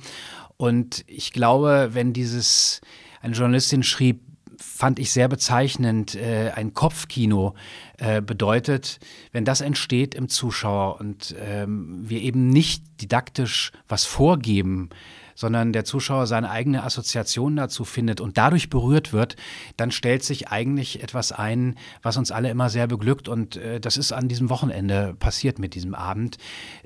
Und 0.58 1.04
ich 1.08 1.34
glaube, 1.34 1.90
wenn 1.94 2.14
dieses, 2.14 2.82
eine 3.22 3.34
Journalistin 3.34 3.84
schrieb, 3.84 4.22
fand 4.58 5.00
ich 5.00 5.12
sehr 5.12 5.28
bezeichnend, 5.28 6.16
äh, 6.16 6.52
ein 6.56 6.74
Kopfkino 6.74 7.56
äh, 7.98 8.22
bedeutet, 8.22 9.00
wenn 9.32 9.46
das 9.46 9.62
entsteht 9.62 10.16
im 10.16 10.30
Zuschauer 10.30 11.00
und 11.00 11.36
ähm, 11.40 12.02
wir 12.08 12.22
eben 12.22 12.50
nicht 12.50 12.84
didaktisch 13.02 13.72
was 13.88 14.06
vorgeben, 14.06 14.90
sondern 15.36 15.74
der 15.74 15.86
Zuschauer 15.86 16.28
seine 16.28 16.50
eigene 16.50 16.84
Assoziation 16.84 17.56
dazu 17.56 17.86
findet 17.86 18.22
und 18.22 18.38
dadurch 18.38 18.70
berührt 18.70 19.14
wird, 19.14 19.36
dann 19.78 19.92
stellt 19.92 20.24
sich 20.24 20.50
eigentlich 20.50 21.04
etwas 21.04 21.32
ein, 21.32 21.76
was 22.02 22.18
uns 22.18 22.32
alle 22.32 22.50
immer 22.50 22.70
sehr 22.70 22.88
beglückt. 22.88 23.28
Und 23.28 23.56
äh, 23.56 23.80
das 23.80 23.98
ist 23.98 24.12
an 24.12 24.28
diesem 24.28 24.50
Wochenende 24.50 25.16
passiert 25.20 25.60
mit 25.60 25.76
diesem 25.76 25.96
Abend, 25.96 26.38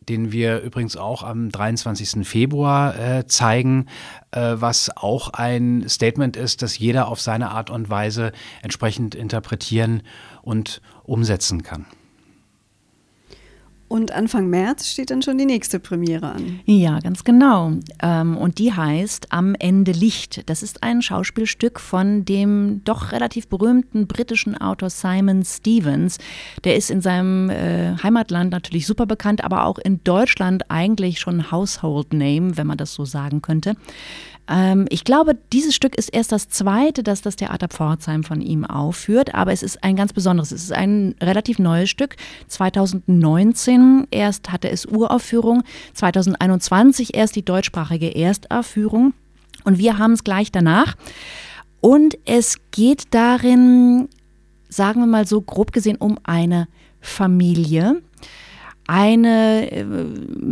den 0.07 0.31
wir 0.31 0.61
übrigens 0.61 0.97
auch 0.97 1.23
am 1.23 1.49
23. 1.49 2.27
Februar 2.27 2.97
äh, 2.97 3.27
zeigen, 3.27 3.87
äh, 4.31 4.55
was 4.55 4.95
auch 4.95 5.29
ein 5.29 5.87
Statement 5.87 6.37
ist, 6.37 6.61
das 6.61 6.77
jeder 6.77 7.07
auf 7.07 7.21
seine 7.21 7.51
Art 7.51 7.69
und 7.69 7.89
Weise 7.89 8.31
entsprechend 8.61 9.15
interpretieren 9.15 10.03
und 10.41 10.81
umsetzen 11.03 11.63
kann. 11.63 11.85
Und 13.89 14.11
Anfang 14.11 14.49
März 14.49 14.89
steht 14.89 15.11
dann 15.11 15.21
schon 15.21 15.37
die 15.37 15.45
nächste 15.45 15.79
Premiere 15.79 16.31
an. 16.31 16.59
Ja, 16.65 16.99
ganz 16.99 17.23
genau. 17.23 17.71
Ähm, 18.01 18.35
und 18.35 18.59
die 18.59 18.73
heißt 18.73 19.27
Am 19.31 19.55
Ende 19.55 19.93
Licht. 19.93 20.49
Das 20.49 20.61
ist 20.61 20.83
ein 20.83 21.01
Schauspielstück 21.01 21.79
von 21.79 22.25
dem 22.25 22.81
doch 22.83 23.13
relativ 23.13 23.47
berühmten 23.47 24.07
britischen 24.07 24.59
Autor 24.59 24.89
Simon 24.89 25.45
Stevens. 25.45 26.17
Der 26.65 26.75
ist 26.75 26.91
in 26.91 27.01
seinem 27.01 27.49
äh, 27.49 27.95
Heimatland 28.03 28.51
natürlich 28.51 28.85
super 28.85 29.05
bekannt, 29.05 29.43
aber 29.43 29.65
auch 29.65 29.77
in 29.77 30.03
Deutschland 30.03 30.69
eigentlich 30.69 31.19
schon 31.19 31.49
Household 31.51 32.11
Name, 32.11 32.57
wenn 32.57 32.67
man 32.67 32.77
das 32.77 32.93
so 32.93 33.05
sagen 33.05 33.41
könnte. 33.41 33.75
Ähm, 34.49 34.85
ich 34.89 35.03
glaube, 35.03 35.37
dieses 35.53 35.75
Stück 35.75 35.95
ist 35.95 36.09
erst 36.09 36.31
das 36.31 36.49
zweite, 36.49 37.03
das 37.03 37.21
das 37.21 37.35
Theater 37.35 37.67
Pforzheim 37.67 38.23
von 38.23 38.41
ihm 38.41 38.65
aufführt, 38.65 39.35
aber 39.35 39.51
es 39.51 39.63
ist 39.63 39.83
ein 39.83 39.95
ganz 39.95 40.13
besonderes. 40.13 40.51
Es 40.51 40.63
ist 40.63 40.73
ein 40.73 41.15
relativ 41.21 41.59
neues 41.59 41.89
Stück. 41.89 42.15
2019 42.47 44.07
erst 44.11 44.51
hatte 44.51 44.69
es 44.69 44.85
Uraufführung, 44.85 45.63
2021 45.93 47.15
erst 47.15 47.35
die 47.35 47.43
deutschsprachige 47.45 48.15
Erstaufführung 48.15 49.13
und 49.63 49.77
wir 49.77 49.97
haben 49.97 50.13
es 50.13 50.23
gleich 50.23 50.51
danach. 50.51 50.95
Und 51.81 52.17
es 52.25 52.57
geht 52.71 53.03
darin, 53.11 54.09
sagen 54.69 55.01
wir 55.01 55.07
mal 55.07 55.27
so 55.27 55.41
grob 55.41 55.71
gesehen, 55.71 55.97
um 55.97 56.17
eine 56.23 56.67
Familie 57.01 58.01
eine 58.87 59.71
äh, 59.71 59.85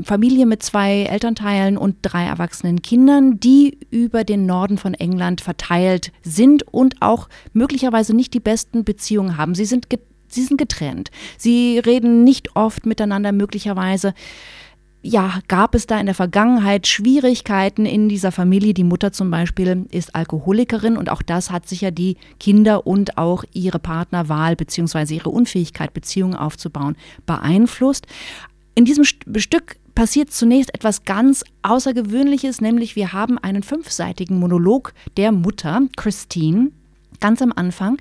Familie 0.04 0.46
mit 0.46 0.62
zwei 0.62 1.04
Elternteilen 1.04 1.78
und 1.78 1.98
drei 2.02 2.26
erwachsenen 2.26 2.82
Kindern, 2.82 3.40
die 3.40 3.78
über 3.90 4.24
den 4.24 4.46
Norden 4.46 4.78
von 4.78 4.94
England 4.94 5.42
verteilt 5.42 6.12
sind 6.22 6.64
und 6.64 7.02
auch 7.02 7.30
möglicherweise 7.54 8.16
nicht 8.16 8.34
die 8.34 8.40
besten 8.40 8.84
Beziehungen 8.84 9.38
haben. 9.38 9.56
Sie 9.56 9.66
sind, 9.66 9.88
sie 10.28 10.44
sind 10.44 10.58
getrennt. 10.58 11.12
Sie 11.38 11.80
reden 11.80 12.24
nicht 12.24 12.56
oft 12.56 12.86
miteinander, 12.86 13.32
möglicherweise 13.32 14.14
ja, 15.06 15.40
gab 15.48 15.76
es 15.76 15.86
da 15.86 16.00
in 16.00 16.08
der 16.08 16.16
Vergangenheit 16.16 16.88
Schwierigkeiten 16.88 17.86
in 17.86 18.10
dieser 18.10 18.32
Familie? 18.32 18.74
Die 18.74 18.84
Mutter 18.84 19.12
zum 19.12 19.30
Beispiel 19.30 19.86
ist 19.92 20.16
Alkoholikerin 20.16 20.98
und 20.98 21.12
auch 21.12 21.22
das 21.22 21.52
hat 21.52 21.68
sicher 21.68 21.92
die 21.92 22.18
Kinder 22.40 22.88
und 22.88 23.20
auch 23.20 23.44
ihre 23.54 23.78
Partnerwahl 23.78 24.56
bzw. 24.56 25.14
ihre 25.14 25.30
Unfähigkeit, 25.30 25.94
Beziehungen 25.94 26.34
aufzubauen, 26.34 26.98
beeinflusst. 27.28 28.08
In 28.74 28.84
diesem 28.84 29.04
Stück 29.04 29.78
passiert 29.94 30.32
zunächst 30.32 30.74
etwas 30.74 31.06
ganz 31.06 31.44
Außergewöhnliches, 31.62 32.60
nämlich 32.60 32.96
wir 32.96 33.14
haben 33.14 33.38
einen 33.38 33.62
fünfseitigen 33.62 34.40
Monolog 34.40 34.94
der 35.18 35.32
Mutter, 35.32 35.82
Christine, 35.98 36.72
ganz 37.20 37.44
am 37.44 37.54
Anfang. 37.56 37.98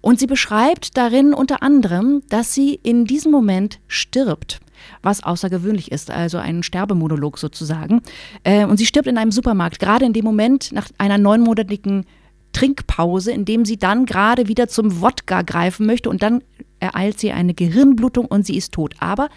Und 0.00 0.18
sie 0.18 0.26
beschreibt 0.26 0.96
darin 0.96 1.32
unter 1.32 1.62
anderem, 1.62 2.22
dass 2.28 2.54
sie 2.54 2.80
in 2.82 3.04
diesem 3.04 3.30
Moment 3.30 3.78
stirbt 3.86 4.60
was 5.02 5.22
außergewöhnlich 5.22 5.90
ist, 5.92 6.10
also 6.10 6.38
ein 6.38 6.62
Sterbemonolog 6.62 7.38
sozusagen. 7.38 8.02
Äh, 8.44 8.64
und 8.64 8.76
sie 8.76 8.86
stirbt 8.86 9.08
in 9.08 9.18
einem 9.18 9.32
Supermarkt, 9.32 9.78
gerade 9.78 10.04
in 10.04 10.12
dem 10.12 10.24
Moment 10.24 10.72
nach 10.72 10.88
einer 10.98 11.18
neunmonatigen 11.18 12.06
Trinkpause, 12.52 13.32
indem 13.32 13.64
sie 13.64 13.76
dann 13.76 14.06
gerade 14.06 14.48
wieder 14.48 14.68
zum 14.68 15.00
Wodka 15.00 15.42
greifen 15.42 15.86
möchte 15.86 16.10
und 16.10 16.22
dann 16.22 16.42
ereilt 16.80 17.20
sie 17.20 17.32
eine 17.32 17.54
Gehirnblutung 17.54 18.26
und 18.26 18.44
sie 18.44 18.56
ist 18.56 18.72
tot. 18.72 18.94
Aber 18.98 19.28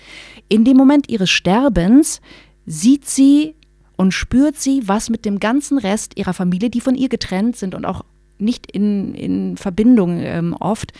in 0.49 0.65
dem 0.65 0.77
Moment 0.77 1.10
ihres 1.10 1.29
Sterbens 1.29 2.21
sieht 2.65 3.08
sie 3.08 3.56
und 3.97 4.13
spürt 4.13 4.56
sie, 4.56 4.88
was 4.88 5.10
mit 5.10 5.25
dem 5.25 5.39
ganzen 5.39 5.77
Rest 5.77 6.17
ihrer 6.17 6.34
Familie, 6.34 6.69
die 6.69 6.82
von 6.82 6.95
ihr 6.95 7.10
getrennt 7.10 7.56
sind 7.56 7.75
und 7.75 7.86
auch 7.86 8.03
nicht 8.43 8.71
in, 8.71 9.13
in 9.15 9.58
Verbindung 9.58 10.19
ähm, 10.19 10.56
oft, 10.60 10.93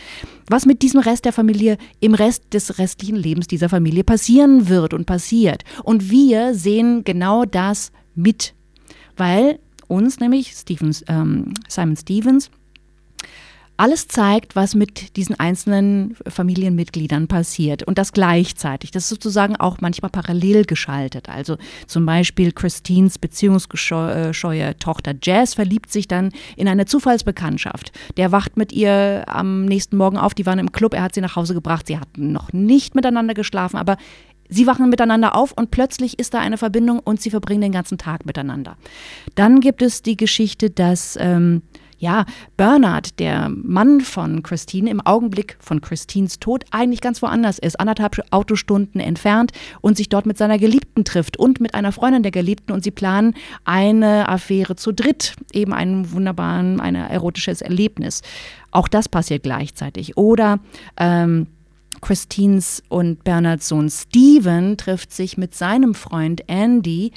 was 0.48 0.66
mit 0.66 0.82
diesem 0.82 1.00
Rest 1.00 1.24
der 1.24 1.32
Familie 1.32 1.78
im 2.00 2.14
Rest 2.14 2.42
des 2.52 2.78
restlichen 2.78 3.16
Lebens 3.16 3.46
dieser 3.46 3.68
Familie 3.68 4.04
passieren 4.04 4.68
wird 4.68 4.94
und 4.94 5.06
passiert. 5.06 5.64
Und 5.82 6.10
wir 6.10 6.54
sehen 6.54 7.04
genau 7.04 7.44
das 7.44 7.92
mit, 8.14 8.54
weil 9.16 9.58
uns 9.88 10.20
nämlich 10.20 10.52
Stevens, 10.52 11.04
ähm, 11.08 11.54
Simon 11.68 11.96
Stevens 11.96 12.50
alles 13.76 14.06
zeigt, 14.06 14.54
was 14.54 14.74
mit 14.74 15.16
diesen 15.16 15.38
einzelnen 15.38 16.16
Familienmitgliedern 16.28 17.26
passiert 17.26 17.82
und 17.82 17.98
das 17.98 18.12
gleichzeitig. 18.12 18.92
Das 18.92 19.04
ist 19.04 19.08
sozusagen 19.10 19.56
auch 19.56 19.78
manchmal 19.80 20.10
parallel 20.10 20.64
geschaltet. 20.64 21.28
Also 21.28 21.56
zum 21.86 22.06
Beispiel 22.06 22.52
Christines 22.52 23.18
beziehungsscheue 23.18 24.78
Tochter 24.78 25.14
Jazz 25.20 25.54
verliebt 25.54 25.90
sich 25.90 26.06
dann 26.06 26.30
in 26.56 26.68
eine 26.68 26.86
Zufallsbekanntschaft. 26.86 27.92
Der 28.16 28.30
wacht 28.30 28.56
mit 28.56 28.72
ihr 28.72 29.24
am 29.26 29.64
nächsten 29.64 29.96
Morgen 29.96 30.18
auf, 30.18 30.34
die 30.34 30.46
waren 30.46 30.60
im 30.60 30.70
Club, 30.70 30.94
er 30.94 31.02
hat 31.02 31.14
sie 31.14 31.20
nach 31.20 31.36
Hause 31.36 31.54
gebracht, 31.54 31.88
sie 31.88 31.98
hatten 31.98 32.32
noch 32.32 32.52
nicht 32.52 32.94
miteinander 32.94 33.34
geschlafen, 33.34 33.76
aber 33.76 33.96
Sie 34.50 34.66
wachen 34.66 34.90
miteinander 34.90 35.36
auf 35.36 35.52
und 35.52 35.70
plötzlich 35.70 36.18
ist 36.18 36.34
da 36.34 36.38
eine 36.38 36.58
Verbindung 36.58 37.00
und 37.00 37.20
sie 37.20 37.30
verbringen 37.30 37.62
den 37.62 37.72
ganzen 37.72 37.96
Tag 37.96 38.26
miteinander. 38.26 38.76
Dann 39.34 39.60
gibt 39.60 39.80
es 39.80 40.02
die 40.02 40.18
Geschichte, 40.18 40.68
dass 40.68 41.16
ähm, 41.18 41.62
ja, 42.04 42.26
Bernard, 42.58 43.18
der 43.18 43.48
Mann 43.48 44.02
von 44.02 44.42
Christine, 44.42 44.90
im 44.90 45.00
Augenblick 45.00 45.56
von 45.58 45.80
Christines 45.80 46.38
Tod 46.38 46.66
eigentlich 46.70 47.00
ganz 47.00 47.22
woanders 47.22 47.58
ist, 47.58 47.80
anderthalb 47.80 48.20
Autostunden 48.30 49.00
entfernt 49.00 49.52
und 49.80 49.96
sich 49.96 50.10
dort 50.10 50.26
mit 50.26 50.36
seiner 50.36 50.58
Geliebten 50.58 51.06
trifft 51.06 51.38
und 51.38 51.60
mit 51.60 51.74
einer 51.74 51.92
Freundin 51.92 52.22
der 52.22 52.30
Geliebten 52.30 52.72
und 52.72 52.84
sie 52.84 52.90
planen 52.90 53.34
eine 53.64 54.28
Affäre 54.28 54.76
zu 54.76 54.92
dritt, 54.92 55.34
eben 55.54 55.72
ein 55.72 56.12
wunderbaren, 56.12 56.78
ein 56.78 56.94
erotisches 56.94 57.62
Erlebnis. 57.62 58.20
Auch 58.70 58.86
das 58.86 59.08
passiert 59.08 59.42
gleichzeitig. 59.42 60.18
Oder 60.18 60.58
ähm, 60.98 61.46
Christines 62.02 62.82
und 62.90 63.24
Bernards 63.24 63.68
Sohn 63.68 63.88
Steven 63.88 64.76
trifft 64.76 65.10
sich 65.10 65.38
mit 65.38 65.54
seinem 65.54 65.94
Freund 65.94 66.42
Andy 66.48 67.12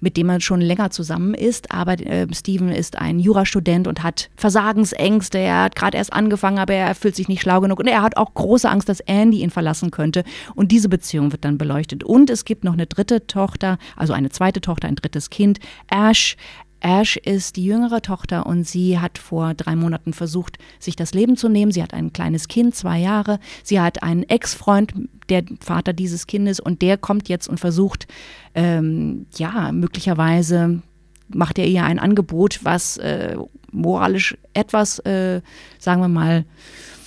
mit 0.00 0.16
dem 0.16 0.26
man 0.26 0.40
schon 0.40 0.60
länger 0.60 0.90
zusammen 0.90 1.34
ist. 1.34 1.70
Aber 1.72 1.92
äh, 2.00 2.26
Steven 2.34 2.70
ist 2.70 2.98
ein 2.98 3.18
Jurastudent 3.18 3.86
und 3.86 4.02
hat 4.02 4.30
Versagensängste. 4.36 5.38
Er 5.38 5.64
hat 5.64 5.76
gerade 5.76 5.96
erst 5.96 6.12
angefangen, 6.12 6.58
aber 6.58 6.74
er 6.74 6.94
fühlt 6.94 7.16
sich 7.16 7.28
nicht 7.28 7.42
schlau 7.42 7.60
genug. 7.60 7.78
Und 7.78 7.86
er 7.86 8.02
hat 8.02 8.16
auch 8.16 8.34
große 8.34 8.68
Angst, 8.68 8.88
dass 8.88 9.00
Andy 9.00 9.40
ihn 9.42 9.50
verlassen 9.50 9.90
könnte. 9.90 10.24
Und 10.54 10.72
diese 10.72 10.88
Beziehung 10.88 11.32
wird 11.32 11.44
dann 11.44 11.58
beleuchtet. 11.58 12.04
Und 12.04 12.30
es 12.30 12.44
gibt 12.44 12.64
noch 12.64 12.72
eine 12.72 12.86
dritte 12.86 13.26
Tochter, 13.26 13.78
also 13.96 14.12
eine 14.12 14.30
zweite 14.30 14.60
Tochter, 14.60 14.88
ein 14.88 14.96
drittes 14.96 15.30
Kind, 15.30 15.58
Ash. 15.88 16.36
Ash 16.80 17.16
ist 17.16 17.56
die 17.56 17.64
jüngere 17.64 18.02
Tochter 18.02 18.46
und 18.46 18.66
sie 18.66 18.98
hat 18.98 19.18
vor 19.18 19.54
drei 19.54 19.76
Monaten 19.76 20.12
versucht, 20.12 20.58
sich 20.78 20.96
das 20.96 21.14
Leben 21.14 21.36
zu 21.36 21.48
nehmen. 21.48 21.72
Sie 21.72 21.82
hat 21.82 21.94
ein 21.94 22.12
kleines 22.12 22.48
Kind, 22.48 22.74
zwei 22.74 22.98
Jahre. 22.98 23.38
Sie 23.62 23.80
hat 23.80 24.02
einen 24.02 24.22
Ex-Freund, 24.24 24.92
der 25.28 25.44
Vater 25.60 25.92
dieses 25.92 26.26
Kindes, 26.26 26.58
und 26.58 26.82
der 26.82 26.96
kommt 26.96 27.28
jetzt 27.28 27.48
und 27.48 27.60
versucht, 27.60 28.06
ähm, 28.54 29.26
ja, 29.36 29.70
möglicherweise 29.72 30.82
macht 31.28 31.58
er 31.58 31.66
ihr 31.66 31.84
ein 31.84 31.98
Angebot, 31.98 32.60
was 32.64 32.96
äh, 32.96 33.36
moralisch 33.70 34.36
etwas, 34.54 34.98
äh, 35.00 35.40
sagen 35.78 36.00
wir 36.00 36.08
mal, 36.08 36.44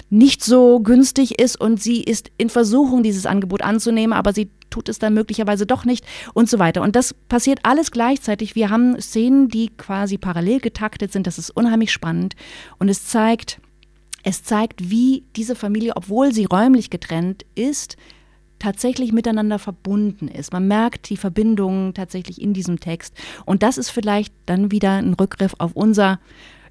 nicht 0.10 0.44
so 0.44 0.80
günstig 0.80 1.40
ist 1.40 1.60
und 1.60 1.82
sie 1.82 2.04
ist 2.04 2.32
in 2.38 2.50
Versuchung, 2.50 3.02
dieses 3.02 3.26
Angebot 3.26 3.64
anzunehmen, 3.64 4.14
aber 4.14 4.32
sie 4.32 4.50
tut 4.74 4.90
es 4.90 5.00
dann 5.00 5.14
möglicherweise 5.14 5.66
doch 5.66 5.86
nicht 5.86 6.04
und 6.34 6.50
so 6.50 6.58
weiter. 6.58 6.82
Und 6.82 6.96
das 6.96 7.14
passiert 7.14 7.60
alles 7.64 7.92
gleichzeitig. 7.92 8.56
Wir 8.56 8.70
haben 8.72 9.00
Szenen, 9.00 9.48
die 9.48 9.70
quasi 9.70 10.18
parallel 10.18 10.60
getaktet 10.60 11.12
sind. 11.12 11.28
Das 11.28 11.38
ist 11.38 11.52
unheimlich 11.52 11.92
spannend 11.92 12.36
und 12.80 12.90
es 12.90 13.06
zeigt, 13.06 13.62
es 14.24 14.44
zeigt, 14.44 14.90
wie 14.90 15.24
diese 15.36 15.56
Familie, 15.56 15.96
obwohl 15.96 16.34
sie 16.34 16.46
räumlich 16.46 16.90
getrennt 16.90 17.46
ist, 17.56 17.98
tatsächlich 18.58 19.12
miteinander 19.12 19.60
verbunden 19.60 20.30
ist. 20.30 20.54
Man 20.54 20.68
merkt 20.68 21.10
die 21.10 21.18
Verbindungen 21.18 21.94
tatsächlich 21.94 22.42
in 22.42 22.54
diesem 22.54 22.80
Text. 22.80 23.14
Und 23.46 23.62
das 23.62 23.78
ist 23.78 23.90
vielleicht 23.90 24.34
dann 24.46 24.72
wieder 24.72 24.94
ein 24.94 25.14
Rückgriff 25.14 25.54
auf 25.58 25.74
unser 25.74 26.20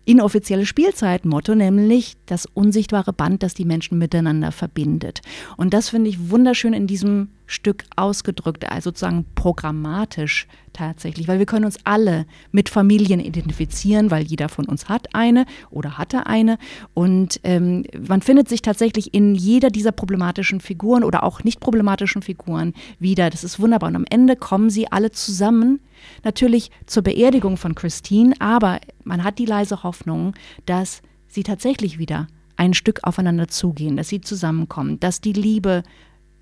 inoffizielle 0.04 0.66
Spielzeitmotto, 0.66 1.54
nämlich 1.54 2.16
das 2.26 2.46
unsichtbare 2.46 3.12
Band, 3.12 3.42
das 3.42 3.54
die 3.54 3.64
Menschen 3.64 3.98
miteinander 3.98 4.52
verbindet. 4.52 5.20
Und 5.56 5.74
das 5.74 5.90
finde 5.90 6.10
ich 6.10 6.30
wunderschön 6.30 6.72
in 6.72 6.86
diesem 6.86 7.28
Stück 7.46 7.84
ausgedrückt, 7.96 8.70
also 8.70 8.90
sozusagen 8.90 9.26
programmatisch 9.34 10.46
tatsächlich, 10.72 11.28
weil 11.28 11.38
wir 11.38 11.46
können 11.46 11.64
uns 11.64 11.78
alle 11.84 12.26
mit 12.50 12.68
Familien 12.68 13.20
identifizieren, 13.20 14.10
weil 14.10 14.22
jeder 14.22 14.48
von 14.48 14.64
uns 14.66 14.88
hat 14.88 15.14
eine 15.14 15.44
oder 15.70 15.98
hatte 15.98 16.26
eine 16.26 16.58
und 16.94 17.40
ähm, 17.44 17.84
man 18.08 18.22
findet 18.22 18.48
sich 18.48 18.62
tatsächlich 18.62 19.12
in 19.12 19.34
jeder 19.34 19.70
dieser 19.70 19.92
problematischen 19.92 20.60
Figuren 20.60 21.04
oder 21.04 21.22
auch 21.22 21.44
nicht 21.44 21.60
problematischen 21.60 22.22
Figuren 22.22 22.72
wieder. 22.98 23.28
Das 23.30 23.44
ist 23.44 23.60
wunderbar 23.60 23.90
und 23.90 23.96
am 23.96 24.06
Ende 24.08 24.36
kommen 24.36 24.70
sie 24.70 24.90
alle 24.90 25.10
zusammen, 25.10 25.80
natürlich 26.24 26.70
zur 26.86 27.02
Beerdigung 27.02 27.56
von 27.56 27.74
Christine, 27.74 28.34
aber 28.38 28.80
man 29.04 29.24
hat 29.24 29.38
die 29.38 29.46
leise 29.46 29.82
Hoffnung, 29.82 30.34
dass 30.66 31.02
sie 31.28 31.42
tatsächlich 31.42 31.98
wieder 31.98 32.28
ein 32.56 32.74
Stück 32.74 33.00
aufeinander 33.02 33.48
zugehen, 33.48 33.96
dass 33.96 34.08
sie 34.08 34.20
zusammenkommen, 34.20 35.00
dass 35.00 35.20
die 35.20 35.32
Liebe 35.32 35.82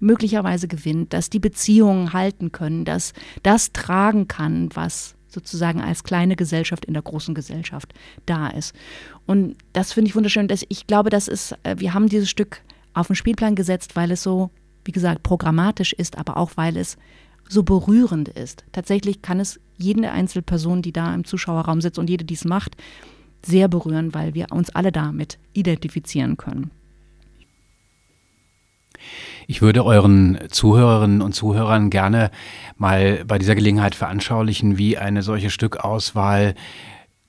möglicherweise 0.01 0.67
gewinnt, 0.67 1.13
dass 1.13 1.31
die 1.31 1.39
Beziehungen 1.39 2.13
halten 2.13 2.53
können, 2.53 2.85
dass 2.85 3.13
das 3.43 3.73
tragen 3.73 4.29
kann, 4.29 4.71
was 4.75 5.15
sozusagen 5.29 5.81
als 5.81 6.03
kleine 6.03 6.37
Gesellschaft 6.37 6.85
in 6.85 6.95
der 6.95 7.03
großen 7.03 7.35
Gesellschaft 7.35 7.95
da 8.27 8.49
ist. 8.49 8.75
Und 9.27 9.57
das 9.73 9.93
finde 9.93 10.09
ich 10.09 10.17
wunderschön. 10.17 10.49
Dass 10.49 10.65
ich 10.69 10.87
glaube, 10.87 11.11
das 11.11 11.29
ist, 11.29 11.55
äh, 11.63 11.77
wir 11.79 11.95
haben 11.95 12.09
dieses 12.09 12.29
Stück 12.29 12.63
auf 12.95 13.07
den 13.07 13.17
Spielplan 13.17 13.55
gesetzt, 13.55 13.95
weil 13.95 14.11
es 14.11 14.23
so, 14.23 14.51
wie 14.85 14.93
gesagt, 14.93 15.23
programmatisch 15.23 15.93
ist, 15.93 16.19
aber 16.19 16.37
auch 16.37 16.53
weil 16.57 16.77
es 16.77 16.97
so 17.49 17.63
berührend 17.63 18.29
ist. 18.29 18.65
Tatsächlich 18.73 19.23
kann 19.23 19.41
es 19.41 19.61
jede 19.77 20.11
einzelne 20.11 20.43
Person, 20.43 20.83
die 20.83 20.93
da 20.93 21.15
im 21.15 21.25
Zuschauerraum 21.25 21.81
sitzt 21.81 21.99
und 21.99 22.11
jede, 22.11 22.25
die 22.25 22.35
es 22.35 22.45
macht, 22.45 22.77
sehr 23.45 23.69
berühren, 23.69 24.15
weil 24.15 24.35
wir 24.35 24.47
uns 24.51 24.71
alle 24.71 24.93
damit 24.93 25.39
identifizieren 25.53 26.37
können. 26.37 26.71
Ich 29.51 29.63
würde 29.63 29.85
euren 29.85 30.39
Zuhörerinnen 30.49 31.23
und 31.23 31.33
Zuhörern 31.33 31.91
gerne 31.91 32.31
mal 32.77 33.25
bei 33.27 33.37
dieser 33.37 33.57
Gelegenheit 33.57 33.97
veranschaulichen, 33.97 34.79
wie 34.79 34.97
eine 34.97 35.25
solche 35.25 35.51
Stückauswahl 35.51 36.55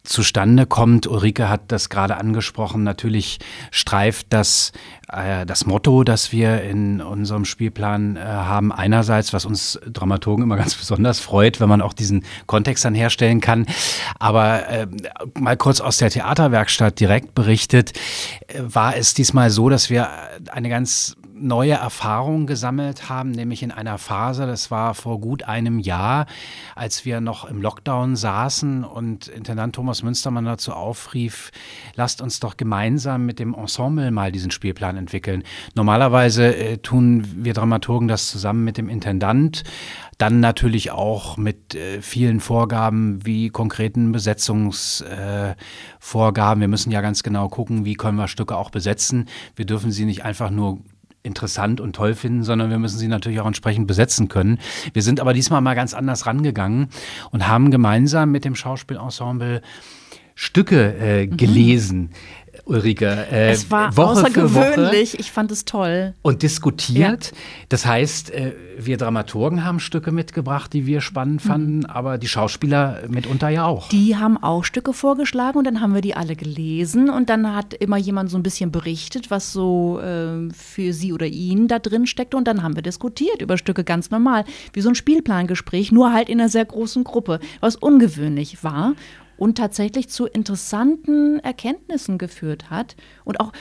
zustande 0.04 0.68
kommt. 0.68 1.08
Ulrike 1.08 1.50
hat 1.50 1.72
das 1.72 1.90
gerade 1.90 2.18
angesprochen. 2.18 2.84
Natürlich 2.84 3.40
streift 3.72 4.28
das 4.30 4.72
äh, 5.12 5.48
das 5.48 5.66
Motto, 5.66 6.04
das 6.04 6.32
wir 6.32 6.62
in 6.62 7.02
unserem 7.02 7.44
Spielplan 7.44 8.18
äh, 8.18 8.20
haben. 8.20 8.72
Einerseits, 8.72 9.34
was 9.34 9.46
uns 9.46 9.80
Dramaturgen 9.88 10.44
immer 10.44 10.58
ganz 10.58 10.76
besonders 10.76 11.20
freut, 11.20 11.60
wenn 11.60 11.70
man 11.70 11.82
auch 11.82 11.94
diesen 11.94 12.24
Kontext 12.46 12.86
dann 12.86 12.94
herstellen 12.94 13.42
kann. 13.42 13.66
Aber 14.20 14.68
äh, 14.68 14.88
mal 15.40 15.58
kurz 15.58 15.82
aus 15.82 15.98
der 15.98 16.12
Theaterwerkstatt 16.12 17.00
direkt 17.00 17.34
berichtet, 17.34 17.94
äh, 18.48 18.60
war 18.62 18.96
es 18.96 19.16
diesmal 19.16 19.50
so, 19.50 19.70
dass 19.70 19.90
wir 19.90 20.08
eine 20.52 20.70
ganz 20.70 21.16
neue 21.42 21.74
Erfahrungen 21.74 22.48
gesammelt 22.48 23.10
haben, 23.10 23.32
nämlich 23.32 23.64
in 23.64 23.72
einer 23.72 23.98
Phase, 23.98 24.46
das 24.46 24.72
war 24.72 24.94
vor 24.94 25.20
gut 25.20 25.44
einem 25.44 25.80
Jahr, 25.80 26.26
als 26.76 27.06
wir 27.06 27.22
noch 27.22 27.46
im 27.46 27.62
Lockdown 27.62 28.16
saßen 28.16 28.84
und 28.84 29.28
Intendant 29.28 29.76
Thomas 29.76 30.04
Münstermann 30.04 30.46
dazu 30.46 30.74
aufrief, 30.74 31.52
lasst 31.96 32.22
uns 32.22 32.40
doch 32.40 32.58
gemeinsam 32.58 33.26
mit 33.26 33.40
dem 33.40 33.54
Ensemble 33.54 34.12
mal 34.12 34.32
diesen 34.32 34.52
Spielplan 34.52 34.98
entwickeln. 34.98 35.44
Normalerweise 35.76 36.56
äh, 36.56 36.78
tun 36.78 37.28
wir 37.36 37.54
Dramaturgen 37.54 38.08
das 38.08 38.30
zusammen 38.30 38.64
mit 38.64 38.78
dem 38.78 38.90
Intendant, 38.90 39.64
dann 40.18 40.40
natürlich 40.40 40.92
auch 40.92 41.38
mit 41.38 41.74
äh, 41.74 42.02
vielen 42.02 42.40
Vorgaben 42.40 43.26
wie 43.26 43.50
konkreten 43.50 44.12
Besetzungsvorgaben. 44.12 46.60
Äh, 46.60 46.62
wir 46.62 46.68
müssen 46.68 46.92
ja 46.92 47.02
ganz 47.02 47.24
genau 47.24 47.50
gucken, 47.50 47.86
wie 47.86 47.96
können 47.96 48.18
wir 48.18 48.28
Stücke 48.28 48.56
auch 48.56 48.70
besetzen. 48.70 49.28
Wir 49.56 49.66
dürfen 49.66 49.92
sie 49.92 50.06
nicht 50.06 50.24
einfach 50.24 50.52
nur 50.52 50.80
interessant 51.24 51.82
und 51.82 51.96
toll 51.96 52.16
finden, 52.16 52.44
sondern 52.44 52.70
wir 52.70 52.80
müssen 52.80 52.98
sie 52.98 53.08
natürlich 53.08 53.40
auch 53.40 53.48
entsprechend 53.48 53.88
besetzen 53.88 54.28
können. 54.28 54.60
Wir 54.94 55.02
sind 55.02 55.20
aber 55.20 55.34
diesmal 55.34 55.62
mal 55.62 55.76
ganz 55.76 55.94
anders 55.94 56.26
rangegangen 56.26 56.90
und 57.32 57.48
haben 57.48 57.72
gemeinsam 57.72 58.32
mit 58.32 58.46
dem 58.46 58.56
Schauspielensemble 58.56 59.62
Stücke 60.36 60.96
äh, 60.98 61.28
mhm. 61.28 61.38
gelesen. 61.38 62.10
Ulrike. 62.66 63.06
Äh, 63.32 63.52
es 63.52 63.70
war 63.72 63.96
Woche 63.96 64.08
außergewöhnlich. 64.08 65.20
ich 65.20 65.32
fand 65.32 65.52
es 65.52 65.66
toll. 65.66 66.14
Und 66.22 66.44
diskutiert. 66.44 67.26
Ja. 67.26 67.38
Das 67.70 67.86
heißt, 67.86 68.32
äh, 68.32 68.54
wir 68.78 68.98
Dramaturgen 68.98 69.64
haben 69.64 69.80
Stücke 69.80 70.12
mitgebracht, 70.12 70.74
die 70.74 70.86
wir 70.86 71.02
spannend 71.02 71.44
mhm. 71.44 71.48
fanden, 71.48 71.86
aber 71.86 72.18
die 72.18 72.28
Schauspieler 72.28 73.02
mitunter 73.08 73.50
ja 73.50 73.66
auch. 73.66 73.90
Die 73.90 74.16
haben 74.16 74.42
auch 74.42 74.64
Stücke 74.64 74.94
vorgeschlagen 74.94 75.58
und 75.58 75.66
dann 75.66 75.82
haben 75.82 75.94
wir 75.94 76.02
die 76.02 76.16
alle 76.16 76.36
gelesen 76.36 77.10
und 77.10 77.30
dann 77.30 77.56
hat 77.56 77.74
immer 77.74 77.98
jemand 77.98 78.30
so 78.30 78.38
ein 78.38 78.44
bisschen 78.44 78.72
berichtet, 78.72 79.32
was 79.32 79.52
so 79.52 80.00
äh, 80.00 80.50
für 80.54 80.94
sie 80.94 81.14
oder 81.14 81.28
ihn 81.28 81.68
da 81.68 81.80
drin 81.80 82.08
steckt 82.08 82.36
und 82.36 82.48
dann 82.48 82.64
haben 82.64 82.76
wir 82.76 82.84
diskutiert 82.84 83.42
über 83.42 83.58
Stücke 83.58 83.84
ganz 83.84 84.12
normal, 84.12 84.46
wie 84.74 84.82
so 84.82 84.90
ein 84.90 84.96
Spielplangespräch, 84.96 85.92
nur 85.92 86.14
halt 86.14 86.30
in 86.30 86.40
einer 86.40 86.50
sehr 86.50 86.66
großen 86.66 87.04
Gruppe, 87.04 87.40
was 87.60 87.76
ungewöhnlich 87.76 88.64
war 88.64 88.94
und 89.42 89.58
tatsächlich 89.58 90.08
zu 90.08 90.28
interessanten 90.28 91.40
Erkenntnissen 91.40 92.20
geführt 92.20 92.70
hat 92.70 92.96
und 93.24 93.40
auch 93.40 93.52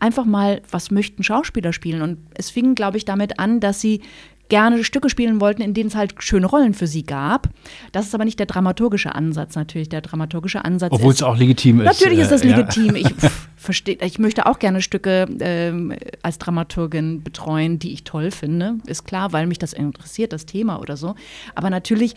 einfach 0.00 0.24
mal, 0.24 0.62
was 0.70 0.90
möchten 0.90 1.22
Schauspieler 1.22 1.74
spielen. 1.74 2.00
Und 2.00 2.20
es 2.32 2.48
fing, 2.48 2.74
glaube 2.74 2.96
ich, 2.96 3.04
damit 3.04 3.38
an, 3.38 3.60
dass 3.60 3.78
sie 3.78 4.00
gerne 4.48 4.82
Stücke 4.84 5.10
spielen 5.10 5.38
wollten, 5.42 5.60
in 5.60 5.74
denen 5.74 5.88
es 5.88 5.94
halt 5.94 6.14
schöne 6.20 6.46
Rollen 6.46 6.72
für 6.72 6.86
sie 6.86 7.02
gab. 7.02 7.50
Das 7.92 8.06
ist 8.06 8.14
aber 8.14 8.24
nicht 8.24 8.38
der 8.38 8.46
dramaturgische 8.46 9.14
Ansatz 9.14 9.54
natürlich. 9.54 9.90
Der 9.90 10.00
dramaturgische 10.00 10.64
Ansatz 10.64 10.92
Obwohl 10.92 11.12
es 11.12 11.22
auch 11.22 11.36
legitim 11.36 11.82
ist. 11.82 12.00
Natürlich 12.00 12.20
ist 12.20 12.32
das 12.32 12.40
äh, 12.40 12.48
legitim. 12.48 12.96
Ja. 12.96 13.10
Ich 13.10 13.30
verstehe, 13.56 13.98
ich 14.00 14.18
möchte 14.18 14.46
auch 14.46 14.58
gerne 14.58 14.80
Stücke 14.80 15.26
ähm, 15.40 15.92
als 16.22 16.38
Dramaturgin 16.38 17.22
betreuen, 17.22 17.78
die 17.78 17.92
ich 17.92 18.04
toll 18.04 18.30
finde. 18.30 18.78
Ist 18.86 19.04
klar, 19.04 19.34
weil 19.34 19.46
mich 19.46 19.58
das 19.58 19.74
interessiert, 19.74 20.32
das 20.32 20.46
Thema 20.46 20.80
oder 20.80 20.96
so. 20.96 21.16
Aber 21.54 21.68
natürlich 21.68 22.14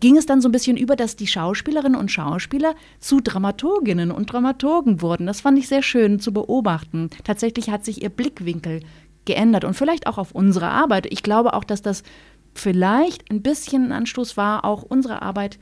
ging 0.00 0.16
es 0.16 0.26
dann 0.26 0.40
so 0.40 0.48
ein 0.48 0.52
bisschen 0.52 0.76
über, 0.76 0.96
dass 0.96 1.16
die 1.16 1.26
Schauspielerinnen 1.26 1.98
und 1.98 2.10
Schauspieler 2.10 2.74
zu 3.00 3.20
Dramaturginnen 3.20 4.10
und 4.10 4.32
Dramaturgen 4.32 5.02
wurden. 5.02 5.26
Das 5.26 5.40
fand 5.40 5.58
ich 5.58 5.68
sehr 5.68 5.82
schön 5.82 6.20
zu 6.20 6.32
beobachten. 6.32 7.10
Tatsächlich 7.24 7.70
hat 7.70 7.84
sich 7.84 8.02
ihr 8.02 8.10
Blickwinkel 8.10 8.80
geändert 9.24 9.64
und 9.64 9.74
vielleicht 9.74 10.06
auch 10.06 10.18
auf 10.18 10.32
unsere 10.32 10.68
Arbeit. 10.68 11.06
Ich 11.10 11.22
glaube 11.22 11.54
auch, 11.54 11.64
dass 11.64 11.82
das 11.82 12.02
vielleicht 12.54 13.30
ein 13.30 13.42
bisschen 13.42 13.86
ein 13.86 13.92
Anstoß 13.92 14.36
war, 14.36 14.64
auch 14.64 14.82
unsere 14.82 15.22
Arbeit 15.22 15.58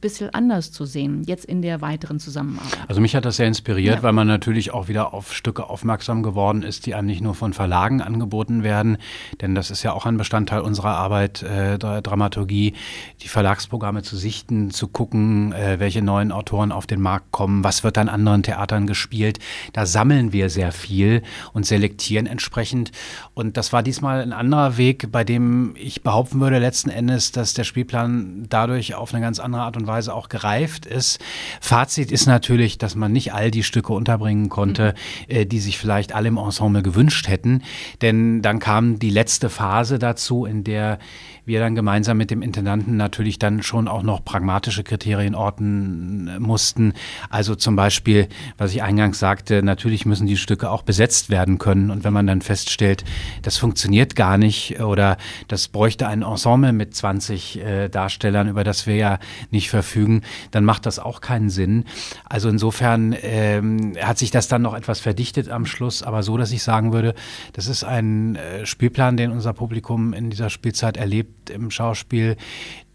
bisschen 0.00 0.32
anders 0.32 0.72
zu 0.72 0.84
sehen, 0.84 1.22
jetzt 1.24 1.44
in 1.44 1.62
der 1.62 1.80
weiteren 1.80 2.18
Zusammenarbeit. 2.18 2.78
Also 2.88 3.00
mich 3.00 3.14
hat 3.14 3.24
das 3.24 3.36
sehr 3.36 3.46
inspiriert, 3.46 3.96
ja. 3.96 4.02
weil 4.02 4.12
man 4.12 4.26
natürlich 4.26 4.72
auch 4.72 4.88
wieder 4.88 5.12
auf 5.14 5.34
Stücke 5.34 5.68
aufmerksam 5.68 6.22
geworden 6.22 6.62
ist, 6.62 6.86
die 6.86 6.94
einem 6.94 7.06
nicht 7.06 7.20
nur 7.20 7.34
von 7.34 7.52
Verlagen 7.52 8.00
angeboten 8.00 8.62
werden, 8.62 8.98
denn 9.40 9.54
das 9.54 9.70
ist 9.70 9.82
ja 9.82 9.92
auch 9.92 10.06
ein 10.06 10.16
Bestandteil 10.16 10.60
unserer 10.60 10.96
Arbeit, 10.96 11.42
äh, 11.42 11.78
der 11.78 12.02
Dramaturgie, 12.02 12.74
die 13.22 13.28
Verlagsprogramme 13.28 14.02
zu 14.02 14.16
sichten, 14.16 14.70
zu 14.70 14.88
gucken, 14.88 15.52
äh, 15.52 15.78
welche 15.78 16.02
neuen 16.02 16.32
Autoren 16.32 16.72
auf 16.72 16.86
den 16.86 17.00
Markt 17.00 17.30
kommen, 17.30 17.62
was 17.62 17.84
wird 17.84 17.98
an 17.98 18.08
anderen 18.08 18.42
Theatern 18.42 18.86
gespielt. 18.86 19.38
Da 19.72 19.86
sammeln 19.86 20.32
wir 20.32 20.48
sehr 20.48 20.72
viel 20.72 21.22
und 21.52 21.66
selektieren 21.66 22.26
entsprechend. 22.26 22.92
Und 23.34 23.56
das 23.56 23.72
war 23.72 23.82
diesmal 23.82 24.22
ein 24.22 24.32
anderer 24.32 24.76
Weg, 24.76 25.12
bei 25.12 25.24
dem 25.24 25.74
ich 25.76 26.02
behaupten 26.02 26.40
würde 26.40 26.58
letzten 26.58 26.90
Endes, 26.90 27.32
dass 27.32 27.54
der 27.54 27.64
Spielplan 27.64 28.46
dadurch 28.48 28.94
auf 28.94 29.12
eine 29.12 29.22
ganz 29.22 29.38
andere 29.38 29.62
Art 29.62 29.76
und 29.76 29.86
Weise 29.86 29.89
Weise 29.90 30.14
auch 30.14 30.28
gereift 30.28 30.86
ist. 30.86 31.20
Fazit 31.60 32.10
ist 32.12 32.26
natürlich, 32.26 32.78
dass 32.78 32.94
man 32.94 33.12
nicht 33.12 33.32
all 33.32 33.50
die 33.50 33.62
Stücke 33.62 33.92
unterbringen 33.92 34.48
konnte, 34.48 34.94
mhm. 35.28 35.34
äh, 35.34 35.44
die 35.46 35.60
sich 35.60 35.78
vielleicht 35.78 36.14
alle 36.14 36.28
im 36.28 36.38
Ensemble 36.38 36.82
gewünscht 36.82 37.28
hätten. 37.28 37.62
Denn 38.00 38.42
dann 38.42 38.58
kam 38.58 38.98
die 38.98 39.10
letzte 39.10 39.50
Phase 39.50 39.98
dazu, 39.98 40.46
in 40.46 40.64
der 40.64 40.98
wir 41.50 41.60
dann 41.60 41.74
gemeinsam 41.74 42.16
mit 42.16 42.30
dem 42.30 42.42
Intendanten 42.42 42.96
natürlich 42.96 43.38
dann 43.38 43.62
schon 43.62 43.88
auch 43.88 44.02
noch 44.02 44.24
pragmatische 44.24 44.84
Kriterien 44.84 45.34
orten 45.34 46.38
mussten. 46.38 46.94
Also 47.28 47.54
zum 47.54 47.76
Beispiel, 47.76 48.28
was 48.56 48.72
ich 48.72 48.82
eingangs 48.82 49.18
sagte, 49.18 49.62
natürlich 49.62 50.06
müssen 50.06 50.26
die 50.26 50.36
Stücke 50.36 50.70
auch 50.70 50.82
besetzt 50.82 51.28
werden 51.28 51.58
können. 51.58 51.90
Und 51.90 52.04
wenn 52.04 52.12
man 52.12 52.26
dann 52.26 52.40
feststellt, 52.40 53.04
das 53.42 53.56
funktioniert 53.56 54.16
gar 54.16 54.38
nicht 54.38 54.80
oder 54.80 55.16
das 55.48 55.68
bräuchte 55.68 56.06
ein 56.06 56.22
Ensemble 56.22 56.72
mit 56.72 56.94
20 56.94 57.60
äh, 57.60 57.88
Darstellern, 57.88 58.48
über 58.48 58.64
das 58.64 58.86
wir 58.86 58.96
ja 58.96 59.18
nicht 59.50 59.70
verfügen, 59.70 59.79
dann 60.50 60.64
macht 60.64 60.86
das 60.86 60.98
auch 60.98 61.20
keinen 61.20 61.50
Sinn. 61.50 61.84
Also 62.28 62.48
insofern 62.48 63.14
ähm, 63.22 63.96
hat 64.00 64.18
sich 64.18 64.30
das 64.30 64.48
dann 64.48 64.62
noch 64.62 64.74
etwas 64.74 65.00
verdichtet 65.00 65.48
am 65.48 65.66
Schluss, 65.66 66.02
aber 66.02 66.22
so, 66.22 66.36
dass 66.36 66.52
ich 66.52 66.62
sagen 66.62 66.92
würde, 66.92 67.14
das 67.52 67.66
ist 67.66 67.84
ein 67.84 68.36
äh, 68.36 68.66
Spielplan, 68.66 69.16
den 69.16 69.30
unser 69.30 69.52
Publikum 69.52 70.12
in 70.12 70.30
dieser 70.30 70.50
Spielzeit 70.50 70.96
erlebt, 70.96 71.50
im 71.50 71.70
Schauspiel, 71.70 72.36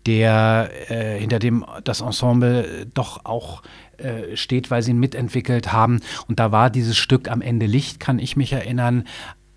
der 0.05 0.69
äh, 0.89 1.19
hinter 1.19 1.39
dem 1.39 1.65
das 1.83 2.01
Ensemble 2.01 2.87
doch 2.93 3.25
auch 3.25 3.63
äh, 3.97 4.35
steht, 4.35 4.69
weil 4.71 4.83
sie 4.83 4.91
ihn 4.91 4.99
mitentwickelt 4.99 5.71
haben. 5.71 6.01
Und 6.27 6.39
da 6.39 6.51
war 6.51 6.69
dieses 6.69 6.97
Stück 6.97 7.29
am 7.29 7.41
Ende 7.41 7.65
Licht, 7.65 7.99
kann 7.99 8.19
ich 8.19 8.35
mich 8.35 8.53
erinnern, 8.53 9.05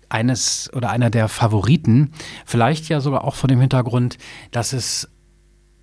eines 0.09 0.71
oder 0.73 0.89
einer 0.89 1.09
der 1.09 1.27
Favoriten. 1.27 2.11
Vielleicht 2.45 2.89
ja 2.89 2.99
sogar 2.99 3.23
auch 3.23 3.35
von 3.35 3.47
dem 3.47 3.59
Hintergrund, 3.59 4.17
dass 4.51 4.73
es 4.73 5.07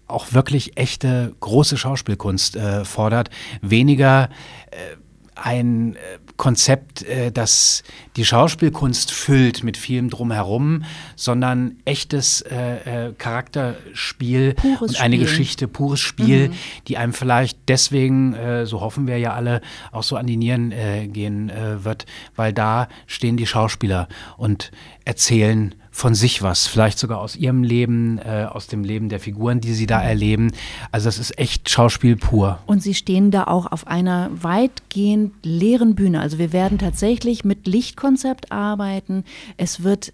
auch 0.07 0.33
wirklich 0.33 0.77
echte 0.77 1.35
große 1.41 1.77
Schauspielkunst 1.77 2.57
äh, 2.57 2.85
fordert. 2.85 3.31
Weniger 3.61 4.29
äh, 4.71 4.97
ein 5.37 5.97
äh, 5.97 5.99
Konzept, 6.37 7.03
äh, 7.03 7.31
das 7.31 7.83
die 8.17 8.25
Schauspielkunst 8.25 9.13
füllt 9.13 9.63
mit 9.63 9.77
vielem 9.77 10.09
drumherum, 10.09 10.85
sondern 11.15 11.77
echtes 11.85 12.41
äh, 12.41 13.09
äh, 13.09 13.13
Charakterspiel 13.13 14.55
pures 14.55 14.93
und 14.93 15.01
eine 15.01 15.17
Spiel. 15.17 15.27
Geschichte, 15.27 15.69
pures 15.69 16.01
Spiel, 16.01 16.49
mhm. 16.49 16.55
die 16.89 16.97
einem 16.97 17.13
vielleicht 17.13 17.59
deswegen, 17.69 18.35
äh, 18.35 18.67
so 18.67 18.81
hoffen 18.81 19.07
wir 19.07 19.19
ja 19.19 19.35
alle, 19.35 19.61
auch 19.93 20.03
so 20.03 20.17
an 20.17 20.27
die 20.27 20.37
Nieren 20.37 20.73
äh, 20.73 21.07
gehen 21.07 21.53
wird, 21.83 22.07
weil 22.35 22.53
da 22.53 22.89
stehen 23.07 23.37
die 23.37 23.47
Schauspieler 23.47 24.09
und 24.37 24.71
erzählen 25.05 25.75
von 25.97 26.15
sich 26.15 26.43
was, 26.43 26.67
vielleicht 26.67 26.99
sogar 26.99 27.21
aus 27.21 27.37
ihrem 27.37 27.63
Leben, 27.63 28.19
äh, 28.19 28.47
aus 28.51 28.67
dem 28.67 28.85
Leben 28.85 29.09
der 29.09 29.19
Figuren, 29.19 29.63
die 29.63 29.73
sie 29.73 29.87
da 29.87 30.03
erleben. 30.03 30.53
Also 30.93 31.07
das 31.07 31.19
ist 31.19 31.39
echt 31.39 31.71
Schauspiel 31.71 32.17
pur. 32.17 32.59
Und 32.67 32.83
sie 32.83 32.93
stehen 32.93 33.31
da 33.31 33.45
auch 33.45 33.73
auf 33.73 33.87
einer 33.87 34.29
weitgehend 34.31 35.33
leeren 35.43 35.95
Bühne. 35.95 36.21
Also 36.21 36.37
wir 36.39 36.53
werden 36.53 36.77
tatsächlich 36.77 37.47
mit 37.47 37.67
Lichtkonzept 37.67 38.53
arbeiten. 38.53 39.25
Es 39.57 39.85
wird 39.85 40.13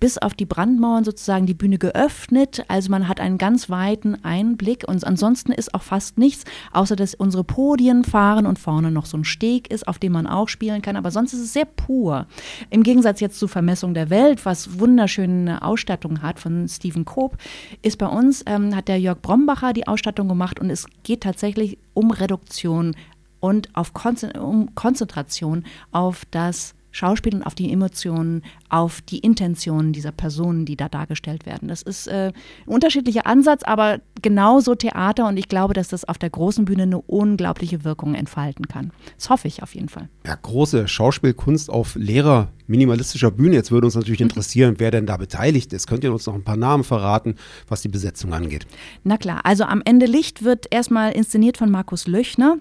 bis 0.00 0.18
auf 0.18 0.34
die 0.34 0.44
Brandmauern 0.44 1.04
sozusagen 1.04 1.46
die 1.46 1.54
Bühne 1.54 1.78
geöffnet. 1.78 2.64
Also 2.68 2.90
man 2.90 3.08
hat 3.08 3.20
einen 3.20 3.38
ganz 3.38 3.70
weiten 3.70 4.22
Einblick 4.24 4.84
und 4.86 5.04
ansonsten 5.04 5.52
ist 5.52 5.74
auch 5.74 5.82
fast 5.82 6.18
nichts, 6.18 6.44
außer 6.72 6.96
dass 6.96 7.14
unsere 7.14 7.44
Podien 7.44 8.04
fahren 8.04 8.46
und 8.46 8.58
vorne 8.58 8.90
noch 8.90 9.06
so 9.06 9.16
ein 9.16 9.24
Steg 9.24 9.70
ist, 9.70 9.86
auf 9.86 9.98
dem 9.98 10.12
man 10.12 10.26
auch 10.26 10.48
spielen 10.48 10.82
kann. 10.82 10.96
Aber 10.96 11.10
sonst 11.10 11.32
ist 11.32 11.40
es 11.40 11.52
sehr 11.52 11.64
pur. 11.64 12.26
Im 12.70 12.82
Gegensatz 12.82 13.20
jetzt 13.20 13.38
zu 13.38 13.48
Vermessung 13.48 13.94
der 13.94 14.10
Welt, 14.10 14.44
was 14.44 14.78
wunderschöne 14.78 15.62
Ausstattung 15.62 16.22
hat 16.22 16.38
von 16.38 16.68
Stephen 16.68 17.04
Koop, 17.04 17.36
ist 17.82 17.98
bei 17.98 18.06
uns, 18.06 18.42
ähm, 18.46 18.74
hat 18.74 18.88
der 18.88 19.00
Jörg 19.00 19.20
Brombacher 19.20 19.72
die 19.72 19.86
Ausstattung 19.86 20.28
gemacht 20.28 20.60
und 20.60 20.70
es 20.70 20.86
geht 21.02 21.22
tatsächlich 21.22 21.78
um 21.94 22.10
Reduktion 22.10 22.94
und 23.40 23.74
auf 23.74 23.94
Konzen 23.94 24.74
Konzentration 24.74 25.64
auf 25.92 26.24
das 26.30 26.74
Schauspiel 26.90 27.34
und 27.34 27.42
auf 27.42 27.54
die 27.54 27.72
Emotionen, 27.72 28.42
auf 28.68 29.00
die 29.02 29.18
Intentionen 29.18 29.92
dieser 29.92 30.12
Personen, 30.12 30.64
die 30.64 30.76
da 30.76 30.88
dargestellt 30.88 31.46
werden. 31.46 31.68
Das 31.68 31.82
ist 31.82 32.06
äh, 32.08 32.32
ein 32.66 32.72
unterschiedlicher 32.72 33.26
Ansatz, 33.26 33.62
aber 33.62 34.00
genauso 34.22 34.74
Theater 34.74 35.28
und 35.28 35.36
ich 35.36 35.48
glaube, 35.48 35.74
dass 35.74 35.88
das 35.88 36.04
auf 36.04 36.18
der 36.18 36.30
großen 36.30 36.64
Bühne 36.64 36.84
eine 36.84 37.00
unglaubliche 37.00 37.84
Wirkung 37.84 38.14
entfalten 38.14 38.68
kann. 38.68 38.90
Das 39.16 39.30
hoffe 39.30 39.48
ich 39.48 39.62
auf 39.62 39.74
jeden 39.74 39.88
Fall. 39.88 40.08
Ja, 40.26 40.34
große 40.34 40.88
Schauspielkunst 40.88 41.70
auf 41.70 41.94
leerer, 41.94 42.48
minimalistischer 42.66 43.30
Bühne. 43.30 43.56
Jetzt 43.56 43.70
würde 43.70 43.86
uns 43.86 43.94
natürlich 43.94 44.20
interessieren, 44.20 44.76
wer 44.78 44.90
denn 44.90 45.06
da 45.06 45.16
beteiligt 45.16 45.72
ist. 45.72 45.86
Könnt 45.86 46.04
ihr 46.04 46.12
uns 46.12 46.26
noch 46.26 46.34
ein 46.34 46.44
paar 46.44 46.56
Namen 46.56 46.84
verraten, 46.84 47.36
was 47.68 47.82
die 47.82 47.88
Besetzung 47.88 48.32
angeht? 48.32 48.66
Na 49.04 49.16
klar, 49.16 49.40
also 49.44 49.64
am 49.64 49.82
Ende 49.84 50.06
Licht 50.06 50.44
wird 50.44 50.66
erstmal 50.70 51.12
inszeniert 51.12 51.56
von 51.56 51.70
Markus 51.70 52.06
Löchner. 52.06 52.58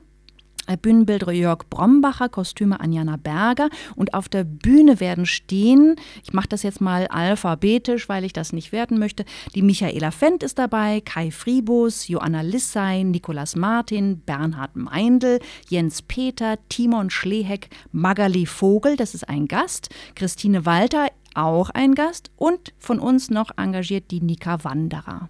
Bühnenbild 0.76 1.26
Jörg 1.28 1.70
Brombacher, 1.70 2.30
Kostüme 2.30 2.80
Anjana 2.80 3.18
Berger 3.18 3.70
und 3.96 4.14
auf 4.14 4.28
der 4.28 4.44
Bühne 4.44 5.00
werden 5.00 5.26
stehen, 5.26 5.96
ich 6.24 6.34
mache 6.34 6.48
das 6.50 6.64
jetzt 6.64 6.82
mal 6.82 7.08
alphabetisch, 7.08 8.10
weil 8.10 8.26
ich 8.26 8.34
das 8.34 8.52
nicht 8.52 8.72
werten 8.72 9.00
möchte, 9.00 9.24
die 9.56 9.62
Michaela 9.62 10.12
Fendt 10.12 10.44
ist 10.44 10.60
dabei, 10.60 11.02
Kai 11.02 11.32
Fribus, 11.32 12.08
Joanna 12.08 12.42
Lissay, 12.42 13.04
Nikolas 13.04 13.56
Martin, 13.56 14.20
Bernhard 14.20 14.76
Meindl, 14.76 15.40
Jens 15.70 16.02
Peter, 16.02 16.58
Timon 16.70 17.10
Schleheck, 17.10 17.70
Magali 17.92 18.46
Vogel, 18.46 18.98
das 18.98 19.14
ist 19.14 19.30
ein 19.30 19.48
Gast, 19.48 19.90
Christine 20.16 20.66
Walter, 20.66 21.08
auch 21.34 21.70
ein 21.70 21.94
Gast 21.94 22.32
und 22.36 22.74
von 22.80 23.00
uns 23.00 23.30
noch 23.30 23.52
engagiert 23.58 24.12
die 24.12 24.22
Nika 24.22 24.64
Wanderer. 24.64 25.30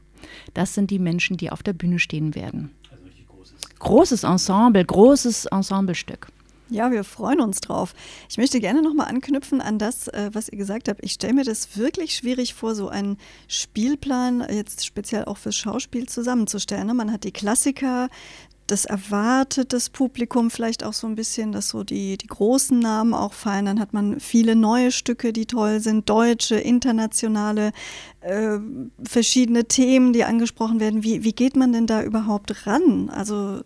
Das 0.54 0.74
sind 0.74 0.90
die 0.90 1.00
Menschen, 1.00 1.38
die 1.38 1.52
auf 1.52 1.64
der 1.64 1.74
Bühne 1.74 2.00
stehen 2.00 2.34
werden 2.34 2.72
großes 3.80 4.24
Ensemble, 4.24 4.84
großes 4.84 5.46
Ensemblestück. 5.46 6.28
Ja, 6.70 6.92
wir 6.92 7.06
freuen 7.06 7.40
uns 7.40 7.62
drauf. 7.62 7.94
Ich 8.30 8.38
möchte 8.38 8.60
gerne 8.60 8.82
nochmal 8.82 9.08
anknüpfen 9.08 9.62
an 9.62 9.80
das, 9.80 10.10
äh, 10.10 10.32
was 10.34 10.50
ihr 10.50 10.58
gesagt 10.58 10.90
habt. 10.90 11.00
Ich 11.02 11.14
stelle 11.14 11.34
mir 11.34 11.46
das 11.46 11.78
wirklich 11.78 12.14
schwierig 12.14 12.54
vor, 12.56 12.76
so 12.76 12.90
einen 12.90 13.18
Spielplan 13.48 14.46
jetzt 14.50 14.86
speziell 14.86 15.26
auch 15.26 15.38
fürs 15.38 15.56
Schauspiel 15.56 16.10
zusammenzustellen. 16.10 16.88
Ne? 16.88 16.94
Man 16.94 17.12
hat 17.12 17.24
die 17.24 17.32
Klassiker, 17.32 18.10
das 18.68 18.84
erwartet 18.84 19.72
das 19.72 19.90
Publikum 19.90 20.52
vielleicht 20.52 20.84
auch 20.84 20.94
so 20.94 21.08
ein 21.08 21.16
bisschen, 21.16 21.54
dass 21.54 21.70
so 21.70 21.84
die, 21.84 22.18
die 22.18 22.28
großen 22.28 22.78
Namen 22.78 23.14
auch 23.14 23.34
fallen. 23.34 23.66
Dann 23.66 23.80
hat 23.80 23.94
man 23.94 24.20
viele 24.20 24.56
neue 24.56 24.92
Stücke, 24.92 25.32
die 25.32 25.46
toll 25.46 25.80
sind, 25.80 26.10
deutsche, 26.10 26.56
internationale, 26.56 27.72
äh, 28.20 28.60
verschiedene 29.02 29.66
Themen, 29.66 30.12
die 30.12 30.26
angesprochen 30.26 30.82
werden. 30.82 31.02
Wie, 31.04 31.24
wie 31.24 31.32
geht 31.32 31.56
man 31.56 31.72
denn 31.72 31.88
da 31.88 32.04
überhaupt 32.04 32.68
ran? 32.68 33.10
Also 33.10 33.62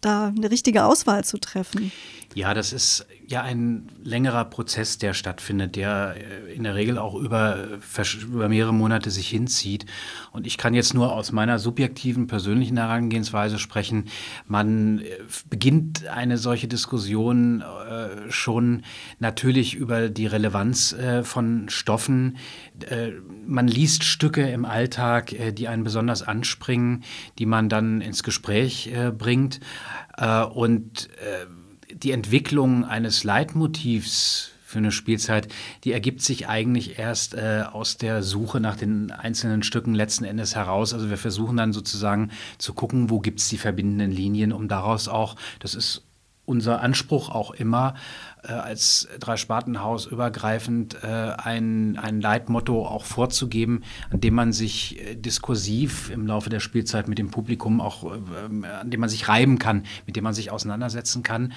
da 0.00 0.26
eine 0.36 0.50
richtige 0.50 0.84
Auswahl 0.84 1.24
zu 1.24 1.38
treffen. 1.38 1.92
Ja, 2.34 2.52
das 2.52 2.72
ist 2.72 3.06
ja 3.28 3.42
ein 3.42 3.86
längerer 4.02 4.44
Prozess, 4.44 4.98
der 4.98 5.14
stattfindet, 5.14 5.76
der 5.76 6.16
äh, 6.16 6.52
in 6.52 6.64
der 6.64 6.74
Regel 6.74 6.98
auch 6.98 7.14
über, 7.14 7.78
über 8.22 8.48
mehrere 8.48 8.74
Monate 8.74 9.12
sich 9.12 9.28
hinzieht. 9.28 9.86
Und 10.32 10.44
ich 10.44 10.58
kann 10.58 10.74
jetzt 10.74 10.94
nur 10.94 11.12
aus 11.12 11.30
meiner 11.30 11.60
subjektiven, 11.60 12.26
persönlichen 12.26 12.76
Herangehensweise 12.76 13.60
sprechen. 13.60 14.06
Man 14.48 14.98
äh, 14.98 15.04
beginnt 15.48 16.08
eine 16.08 16.36
solche 16.36 16.66
Diskussion 16.66 17.62
äh, 17.62 18.30
schon 18.32 18.82
natürlich 19.20 19.76
über 19.76 20.08
die 20.08 20.26
Relevanz 20.26 20.92
äh, 20.92 21.22
von 21.22 21.68
Stoffen. 21.68 22.36
Äh, 22.90 23.12
man 23.46 23.68
liest 23.68 24.02
Stücke 24.02 24.42
im 24.50 24.64
Alltag, 24.64 25.32
äh, 25.32 25.52
die 25.52 25.68
einen 25.68 25.84
besonders 25.84 26.22
anspringen, 26.22 27.04
die 27.38 27.46
man 27.46 27.68
dann 27.68 28.00
ins 28.00 28.24
Gespräch 28.24 28.92
bringt. 29.16 29.60
und 30.54 31.08
die 32.04 32.12
Entwicklung 32.12 32.84
eines 32.84 33.24
Leitmotivs 33.24 34.50
für 34.64 34.78
eine 34.78 34.92
Spielzeit, 34.92 35.48
die 35.84 35.92
ergibt 35.92 36.20
sich 36.20 36.48
eigentlich 36.48 36.98
erst 36.98 37.34
äh, 37.34 37.64
aus 37.70 37.96
der 37.96 38.22
Suche 38.22 38.60
nach 38.60 38.76
den 38.76 39.10
einzelnen 39.10 39.62
Stücken 39.62 39.94
letzten 39.94 40.24
Endes 40.24 40.54
heraus. 40.54 40.92
Also 40.92 41.10
wir 41.10 41.16
versuchen 41.16 41.56
dann 41.56 41.72
sozusagen 41.72 42.30
zu 42.58 42.74
gucken, 42.74 43.08
wo 43.08 43.20
gibt 43.20 43.40
es 43.40 43.48
die 43.48 43.56
verbindenden 43.56 44.10
Linien, 44.10 44.52
um 44.52 44.68
daraus 44.68 45.08
auch, 45.08 45.36
das 45.60 45.74
ist 45.74 46.02
unser 46.46 46.80
Anspruch 46.80 47.30
auch 47.30 47.52
immer, 47.52 47.94
äh, 48.42 48.52
als 48.52 49.08
Dreispartenhaus 49.20 50.06
übergreifend 50.06 51.02
äh, 51.02 51.06
ein, 51.06 51.98
ein 51.98 52.20
Leitmotto 52.20 52.86
auch 52.86 53.04
vorzugeben, 53.04 53.82
an 54.10 54.20
dem 54.20 54.34
man 54.34 54.52
sich 54.52 55.00
äh, 55.00 55.14
diskursiv 55.14 56.10
im 56.10 56.26
Laufe 56.26 56.50
der 56.50 56.60
Spielzeit 56.60 57.08
mit 57.08 57.18
dem 57.18 57.30
Publikum 57.30 57.80
auch, 57.80 58.04
äh, 58.04 58.66
an 58.66 58.90
dem 58.90 59.00
man 59.00 59.08
sich 59.08 59.28
reiben 59.28 59.58
kann, 59.58 59.84
mit 60.06 60.16
dem 60.16 60.24
man 60.24 60.34
sich 60.34 60.50
auseinandersetzen 60.50 61.22
kann. 61.22 61.52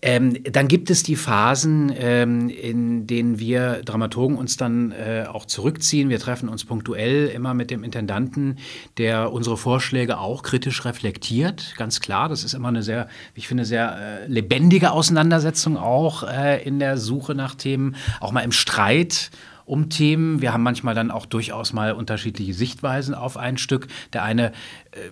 Ähm, 0.00 0.42
dann 0.44 0.68
gibt 0.68 0.90
es 0.90 1.02
die 1.02 1.16
Phasen, 1.16 1.92
ähm, 1.96 2.48
in 2.48 3.06
denen 3.06 3.38
wir 3.38 3.82
Dramaturgen 3.84 4.36
uns 4.36 4.56
dann 4.56 4.92
äh, 4.92 5.24
auch 5.30 5.44
zurückziehen. 5.44 6.08
Wir 6.08 6.20
treffen 6.20 6.48
uns 6.48 6.64
punktuell 6.64 7.26
immer 7.26 7.54
mit 7.54 7.70
dem 7.70 7.82
Intendanten, 7.82 8.58
der 8.96 9.32
unsere 9.32 9.56
Vorschläge 9.56 10.18
auch 10.18 10.42
kritisch 10.42 10.84
reflektiert. 10.84 11.74
Ganz 11.76 12.00
klar, 12.00 12.28
das 12.28 12.44
ist 12.44 12.54
immer 12.54 12.68
eine 12.68 12.82
sehr, 12.82 13.08
ich 13.34 13.48
finde, 13.48 13.64
sehr 13.64 13.98
äh, 13.98 14.26
lebendige 14.26 14.92
Auseinandersetzung 14.92 15.76
auch 15.76 16.22
äh, 16.22 16.62
in 16.62 16.78
der 16.78 16.96
Suche 16.96 17.34
nach 17.34 17.54
Themen, 17.54 17.96
auch 18.20 18.32
mal 18.32 18.42
im 18.42 18.52
Streit 18.52 19.30
um 19.64 19.90
Themen. 19.90 20.40
Wir 20.40 20.52
haben 20.52 20.62
manchmal 20.62 20.94
dann 20.94 21.10
auch 21.10 21.26
durchaus 21.26 21.72
mal 21.72 21.92
unterschiedliche 21.92 22.54
Sichtweisen 22.54 23.14
auf 23.14 23.36
ein 23.36 23.58
Stück. 23.58 23.88
Der 24.12 24.22
eine 24.22 24.52
äh, 24.92 25.10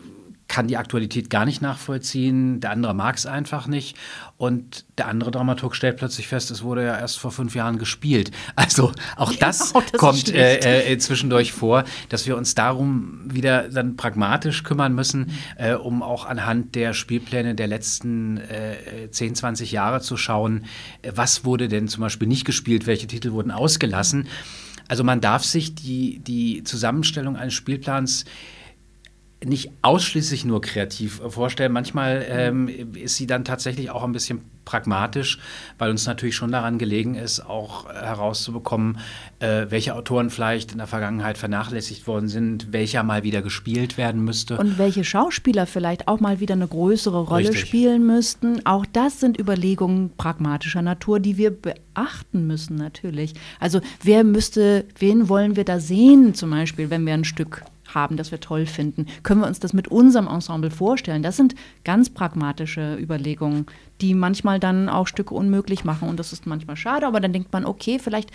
kann 0.49 0.69
die 0.69 0.77
Aktualität 0.77 1.29
gar 1.31 1.45
nicht 1.45 1.61
nachvollziehen, 1.61 2.61
der 2.61 2.71
andere 2.71 2.95
mag 2.95 3.17
es 3.17 3.27
einfach 3.27 3.67
nicht 3.67 3.97
und 4.37 4.85
der 4.97 5.09
andere 5.09 5.31
Dramaturg 5.31 5.75
stellt 5.75 5.97
plötzlich 5.97 6.29
fest, 6.29 6.51
es 6.51 6.63
wurde 6.63 6.85
ja 6.85 6.99
erst 6.99 7.19
vor 7.19 7.31
fünf 7.31 7.55
Jahren 7.55 7.79
gespielt. 7.79 8.31
Also 8.57 8.93
auch 9.17 9.33
das, 9.35 9.73
ja, 9.75 9.83
das 9.93 9.93
kommt 10.01 10.33
äh, 10.33 10.93
äh, 10.93 10.99
zwischendurch 10.99 11.53
vor, 11.53 11.85
dass 12.09 12.27
wir 12.27 12.37
uns 12.37 12.55
darum 12.55 13.21
wieder 13.27 13.69
dann 13.69 13.97
pragmatisch 13.97 14.63
kümmern 14.63 14.95
müssen, 14.95 15.33
äh, 15.57 15.75
um 15.75 16.03
auch 16.03 16.25
anhand 16.25 16.75
der 16.75 16.95
Spielpläne 16.95 17.55
der 17.55 17.67
letzten 17.67 18.39
äh, 18.39 19.11
10, 19.11 19.35
20 19.35 19.73
Jahre 19.73 20.01
zu 20.01 20.17
schauen, 20.17 20.65
äh, 21.03 21.13
was 21.15 21.45
wurde 21.45 21.69
denn 21.69 21.87
zum 21.89 22.01
Beispiel 22.01 22.29
nicht 22.29 22.45
gespielt, 22.45 22.87
welche 22.87 23.07
Titel 23.07 23.33
wurden 23.33 23.51
ausgelassen. 23.51 24.27
Also 24.89 25.05
man 25.05 25.21
darf 25.21 25.45
sich 25.45 25.75
die, 25.75 26.21
die 26.21 26.63
Zusammenstellung 26.65 27.37
eines 27.37 27.55
Spielplans 27.55 28.25
nicht 29.47 29.71
ausschließlich 29.83 30.45
nur 30.45 30.61
kreativ 30.61 31.21
vorstellen. 31.29 31.73
Manchmal 31.73 32.25
ähm, 32.29 32.69
ist 32.95 33.17
sie 33.17 33.27
dann 33.27 33.45
tatsächlich 33.45 33.91
auch 33.91 34.03
ein 34.03 34.13
bisschen 34.13 34.43
pragmatisch, 34.67 35.39
weil 35.79 35.91
uns 35.91 36.07
natürlich 36.07 36.35
schon 36.35 36.53
daran 36.53 36.77
gelegen 36.77 37.15
ist, 37.15 37.41
auch 37.41 37.87
herauszubekommen, 37.87 38.99
äh, 39.39 39.67
welche 39.71 39.95
Autoren 39.95 40.29
vielleicht 40.29 40.73
in 40.73 40.79
der 40.79 40.87
Vergangenheit 40.87 41.39
vernachlässigt 41.39 42.07
worden 42.07 42.29
sind, 42.29 42.73
welcher 42.73 43.03
mal 43.03 43.23
wieder 43.23 43.41
gespielt 43.41 43.97
werden 43.97 44.25
müsste. 44.25 44.59
Und 44.59 44.77
welche 44.77 45.05
Schauspieler 45.05 45.67
vielleicht 45.67 46.09
auch 46.09 46.21
mal 46.21 46.41
wieder 46.41 46.55
eine 46.55 46.69
größere 46.69 47.21
Rolle 47.21 47.49
Richtig. 47.49 47.69
spielen 47.69 48.07
müssten. 48.07 48.67
Auch 48.67 48.85
das 48.93 49.21
sind 49.21 49.39
Überlegungen 49.39 50.11
pragmatischer 50.19 50.83
Natur, 50.83 51.21
die 51.21 51.39
wir 51.39 51.51
beachten 51.51 52.47
müssen 52.47 52.77
natürlich. 52.77 53.35
Also 53.61 53.81
wer 54.03 54.25
müsste, 54.25 54.85
wen 54.99 55.29
wollen 55.29 55.57
wir 55.57 55.65
da 55.65 55.79
sehen 55.79 56.35
zum 56.35 56.51
Beispiel, 56.51 56.91
wenn 56.91 57.07
wir 57.07 57.15
ein 57.15 57.25
Stück 57.25 57.63
haben, 57.97 58.17
das 58.17 58.31
wir 58.31 58.39
toll 58.39 58.67
finden? 58.67 59.07
Können 59.25 59.41
wir 59.41 59.49
uns 59.49 59.59
das 59.59 59.73
mit 59.73 59.89
unserem 59.89 60.29
Ensemble 60.29 60.71
vorstellen? 60.71 61.25
Das 61.25 61.37
sind 61.37 61.57
ganz 61.83 62.11
pragmatische 62.11 62.97
Überlegungen, 63.01 63.67
die 64.01 64.15
manchmal 64.15 64.61
dann 64.61 64.89
auch 64.89 65.09
Stücke 65.09 65.35
unmöglich 65.35 65.85
machen. 65.85 66.09
Und 66.09 66.21
das 66.21 66.33
ist 66.33 66.47
manchmal 66.47 66.77
schade, 66.77 67.07
aber 67.07 67.19
dann 67.19 67.33
denkt 67.33 67.53
man, 67.53 67.65
okay, 67.65 67.99
vielleicht 67.99 68.31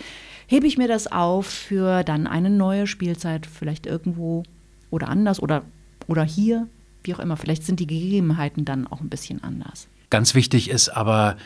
hebe 0.46 0.66
ich 0.66 0.76
mir 0.76 0.88
das 0.88 1.10
auf 1.10 1.46
für 1.46 2.04
dann 2.04 2.26
eine 2.26 2.50
neue 2.50 2.86
Spielzeit, 2.86 3.46
vielleicht 3.46 3.86
irgendwo 3.86 4.42
oder 4.90 5.08
anders 5.08 5.40
oder, 5.40 5.62
oder 6.08 6.24
hier, 6.24 6.68
wie 7.04 7.14
auch 7.14 7.20
immer. 7.20 7.38
Vielleicht 7.38 7.64
sind 7.64 7.80
die 7.80 7.86
Gegebenheiten 7.86 8.66
dann 8.66 8.86
auch 8.86 9.00
ein 9.00 9.08
bisschen 9.08 9.42
anders. 9.42 9.88
Ganz 10.10 10.34
wichtig 10.34 10.68
ist 10.68 10.90
aber 10.90 11.36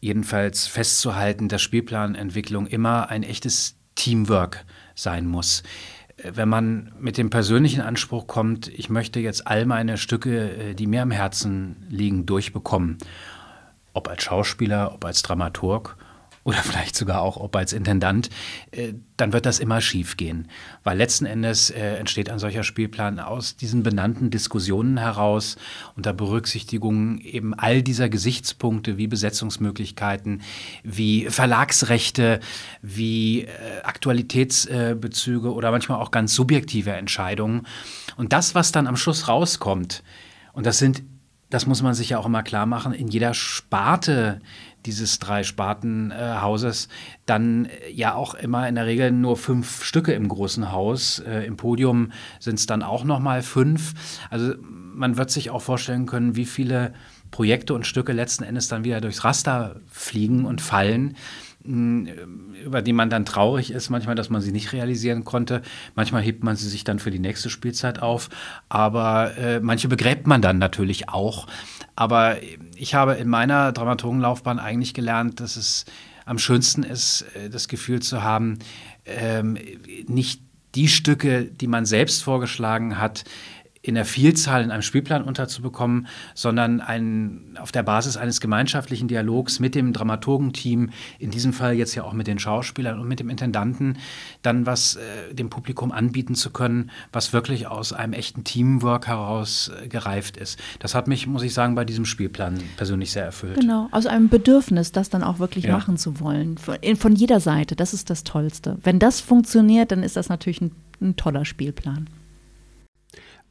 jedenfalls 0.00 0.66
festzuhalten, 0.66 1.48
dass 1.48 1.62
Spielplanentwicklung 1.62 2.66
immer 2.66 3.08
ein 3.10 3.22
echtes 3.22 3.76
Teamwork 3.94 4.64
sein 4.94 5.26
muss 5.26 5.62
wenn 6.22 6.48
man 6.48 6.92
mit 6.98 7.18
dem 7.18 7.30
persönlichen 7.30 7.80
Anspruch 7.80 8.26
kommt, 8.26 8.68
ich 8.68 8.88
möchte 8.88 9.20
jetzt 9.20 9.46
all 9.46 9.66
meine 9.66 9.96
Stücke, 9.96 10.50
äh, 10.50 10.74
die 10.74 10.86
mir 10.86 11.02
am 11.02 11.10
Herzen 11.10 11.86
liegen, 11.88 12.26
durchbekommen, 12.26 12.98
ob 13.92 14.08
als 14.08 14.22
Schauspieler, 14.22 14.94
ob 14.94 15.04
als 15.04 15.22
Dramaturg 15.22 15.96
oder 16.44 16.58
vielleicht 16.58 16.94
sogar 16.94 17.22
auch 17.22 17.36
ob 17.36 17.56
als 17.56 17.72
Intendant, 17.72 18.30
äh, 18.70 18.92
dann 19.16 19.32
wird 19.32 19.46
das 19.46 19.58
immer 19.58 19.80
schief 19.80 20.16
gehen. 20.16 20.48
Weil 20.82 20.98
letzten 20.98 21.26
Endes 21.26 21.70
äh, 21.70 21.96
entsteht 21.96 22.28
ein 22.28 22.38
solcher 22.38 22.62
Spielplan 22.62 23.18
aus 23.18 23.56
diesen 23.56 23.82
benannten 23.82 24.30
Diskussionen 24.30 24.98
heraus 24.98 25.56
unter 25.96 26.12
Berücksichtigung 26.12 27.18
eben 27.18 27.54
all 27.54 27.82
dieser 27.82 28.08
Gesichtspunkte 28.08 28.98
wie 28.98 29.06
Besetzungsmöglichkeiten, 29.06 30.42
wie 30.82 31.26
Verlagsrechte, 31.30 32.40
wie 32.82 33.42
äh, 33.42 33.48
Aktualitätsbezüge 33.82 35.52
oder 35.52 35.70
manchmal 35.70 36.00
auch 36.00 36.10
ganz 36.10 36.34
subjektive 36.34 36.92
Entscheidungen. 36.92 37.66
Und 38.16 38.32
das, 38.32 38.54
was 38.54 38.70
dann 38.70 38.86
am 38.86 38.96
Schluss 38.96 39.28
rauskommt, 39.28 40.02
und 40.52 40.66
das 40.66 40.78
sind 40.78 41.02
das 41.50 41.66
muss 41.66 41.82
man 41.82 41.94
sich 41.94 42.08
ja 42.08 42.18
auch 42.18 42.26
immer 42.26 42.42
klar 42.42 42.66
machen, 42.66 42.92
in 42.92 43.06
jeder 43.06 43.32
Sparte 43.32 44.40
dieses 44.86 45.18
Drei-Sparten-Hauses 45.18 46.88
dann 47.26 47.66
äh, 47.66 47.90
ja 47.92 48.14
auch 48.14 48.34
immer 48.34 48.68
in 48.68 48.74
der 48.74 48.86
Regel 48.86 49.10
nur 49.10 49.36
fünf 49.36 49.84
Stücke 49.84 50.12
im 50.12 50.28
großen 50.28 50.72
Haus. 50.72 51.20
Äh, 51.20 51.46
Im 51.46 51.56
Podium 51.56 52.12
sind 52.40 52.58
es 52.58 52.66
dann 52.66 52.82
auch 52.82 53.04
noch 53.04 53.20
mal 53.20 53.42
fünf. 53.42 53.94
Also 54.30 54.54
man 54.60 55.16
wird 55.16 55.30
sich 55.30 55.50
auch 55.50 55.62
vorstellen 55.62 56.06
können, 56.06 56.36
wie 56.36 56.44
viele 56.44 56.92
Projekte 57.30 57.74
und 57.74 57.86
Stücke 57.86 58.12
letzten 58.12 58.44
Endes 58.44 58.68
dann 58.68 58.84
wieder 58.84 59.00
durchs 59.00 59.24
Raster 59.24 59.80
fliegen 59.90 60.44
und 60.44 60.60
fallen 60.60 61.16
mm, 61.64 62.06
über 62.64 62.80
die 62.80 62.92
man 62.92 63.10
dann 63.10 63.24
traurig 63.24 63.72
ist, 63.72 63.90
manchmal, 63.90 64.14
dass 64.14 64.30
man 64.30 64.40
sie 64.40 64.52
nicht 64.52 64.72
realisieren 64.72 65.24
konnte. 65.24 65.62
Manchmal 65.96 66.22
hebt 66.22 66.44
man 66.44 66.54
sie 66.54 66.68
sich 66.68 66.84
dann 66.84 67.00
für 67.00 67.10
die 67.10 67.18
nächste 67.18 67.50
Spielzeit 67.50 68.00
auf, 68.00 68.30
aber 68.68 69.36
äh, 69.36 69.58
manche 69.58 69.88
begräbt 69.88 70.28
man 70.28 70.42
dann 70.42 70.58
natürlich 70.58 71.08
auch. 71.08 71.48
Aber 71.96 72.38
ich 72.76 72.94
habe 72.94 73.14
in 73.14 73.28
meiner 73.28 73.72
Dramaturgenlaufbahn 73.72 74.58
eigentlich 74.58 74.94
gelernt, 74.94 75.40
dass 75.40 75.56
es 75.56 75.84
am 76.24 76.38
schönsten 76.38 76.82
ist, 76.82 77.24
äh, 77.34 77.50
das 77.50 77.68
Gefühl 77.68 78.00
zu 78.00 78.22
haben, 78.22 78.58
ähm, 79.04 79.58
nicht 80.06 80.40
die 80.74 80.88
Stücke, 80.88 81.44
die 81.44 81.68
man 81.68 81.86
selbst 81.86 82.24
vorgeschlagen 82.24 82.98
hat, 82.98 83.24
in 83.84 83.96
der 83.96 84.06
Vielzahl 84.06 84.64
in 84.64 84.70
einem 84.70 84.80
Spielplan 84.80 85.22
unterzubekommen, 85.24 86.06
sondern 86.34 86.80
ein, 86.80 87.58
auf 87.60 87.70
der 87.70 87.82
Basis 87.82 88.16
eines 88.16 88.40
gemeinschaftlichen 88.40 89.08
Dialogs 89.08 89.60
mit 89.60 89.74
dem 89.74 89.92
Dramaturgenteam, 89.92 90.88
in 91.18 91.30
diesem 91.30 91.52
Fall 91.52 91.74
jetzt 91.74 91.94
ja 91.94 92.02
auch 92.02 92.14
mit 92.14 92.26
den 92.26 92.38
Schauspielern 92.38 92.98
und 92.98 93.06
mit 93.06 93.20
dem 93.20 93.28
Intendanten, 93.28 93.98
dann 94.40 94.64
was 94.64 94.96
äh, 94.96 95.34
dem 95.34 95.50
Publikum 95.50 95.92
anbieten 95.92 96.34
zu 96.34 96.48
können, 96.48 96.90
was 97.12 97.34
wirklich 97.34 97.66
aus 97.66 97.92
einem 97.92 98.14
echten 98.14 98.42
Teamwork 98.42 99.06
heraus 99.06 99.70
äh, 99.82 99.86
gereift 99.86 100.38
ist. 100.38 100.58
Das 100.78 100.94
hat 100.94 101.06
mich, 101.06 101.26
muss 101.26 101.42
ich 101.42 101.52
sagen, 101.52 101.74
bei 101.74 101.84
diesem 101.84 102.06
Spielplan 102.06 102.62
persönlich 102.78 103.12
sehr 103.12 103.26
erfüllt. 103.26 103.60
Genau, 103.60 103.88
aus 103.90 104.06
einem 104.06 104.30
Bedürfnis, 104.30 104.92
das 104.92 105.10
dann 105.10 105.22
auch 105.22 105.40
wirklich 105.40 105.64
ja. 105.66 105.76
machen 105.76 105.98
zu 105.98 106.20
wollen. 106.20 106.56
Von, 106.56 106.78
von, 106.96 107.14
jeder 107.14 107.38
Seite, 107.38 107.76
das 107.76 107.92
ist 107.92 108.08
das 108.08 108.24
Tollste. 108.24 108.78
Wenn 108.82 108.98
das 108.98 109.20
funktioniert, 109.20 109.92
dann 109.92 110.02
ist 110.02 110.16
das 110.16 110.30
natürlich 110.30 110.62
ein, 110.62 110.72
ein 111.02 111.16
toller 111.16 111.44
Spielplan. 111.44 112.08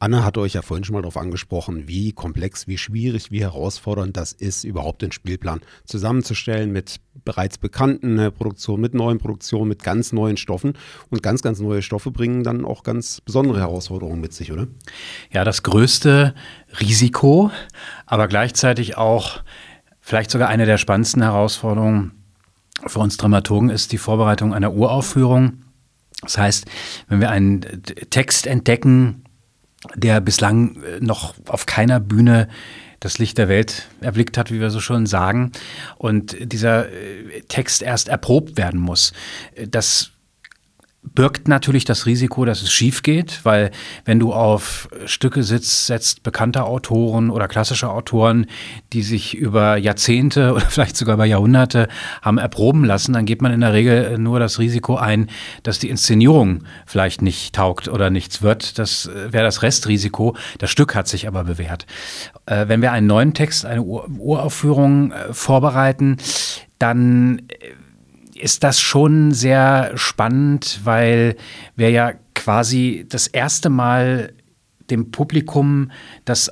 Anna 0.04 0.22
hatte 0.22 0.40
euch 0.40 0.52
ja 0.52 0.60
vorhin 0.60 0.84
schon 0.84 0.92
mal 0.92 1.00
darauf 1.00 1.16
angesprochen, 1.16 1.88
wie 1.88 2.12
komplex, 2.12 2.68
wie 2.68 2.76
schwierig, 2.76 3.30
wie 3.30 3.40
herausfordernd 3.40 4.14
das 4.18 4.32
ist, 4.32 4.62
überhaupt 4.62 5.00
den 5.00 5.12
Spielplan 5.12 5.62
zusammenzustellen 5.86 6.72
mit 6.72 7.00
bereits 7.24 7.56
bekannten 7.56 8.30
Produktionen, 8.36 8.82
mit 8.82 8.92
neuen 8.92 9.16
Produktionen, 9.16 9.66
mit 9.66 9.82
ganz 9.82 10.12
neuen 10.12 10.36
Stoffen. 10.36 10.74
Und 11.08 11.22
ganz, 11.22 11.40
ganz 11.40 11.58
neue 11.58 11.80
Stoffe 11.80 12.10
bringen 12.10 12.44
dann 12.44 12.66
auch 12.66 12.82
ganz 12.82 13.22
besondere 13.22 13.60
Herausforderungen 13.60 14.20
mit 14.20 14.34
sich, 14.34 14.52
oder? 14.52 14.66
Ja, 15.32 15.42
das 15.42 15.62
größte 15.62 16.34
Risiko, 16.80 17.50
aber 18.04 18.28
gleichzeitig 18.28 18.98
auch 18.98 19.40
vielleicht 20.00 20.30
sogar 20.30 20.48
eine 20.50 20.66
der 20.66 20.76
spannendsten 20.76 21.22
Herausforderungen 21.22 22.12
für 22.86 22.98
uns 22.98 23.16
Dramaturgen 23.16 23.70
ist 23.70 23.90
die 23.90 23.98
Vorbereitung 23.98 24.52
einer 24.52 24.74
Uraufführung. 24.74 25.62
Das 26.20 26.36
heißt, 26.36 26.66
wenn 27.08 27.22
wir 27.22 27.30
einen 27.30 27.62
Text 28.10 28.46
entdecken, 28.46 29.23
der 29.94 30.20
bislang 30.20 30.82
äh, 30.82 31.00
noch 31.00 31.34
auf 31.46 31.66
keiner 31.66 32.00
Bühne 32.00 32.48
das 33.00 33.18
Licht 33.18 33.36
der 33.36 33.48
Welt 33.48 33.88
erblickt 34.00 34.38
hat, 34.38 34.50
wie 34.50 34.60
wir 34.60 34.70
so 34.70 34.80
schon 34.80 35.04
sagen, 35.04 35.52
und 35.98 36.36
dieser 36.40 36.90
äh, 36.90 37.42
Text 37.48 37.82
erst 37.82 38.08
erprobt 38.08 38.56
werden 38.56 38.80
muss. 38.80 39.12
Äh, 39.54 39.68
das 39.68 40.10
birgt 41.14 41.48
natürlich 41.48 41.84
das 41.84 42.06
Risiko, 42.06 42.44
dass 42.44 42.62
es 42.62 42.72
schief 42.72 43.02
geht, 43.02 43.40
weil 43.44 43.70
wenn 44.04 44.18
du 44.18 44.32
auf 44.32 44.88
Stücke 45.04 45.42
sitzt, 45.42 45.86
setzt 45.86 46.22
bekannter 46.22 46.66
Autoren 46.66 47.30
oder 47.30 47.46
klassische 47.46 47.90
Autoren, 47.90 48.46
die 48.92 49.02
sich 49.02 49.36
über 49.36 49.76
Jahrzehnte 49.76 50.52
oder 50.54 50.64
vielleicht 50.64 50.96
sogar 50.96 51.14
über 51.14 51.24
Jahrhunderte 51.24 51.88
haben 52.22 52.38
erproben 52.38 52.84
lassen, 52.84 53.12
dann 53.12 53.26
geht 53.26 53.42
man 53.42 53.52
in 53.52 53.60
der 53.60 53.72
Regel 53.72 54.18
nur 54.18 54.40
das 54.40 54.58
Risiko 54.58 54.96
ein, 54.96 55.28
dass 55.62 55.78
die 55.78 55.90
Inszenierung 55.90 56.64
vielleicht 56.86 57.22
nicht 57.22 57.54
taugt 57.54 57.88
oder 57.88 58.10
nichts 58.10 58.42
wird. 58.42 58.78
Das 58.78 59.06
äh, 59.06 59.32
wäre 59.32 59.44
das 59.44 59.62
Restrisiko. 59.62 60.36
Das 60.58 60.70
Stück 60.70 60.94
hat 60.94 61.06
sich 61.06 61.28
aber 61.28 61.44
bewährt. 61.44 61.86
Äh, 62.46 62.68
wenn 62.68 62.82
wir 62.82 62.92
einen 62.92 63.06
neuen 63.06 63.34
Text, 63.34 63.66
eine 63.66 63.82
Uraufführung 63.82 65.12
äh, 65.12 65.32
vorbereiten, 65.32 66.16
dann 66.78 67.42
ist 68.34 68.64
das 68.64 68.80
schon 68.80 69.32
sehr 69.32 69.92
spannend, 69.96 70.80
weil 70.84 71.36
wir 71.76 71.90
ja 71.90 72.12
quasi 72.34 73.06
das 73.08 73.26
erste 73.26 73.70
Mal 73.70 74.32
dem 74.90 75.10
Publikum 75.10 75.90
das 76.24 76.50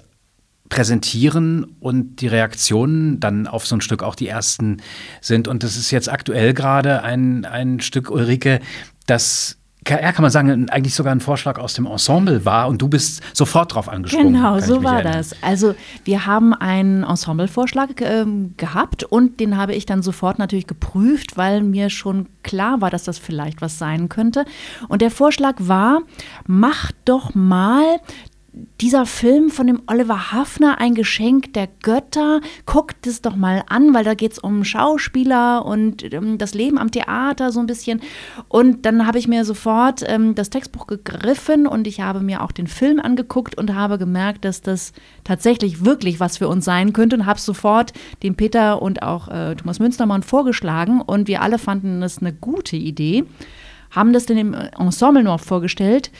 präsentieren 0.68 1.76
und 1.80 2.22
die 2.22 2.28
Reaktionen 2.28 3.20
dann 3.20 3.47
auf 3.47 3.66
so 3.66 3.76
ein 3.76 3.83
Stück 3.83 4.03
auch 4.03 4.14
die 4.14 4.28
ersten 4.28 4.78
sind. 5.20 5.47
Und 5.47 5.64
das 5.64 5.76
ist 5.76 5.91
jetzt 5.91 6.11
aktuell 6.11 6.55
gerade 6.55 7.03
ein, 7.03 7.45
ein 7.45 7.80
Stück, 7.80 8.11
Ulrike, 8.11 8.61
das 9.07 9.59
ja, 9.89 10.12
kann 10.12 10.22
man 10.22 10.30
sagen, 10.30 10.70
eigentlich 10.70 10.95
sogar 10.95 11.12
ein 11.12 11.20
Vorschlag 11.20 11.59
aus 11.59 11.74
dem 11.74 11.87
Ensemble 11.87 12.45
war 12.45 12.68
und 12.68 12.80
du 12.80 12.89
bist 12.89 13.20
sofort 13.33 13.74
drauf 13.74 13.89
angesprochen. 13.89 14.33
Genau, 14.33 14.61
so 14.61 14.85
war 14.85 15.01
erinnern. 15.01 15.14
das. 15.14 15.35
Also 15.43 15.74
wir 16.05 16.24
haben 16.26 16.55
einen 16.55 17.03
Ensemblevorschlag 17.03 18.01
äh, 18.01 18.24
gehabt 18.57 19.03
und 19.03 19.41
den 19.41 19.57
habe 19.57 19.74
ich 19.74 19.85
dann 19.85 20.03
sofort 20.03 20.39
natürlich 20.39 20.68
geprüft, 20.68 21.37
weil 21.37 21.62
mir 21.62 21.91
schon 21.91 22.28
klar 22.45 22.80
war, 22.80 22.91
dass 22.91 23.05
das 23.05 23.18
vielleicht 23.18 23.61
was 23.61 23.78
sein 23.78 24.09
könnte. 24.09 24.45
Und 24.89 25.03
der 25.03 25.11
Vorschlag 25.11 25.57
war, 25.59 26.01
mach 26.47 26.93
doch 27.05 27.35
mal 27.35 27.83
dieser 28.80 29.07
Film 29.07 29.48
von 29.48 29.66
dem 29.66 29.80
Oliver 29.86 30.32
Hafner, 30.32 30.78
ein 30.78 30.94
Geschenk 30.94 31.55
der 31.55 31.68
Götter, 31.82 32.40
guckt 32.66 33.07
es 33.07 33.22
doch 33.22 33.34
mal 33.34 33.64
an, 33.68 33.94
weil 33.94 34.05
da 34.05 34.12
geht 34.12 34.32
es 34.32 34.38
um 34.38 34.64
Schauspieler 34.64 35.64
und 35.64 36.12
um 36.14 36.36
das 36.36 36.53
Leben 36.53 36.78
am 36.78 36.90
Theater 36.90 37.50
so 37.50 37.61
ein 37.61 37.66
bisschen. 37.66 38.03
Und 38.48 38.84
dann 38.84 39.07
habe 39.07 39.18
ich 39.18 39.26
mir 39.26 39.46
sofort 39.46 40.05
ähm, 40.07 40.34
das 40.34 40.50
Textbuch 40.50 40.86
gegriffen 40.86 41.66
und 41.66 41.86
ich 41.86 42.00
habe 42.00 42.20
mir 42.20 42.42
auch 42.42 42.53
den 42.53 42.66
Film 42.66 43.00
angeguckt 43.00 43.57
und 43.57 43.74
habe 43.74 43.96
gemerkt, 43.96 44.44
dass 44.44 44.61
das 44.61 44.92
tatsächlich 45.24 45.84
wirklich 45.84 46.20
was 46.20 46.36
für 46.36 46.48
uns 46.48 46.66
sein 46.66 46.92
könnte 46.92 47.16
und 47.16 47.24
habe 47.24 47.40
sofort 47.40 47.94
den 48.22 48.34
Peter 48.34 48.82
und 48.82 49.03
auch 49.03 49.28
äh, 49.28 49.55
Thomas 49.55 49.78
Münstermann 49.78 50.22
vorgeschlagen 50.22 51.00
und 51.00 51.26
wir 51.26 51.40
alle 51.40 51.59
fanden 51.59 52.03
das 52.03 52.18
eine 52.18 52.34
gute 52.34 52.76
Idee, 52.76 53.24
haben 53.90 54.12
das 54.12 54.26
dann 54.26 54.36
im 54.36 54.53
Ensemble 54.53 55.22
noch 55.22 55.40
vorgestellt 55.40 56.11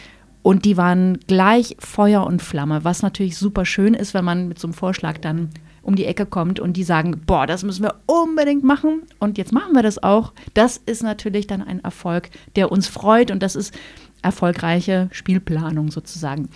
und 0.43 0.64
die 0.64 0.76
waren 0.76 1.18
gleich 1.26 1.76
Feuer 1.78 2.26
und 2.26 2.43
Flamme, 2.43 2.84
was 2.84 3.03
natürlich 3.03 3.36
super 3.36 3.64
schön 3.64 3.95
ist, 3.95 4.14
wenn 4.14 4.24
man 4.24 4.49
mit 4.49 4.59
so 4.59 4.66
einem 4.66 4.74
Vorschlag 4.74 5.18
dann 5.18 5.51
um 5.82 5.97
die 5.97 6.05
Ecke 6.05 6.26
kommt 6.26 6.61
und 6.61 6.76
die 6.76 6.84
sagen, 6.84 7.22
boah, 7.26 7.47
das 7.47 7.64
müssen 7.64 7.82
wir 7.82 7.97
unbedingt 8.07 8.64
machen 8.64 9.03
und 9.18 9.38
jetzt 9.38 9.53
machen 9.53 9.74
wir 9.74 9.82
das 9.82 10.03
auch. 10.03 10.32
Das 10.55 10.76
ist 10.76 11.03
natürlich 11.03 11.47
dann 11.47 11.62
ein 11.62 11.82
Erfolg, 11.82 12.30
der 12.57 12.70
uns 12.70 12.88
freut 12.88 13.30
und 13.30 13.43
das 13.43 13.57
ist 13.57 13.74
erfolgreiche 14.22 15.09
Spielplanung 15.11 15.90
sozusagen. 15.90 16.49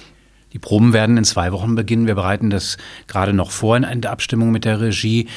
Die 0.53 0.61
Proben 0.61 0.93
werden 0.93 1.17
in 1.17 1.25
zwei 1.25 1.53
Wochen 1.53 1.75
beginnen. 1.75 2.07
Wir 2.07 2.15
bereiten 2.15 2.51
das 2.51 2.79
gerade 3.09 3.33
noch 3.33 3.51
vor 3.51 3.77
in 3.77 4.01
der 4.01 4.13
Abstimmung 4.13 4.53
mit 4.53 4.65
der 4.65 4.81
Regie 4.81 5.29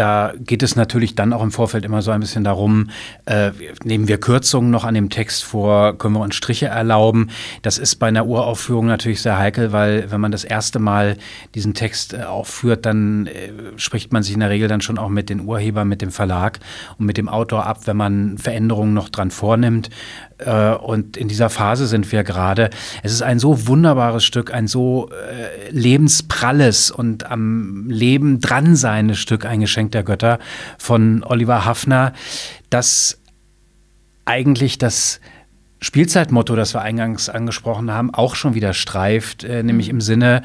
da 0.00 0.32
geht 0.38 0.62
es 0.62 0.76
natürlich 0.76 1.14
dann 1.14 1.34
auch 1.34 1.42
im 1.42 1.52
Vorfeld 1.52 1.84
immer 1.84 2.00
so 2.00 2.10
ein 2.10 2.20
bisschen 2.20 2.42
darum, 2.42 2.88
äh, 3.26 3.50
nehmen 3.84 4.08
wir 4.08 4.18
Kürzungen 4.18 4.70
noch 4.70 4.84
an 4.84 4.94
dem 4.94 5.10
Text 5.10 5.44
vor, 5.44 5.98
können 5.98 6.14
wir 6.14 6.22
uns 6.22 6.36
Striche 6.36 6.68
erlauben. 6.68 7.28
Das 7.60 7.76
ist 7.76 7.96
bei 7.96 8.08
einer 8.08 8.24
Uraufführung 8.24 8.86
natürlich 8.86 9.20
sehr 9.20 9.36
heikel, 9.36 9.72
weil 9.72 10.10
wenn 10.10 10.22
man 10.22 10.32
das 10.32 10.44
erste 10.44 10.78
Mal 10.78 11.18
diesen 11.54 11.74
Text 11.74 12.14
äh, 12.14 12.22
aufführt, 12.22 12.86
dann 12.86 13.26
äh, 13.26 13.52
spricht 13.76 14.10
man 14.10 14.22
sich 14.22 14.32
in 14.32 14.40
der 14.40 14.48
Regel 14.48 14.68
dann 14.68 14.80
schon 14.80 14.96
auch 14.96 15.10
mit 15.10 15.28
den 15.28 15.40
Urhebern, 15.40 15.86
mit 15.86 16.00
dem 16.00 16.12
Verlag 16.12 16.60
und 16.98 17.04
mit 17.04 17.18
dem 17.18 17.28
Autor 17.28 17.66
ab, 17.66 17.80
wenn 17.84 17.98
man 17.98 18.38
Veränderungen 18.38 18.94
noch 18.94 19.10
dran 19.10 19.30
vornimmt. 19.30 19.90
Äh, 20.44 20.74
und 20.74 21.16
in 21.16 21.28
dieser 21.28 21.50
Phase 21.50 21.86
sind 21.86 22.10
wir 22.12 22.24
gerade. 22.24 22.70
Es 23.02 23.12
ist 23.12 23.22
ein 23.22 23.38
so 23.38 23.66
wunderbares 23.66 24.24
Stück, 24.24 24.52
ein 24.52 24.66
so 24.66 25.10
äh, 25.10 25.70
lebenspralles 25.70 26.90
und 26.90 27.30
am 27.30 27.88
Leben 27.88 28.40
dran 28.40 28.76
seines 28.76 29.18
Stück, 29.18 29.44
ein 29.44 29.60
Geschenk 29.60 29.92
der 29.92 30.02
Götter 30.02 30.38
von 30.78 31.22
Oliver 31.24 31.64
Hafner, 31.64 32.12
das 32.70 33.18
eigentlich 34.24 34.78
das 34.78 35.20
Spielzeitmotto, 35.80 36.56
das 36.56 36.74
wir 36.74 36.82
eingangs 36.82 37.28
angesprochen 37.28 37.90
haben, 37.90 38.12
auch 38.12 38.34
schon 38.34 38.54
wieder 38.54 38.74
streift, 38.74 39.44
äh, 39.44 39.62
nämlich 39.62 39.88
im 39.88 40.00
Sinne, 40.00 40.42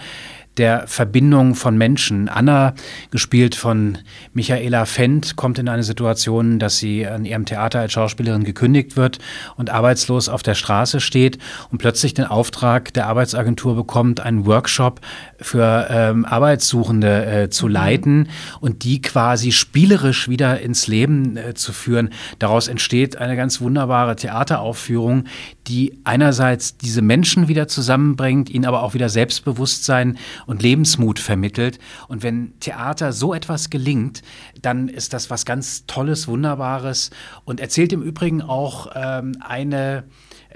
der 0.57 0.87
Verbindung 0.87 1.55
von 1.55 1.77
Menschen. 1.77 2.29
Anna, 2.29 2.73
gespielt 3.11 3.55
von 3.55 3.97
Michaela 4.33 4.85
Fendt, 4.85 5.35
kommt 5.35 5.59
in 5.59 5.69
eine 5.69 5.83
Situation, 5.83 6.59
dass 6.59 6.77
sie 6.77 7.05
an 7.07 7.25
ihrem 7.25 7.45
Theater 7.45 7.79
als 7.79 7.93
Schauspielerin 7.93 8.43
gekündigt 8.43 8.97
wird 8.97 9.19
und 9.57 9.69
arbeitslos 9.69 10.29
auf 10.29 10.43
der 10.43 10.55
Straße 10.55 10.99
steht 10.99 11.37
und 11.71 11.79
plötzlich 11.79 12.13
den 12.13 12.25
Auftrag 12.25 12.93
der 12.93 13.07
Arbeitsagentur 13.07 13.75
bekommt, 13.75 14.19
einen 14.19 14.45
Workshop 14.45 15.01
für 15.39 15.87
ähm, 15.89 16.25
Arbeitssuchende 16.25 17.25
äh, 17.25 17.49
zu 17.49 17.67
mhm. 17.67 17.71
leiten 17.71 18.29
und 18.61 18.83
die 18.83 19.01
quasi 19.01 19.51
spielerisch 19.51 20.29
wieder 20.29 20.59
ins 20.59 20.87
Leben 20.87 21.37
äh, 21.37 21.53
zu 21.53 21.73
führen. 21.73 22.09
Daraus 22.39 22.67
entsteht 22.67 23.17
eine 23.17 23.35
ganz 23.35 23.61
wunderbare 23.61 24.15
Theateraufführung, 24.15 25.25
die 25.67 25.99
einerseits 26.03 26.77
diese 26.77 27.01
Menschen 27.01 27.47
wieder 27.47 27.67
zusammenbringt, 27.67 28.49
ihnen 28.49 28.65
aber 28.65 28.83
auch 28.83 28.93
wieder 28.93 29.09
Selbstbewusstsein 29.09 30.17
und 30.45 30.61
Lebensmut 30.61 31.19
vermittelt. 31.19 31.79
Und 32.07 32.23
wenn 32.23 32.59
Theater 32.59 33.13
so 33.13 33.33
etwas 33.33 33.69
gelingt, 33.69 34.21
dann 34.61 34.87
ist 34.87 35.13
das 35.13 35.29
was 35.29 35.45
ganz 35.45 35.85
Tolles, 35.85 36.27
Wunderbares. 36.27 37.09
Und 37.45 37.59
erzählt 37.59 37.93
im 37.93 38.01
Übrigen 38.01 38.41
auch 38.41 38.91
ähm, 38.95 39.37
eine 39.39 40.03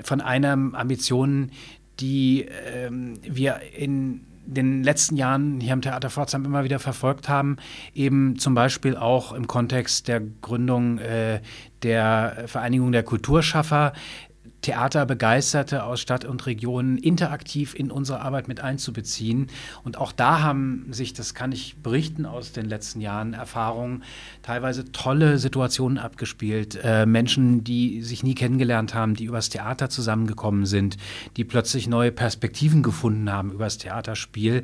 von 0.03 0.21
einer 0.21 0.53
Ambition, 0.53 1.51
die 1.99 2.47
ähm, 2.73 3.15
wir 3.21 3.59
in 3.75 4.21
den 4.45 4.83
letzten 4.83 5.15
Jahren 5.15 5.59
hier 5.59 5.73
am 5.73 5.81
Theater 5.81 6.09
Pforzheim 6.09 6.45
immer 6.45 6.63
wieder 6.63 6.79
verfolgt 6.79 7.29
haben, 7.29 7.57
eben 7.93 8.39
zum 8.39 8.55
Beispiel 8.55 8.95
auch 8.95 9.33
im 9.33 9.47
Kontext 9.47 10.07
der 10.07 10.21
Gründung 10.41 10.97
äh, 10.97 11.41
der 11.83 12.45
Vereinigung 12.47 12.91
der 12.91 13.03
Kulturschaffer, 13.03 13.93
Theaterbegeisterte 14.61 15.83
aus 15.83 16.01
Stadt 16.01 16.25
und 16.25 16.45
Region 16.45 16.97
interaktiv 16.97 17.73
in 17.75 17.91
unsere 17.91 18.21
Arbeit 18.21 18.47
mit 18.47 18.59
einzubeziehen. 18.59 19.47
Und 19.83 19.97
auch 19.97 20.11
da 20.11 20.41
haben 20.41 20.87
sich, 20.91 21.13
das 21.13 21.33
kann 21.33 21.51
ich 21.51 21.77
berichten 21.77 22.25
aus 22.25 22.51
den 22.51 22.65
letzten 22.65 23.01
Jahren, 23.01 23.33
Erfahrungen, 23.33 24.03
teilweise 24.41 24.91
tolle 24.91 25.37
Situationen 25.37 25.97
abgespielt. 25.97 26.79
Äh, 26.83 27.05
Menschen, 27.05 27.63
die 27.63 28.01
sich 28.01 28.23
nie 28.23 28.35
kennengelernt 28.35 28.93
haben, 28.93 29.15
die 29.15 29.25
übers 29.25 29.49
Theater 29.49 29.89
zusammengekommen 29.89 30.65
sind, 30.65 30.97
die 31.37 31.45
plötzlich 31.45 31.87
neue 31.87 32.11
Perspektiven 32.11 32.83
gefunden 32.83 33.31
haben 33.31 33.51
übers 33.51 33.77
Theaterspiel. 33.77 34.63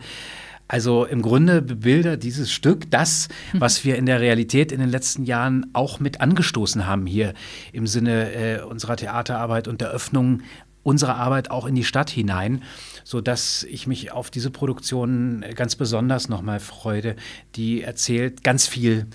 Also 0.68 1.06
im 1.06 1.22
Grunde 1.22 1.62
bebildert 1.62 2.24
dieses 2.24 2.52
Stück 2.52 2.90
das, 2.90 3.28
mhm. 3.54 3.62
was 3.62 3.86
wir 3.86 3.98
in 3.98 4.06
der 4.06 4.20
Realität 4.20 4.72
in 4.72 4.80
den 4.80 4.90
letzten 4.90 5.24
Jahren 5.24 5.68
auch 5.74 6.00
mit 6.00 6.22
angestoßen 6.22 6.88
haben 6.88 7.06
hier 7.06 7.34
im 7.72 7.86
Sinne 7.86 8.34
äh, 8.34 8.62
unserer 8.62 8.96
Theaterarbeit 8.96 9.68
und 9.68 9.82
der 9.82 9.90
Öffnung 9.90 10.42
unserer 10.82 11.16
Arbeit 11.16 11.50
auch 11.50 11.66
in 11.66 11.76
die 11.76 11.84
Stadt 11.84 12.12
hinein, 12.12 12.64
sodass 13.04 13.64
ich 13.64 13.88
mich 13.88 14.12
auf 14.12 14.30
diese 14.30 14.52
Produktion 14.52 15.44
ganz 15.56 15.76
besonders 15.76 16.30
nochmal 16.30 16.60
freue. 16.60 17.16
Die 17.56 17.82
erzählt 17.82 18.44
ganz 18.44 18.68
viel 18.68 19.08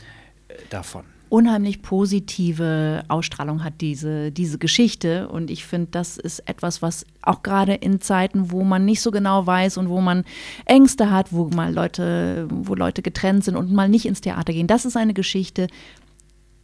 äh, 0.49 0.55
davon. 0.69 1.05
Unheimlich 1.31 1.81
positive 1.81 3.05
Ausstrahlung 3.09 3.65
hat, 3.65 3.81
diese, 3.81 4.33
diese 4.33 4.59
Geschichte. 4.59 5.29
Und 5.29 5.51
ich 5.51 5.65
finde, 5.65 5.89
das 5.93 6.19
ist 6.19 6.41
etwas, 6.41 6.83
was 6.83 7.07
auch 7.23 7.43
gerade 7.43 7.75
in 7.75 8.01
Zeiten, 8.01 8.51
wo 8.51 8.65
man 8.65 8.85
nicht 8.85 9.01
so 9.01 9.11
genau 9.11 9.47
weiß 9.47 9.79
und 9.79 9.89
wo 9.89 10.01
man 10.01 10.25
Ängste 10.67 11.11
hat, 11.11 11.33
wo 11.33 11.49
mal 11.49 11.73
Leute, 11.73 12.49
wo 12.51 12.75
Leute 12.75 13.01
getrennt 13.01 13.45
sind 13.45 13.57
und 13.57 13.73
mal 13.73 13.89
nicht 13.89 14.07
ins 14.07 14.21
Theater 14.21 14.53
gehen, 14.53 14.67
das 14.67 14.85
ist 14.85 14.97
eine 14.97 15.15
Geschichte, 15.15 15.69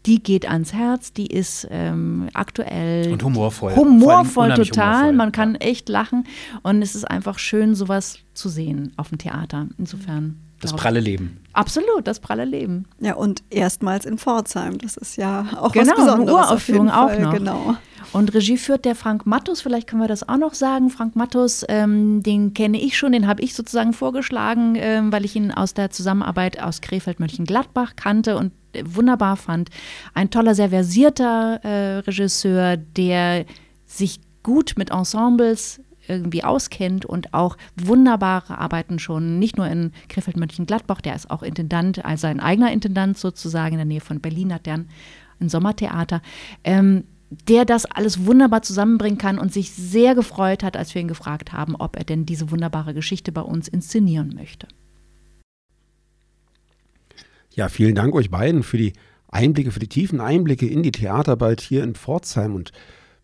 die 0.05 0.23
geht 0.23 0.49
ans 0.49 0.73
Herz, 0.73 1.13
die 1.13 1.27
ist 1.27 1.67
ähm, 1.71 2.29
aktuell. 2.33 3.13
Und 3.13 3.23
humorvoll. 3.23 3.75
Humorvoll, 3.75 4.55
total. 4.55 4.95
Humorvoll. 4.95 5.13
Man 5.13 5.33
kann 5.33 5.55
echt 5.57 5.89
lachen. 5.89 6.25
Und 6.63 6.83
es 6.83 6.95
ist 6.95 7.05
einfach 7.05 7.39
schön, 7.39 7.75
sowas 7.75 8.19
zu 8.35 8.49
sehen 8.49 8.93
auf 8.97 9.09
dem 9.09 9.19
Theater. 9.19 9.67
Insofern. 9.79 10.46
Das 10.61 10.73
pralle 10.75 11.01
Leben. 11.01 11.39
Absolut, 11.53 12.07
das 12.07 12.21
pralle 12.21 12.45
Leben. 12.45 12.87
Ja, 13.01 13.15
und 13.15 13.43
erstmals 13.51 14.07
in 14.07 14.19
Pforzheim. 14.19 14.79
Das 14.79 14.97
ist 14.97 15.17
ja 15.17 15.47
auch 15.59 15.73
genau, 15.73 15.93
was 15.93 15.97
Besonderes. 15.97 16.21
Eine 16.21 16.33
Uraufführung 16.33 16.91
auch 16.91 17.19
noch. 17.19 17.35
Genau. 17.35 17.77
Und 18.13 18.33
Regie 18.33 18.57
führt 18.57 18.85
der 18.85 18.95
Frank 18.95 19.27
Mattus, 19.27 19.61
vielleicht 19.61 19.89
können 19.89 20.01
wir 20.01 20.09
das 20.09 20.29
auch 20.29 20.39
noch 20.39 20.55
sagen. 20.55 20.91
Frank 20.91 21.17
Mattus, 21.17 21.65
ähm, 21.69 22.23
den 22.23 22.55
kenne 22.55 22.81
ich 22.81 22.97
schon, 22.97 23.13
den 23.13 23.27
habe 23.27 23.43
ich 23.43 23.55
sozusagen 23.55 23.93
vorgeschlagen, 23.93 24.75
ähm, 24.77 25.13
weil 25.13 25.25
ich 25.25 25.37
ihn 25.37 25.53
aus 25.53 25.75
der 25.75 25.91
Zusammenarbeit 25.91 26.63
aus 26.63 26.81
Krefeld-Mönchengladbach 26.81 27.95
kannte 27.97 28.37
und 28.37 28.53
äh, 28.73 28.85
wunderbar 28.87 29.37
fand. 29.37 29.71
Ein 30.15 30.31
toller, 30.31 30.55
sehr 30.55 30.71
versierter 30.71 31.61
äh, 31.63 31.99
Regisseur, 31.99 32.77
der 32.77 33.45
sich 33.85 34.21
gut 34.43 34.75
mit 34.77 34.91
Ensembles 34.91 35.81
irgendwie 36.09 36.45
auskennt 36.45 37.05
und 37.05 37.35
auch 37.35 37.57
wunderbare 37.77 38.59
Arbeiten 38.59 38.99
schon, 38.99 39.39
nicht 39.39 39.57
nur 39.57 39.67
in 39.67 39.93
Krefeld-Mönchengladbach, 40.09 41.01
der 41.01 41.15
ist 41.15 41.31
auch 41.31 41.43
Intendant, 41.43 42.05
also 42.05 42.23
sein 42.23 42.41
eigener 42.41 42.73
Intendant 42.73 43.19
sozusagen 43.19 43.73
in 43.73 43.79
der 43.79 43.87
Nähe 43.87 44.01
von 44.01 44.21
Berlin 44.21 44.53
hat 44.53 44.67
der 44.67 44.85
ein, 45.41 45.49
Sommertheater. 45.49 46.23
Ähm, 46.65 47.05
der 47.49 47.65
das 47.65 47.87
alles 47.87 48.25
wunderbar 48.25 48.63
zusammenbringen 48.63 49.19
kann 49.19 49.39
und 49.39 49.53
sich 49.53 49.73
sehr 49.73 50.15
gefreut 50.15 50.63
hat, 50.63 50.77
als 50.77 50.95
wir 50.95 51.03
ihn 51.03 51.09
gefragt 51.09 51.53
haben, 51.53 51.75
ob 51.75 51.97
er 51.97 52.05
denn 52.05 52.25
diese 52.25 52.51
wunderbare 52.51 52.95
Geschichte 52.95 53.33
bei 53.33 53.41
uns 53.41 53.67
inszenieren 53.67 54.35
möchte. 54.35 54.69
Ja, 57.53 57.69
vielen 57.69 57.95
Dank 57.95 58.15
euch 58.15 58.31
beiden 58.31 58.63
für 58.63 58.77
die 58.77 58.93
Einblicke, 59.29 59.73
für 59.73 59.81
die 59.81 59.89
tiefen 59.89 60.21
Einblicke 60.21 60.67
in 60.67 60.83
die 60.83 60.93
Theaterarbeit 60.93 61.61
hier 61.61 61.83
in 61.83 61.95
Pforzheim. 61.95 62.55
Und 62.55 62.71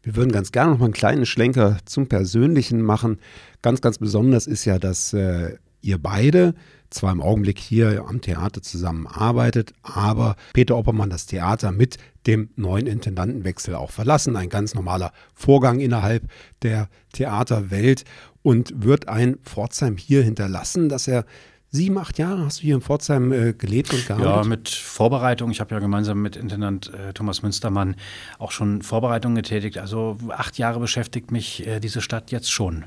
wir 0.03 0.16
würden 0.16 0.32
ganz 0.32 0.53
gerne 0.53 0.72
noch 0.72 0.78
mal 0.78 0.86
einen 0.86 0.94
kleinen 0.94 1.26
Schlenker 1.26 1.78
zum 1.84 2.09
Persönlichen 2.09 2.82
machen. 2.82 3.18
Ganz, 3.62 3.80
ganz 3.80 3.98
besonders 3.98 4.46
ist 4.46 4.64
ja, 4.64 4.78
dass 4.78 5.12
äh, 5.12 5.57
ihr 5.80 5.98
beide 5.98 6.55
zwar 6.90 7.12
im 7.12 7.20
Augenblick 7.20 7.59
hier 7.59 8.05
am 8.07 8.20
Theater 8.20 8.62
zusammenarbeitet, 8.62 9.72
aber 9.82 10.36
Peter 10.53 10.76
Oppermann 10.76 11.11
das 11.11 11.26
Theater 11.26 11.72
mit 11.72 11.96
dem 12.26 12.50
neuen 12.57 12.86
Intendantenwechsel 12.86 13.74
auch 13.74 13.90
verlassen. 13.90 14.36
Ein 14.36 14.48
ganz 14.48 14.74
normaler 14.74 15.12
Vorgang 15.34 15.80
innerhalb 15.80 16.24
der 16.62 16.88
Theaterwelt 17.12 18.05
und 18.42 18.84
wird 18.84 19.09
ein 19.09 19.38
Pforzheim 19.42 19.96
hier 19.96 20.22
hinterlassen, 20.22 20.88
dass 20.88 21.09
er 21.09 21.24
Sieben, 21.74 21.96
acht 21.96 22.18
Jahre 22.18 22.44
hast 22.44 22.58
du 22.58 22.64
hier 22.64 22.74
in 22.74 22.82
Pforzheim 22.82 23.32
äh, 23.32 23.54
gelebt 23.54 23.94
und 23.94 24.06
gearbeitet? 24.06 24.30
Ja, 24.30 24.44
mit 24.44 24.68
Vorbereitung. 24.68 25.50
Ich 25.50 25.60
habe 25.60 25.74
ja 25.74 25.80
gemeinsam 25.80 26.20
mit 26.20 26.36
Intendant 26.36 26.92
äh, 26.92 27.14
Thomas 27.14 27.40
Münstermann 27.40 27.96
auch 28.38 28.50
schon 28.50 28.82
Vorbereitungen 28.82 29.36
getätigt. 29.36 29.78
Also 29.78 30.18
acht 30.28 30.58
Jahre 30.58 30.80
beschäftigt 30.80 31.30
mich 31.30 31.66
äh, 31.66 31.80
diese 31.80 32.02
Stadt 32.02 32.30
jetzt 32.30 32.52
schon. 32.52 32.84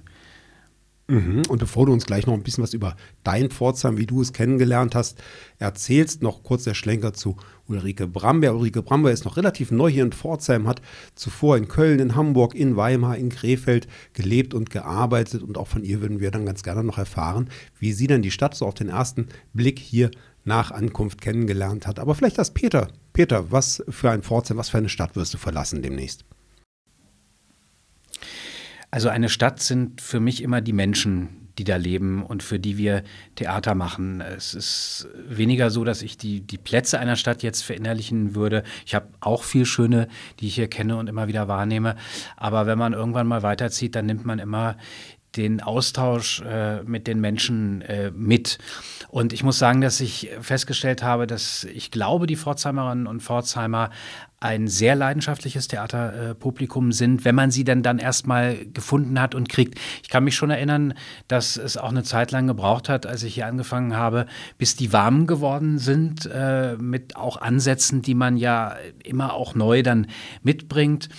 Mhm. 1.07 1.43
Und 1.49 1.59
bevor 1.59 1.85
du 1.85 1.93
uns 1.93 2.05
gleich 2.05 2.25
noch 2.25 2.33
ein 2.33 2.41
bisschen 2.41 2.63
was 2.63 2.73
über 2.73 2.95
dein 3.23 3.51
Pforzheim, 3.51 3.97
wie 3.97 4.07
du 4.07 4.21
es 4.21 4.33
kennengelernt 4.33 4.95
hast, 4.95 5.21
erzählst, 5.59 6.23
noch 6.23 6.41
kurz 6.41 6.63
der 6.63 6.73
Schlenker 6.73 7.13
zu 7.13 7.37
Ulrike 7.67 8.07
Bramberg. 8.07 8.55
Ulrike 8.55 8.81
Bramberg 8.81 9.13
ist 9.13 9.25
noch 9.25 9.37
relativ 9.37 9.69
neu 9.69 9.89
hier 9.89 10.03
in 10.03 10.11
Pforzheim, 10.11 10.67
hat 10.67 10.81
zuvor 11.13 11.57
in 11.57 11.67
Köln, 11.67 11.99
in 11.99 12.15
Hamburg, 12.15 12.55
in 12.55 12.75
Weimar, 12.75 13.17
in 13.17 13.29
Krefeld 13.29 13.87
gelebt 14.13 14.55
und 14.55 14.71
gearbeitet. 14.71 15.43
Und 15.43 15.57
auch 15.57 15.67
von 15.67 15.83
ihr 15.83 16.01
würden 16.01 16.19
wir 16.19 16.31
dann 16.31 16.45
ganz 16.45 16.63
gerne 16.63 16.83
noch 16.83 16.97
erfahren, 16.97 17.49
wie 17.79 17.93
sie 17.93 18.07
dann 18.07 18.23
die 18.23 18.31
Stadt 18.31 18.55
so 18.55 18.65
auf 18.65 18.73
den 18.73 18.89
ersten 18.89 19.27
Blick 19.53 19.77
hier 19.77 20.09
nach 20.43 20.71
Ankunft 20.71 21.21
kennengelernt 21.21 21.85
hat. 21.85 21.99
Aber 21.99 22.15
vielleicht 22.15 22.37
das 22.39 22.53
Peter. 22.53 22.87
Peter, 23.13 23.51
was 23.51 23.83
für 23.89 24.09
ein 24.09 24.23
Pforzheim, 24.23 24.57
was 24.57 24.69
für 24.69 24.77
eine 24.77 24.89
Stadt 24.89 25.15
wirst 25.15 25.33
du 25.33 25.37
verlassen 25.37 25.81
demnächst? 25.83 26.25
Also 28.95 29.09
eine 29.09 29.27
Stadt 29.27 29.61
sind 29.61 29.99
für 29.99 30.21
mich 30.21 30.41
immer 30.41 30.61
die 30.61 30.71
Menschen, 30.71 31.49
die 31.57 31.65
da 31.65 31.75
leben 31.75 32.23
und 32.23 32.43
für 32.43 32.59
die 32.59 32.77
wir 32.77 33.03
Theater 33.35 33.75
machen. 33.75 34.21
Es 34.21 34.53
ist 34.53 35.09
weniger 35.27 35.69
so, 35.69 35.83
dass 35.83 36.01
ich 36.01 36.17
die, 36.17 36.39
die 36.39 36.57
Plätze 36.57 36.97
einer 36.97 37.17
Stadt 37.17 37.43
jetzt 37.43 37.61
verinnerlichen 37.63 38.35
würde. 38.35 38.63
Ich 38.85 38.95
habe 38.95 39.07
auch 39.19 39.43
viel 39.43 39.65
Schöne, 39.65 40.07
die 40.39 40.47
ich 40.47 40.55
hier 40.55 40.69
kenne 40.69 40.95
und 40.95 41.09
immer 41.09 41.27
wieder 41.27 41.49
wahrnehme. 41.49 41.97
Aber 42.37 42.67
wenn 42.67 42.77
man 42.77 42.93
irgendwann 42.93 43.27
mal 43.27 43.43
weiterzieht, 43.43 43.95
dann 43.95 44.05
nimmt 44.05 44.25
man 44.25 44.39
immer 44.39 44.77
den 45.35 45.61
Austausch 45.61 46.41
äh, 46.41 46.81
mit 46.83 47.07
den 47.07 47.19
Menschen 47.19 47.81
äh, 47.81 48.11
mit. 48.11 48.59
Und 49.09 49.33
ich 49.33 49.43
muss 49.43 49.59
sagen, 49.59 49.81
dass 49.81 49.99
ich 49.99 50.29
festgestellt 50.39 51.03
habe, 51.03 51.27
dass 51.27 51.65
ich 51.65 51.91
glaube, 51.91 52.27
die 52.27 52.37
Pforzheimerinnen 52.37 53.07
und 53.07 53.21
Pforzheimer 53.21 53.89
ein 54.39 54.67
sehr 54.67 54.95
leidenschaftliches 54.95 55.67
Theaterpublikum 55.67 56.91
sind, 56.91 57.25
wenn 57.25 57.35
man 57.35 57.51
sie 57.51 57.63
denn 57.63 57.83
dann 57.83 57.99
erstmal 57.99 58.65
gefunden 58.67 59.19
hat 59.19 59.33
und 59.33 59.49
kriegt. 59.49 59.79
Ich 60.03 60.09
kann 60.09 60.23
mich 60.23 60.35
schon 60.35 60.49
erinnern, 60.49 60.93
dass 61.27 61.57
es 61.57 61.77
auch 61.77 61.89
eine 61.89 62.03
Zeit 62.03 62.31
lang 62.31 62.47
gebraucht 62.47 62.89
hat, 62.89 63.05
als 63.05 63.23
ich 63.23 63.35
hier 63.35 63.47
angefangen 63.47 63.95
habe, 63.95 64.25
bis 64.57 64.75
die 64.75 64.93
warm 64.93 65.25
geworden 65.25 65.79
sind, 65.79 66.29
äh, 66.31 66.75
mit 66.77 67.15
auch 67.15 67.37
Ansätzen, 67.37 68.01
die 68.01 68.15
man 68.15 68.37
ja 68.37 68.75
immer 69.03 69.33
auch 69.33 69.55
neu 69.55 69.83
dann 69.83 70.07
mitbringt 70.43 71.09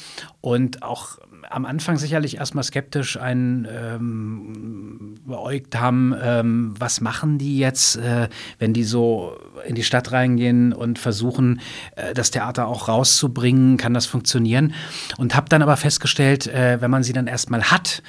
und 0.41 0.83
auch 0.83 1.19
am 1.51 1.67
Anfang 1.67 1.97
sicherlich 1.97 2.37
erstmal 2.37 2.65
skeptisch 2.65 3.19
ein 3.19 3.67
ähm, 3.71 5.15
beäugt 5.27 5.79
haben, 5.79 6.15
ähm, 6.23 6.75
was 6.79 7.01
machen 7.01 7.39
die 7.39 7.59
jetzt, 7.59 7.97
äh, 7.97 8.29
wenn 8.59 8.73
die 8.73 8.85
so 8.85 9.37
in 9.67 9.75
die 9.75 9.83
Stadt 9.83 10.13
reingehen 10.13 10.73
und 10.73 10.99
versuchen, 10.99 11.61
äh, 11.97 12.15
das 12.15 12.31
Theater 12.31 12.69
auch 12.69 12.89
rauszubringen, 12.89 13.77
kann 13.77 13.95
das 13.95 14.07
funktionieren? 14.07 14.75
Und 15.19 15.35
habe 15.35 15.49
dann 15.49 15.63
aber 15.63 15.77
festgestellt, 15.77 16.47
äh, 16.47 16.81
wenn 16.81 16.91
man 16.91 17.03
sie 17.03 17.13
dann 17.13 17.27
erstmal 17.27 17.65
hat, 17.65 18.03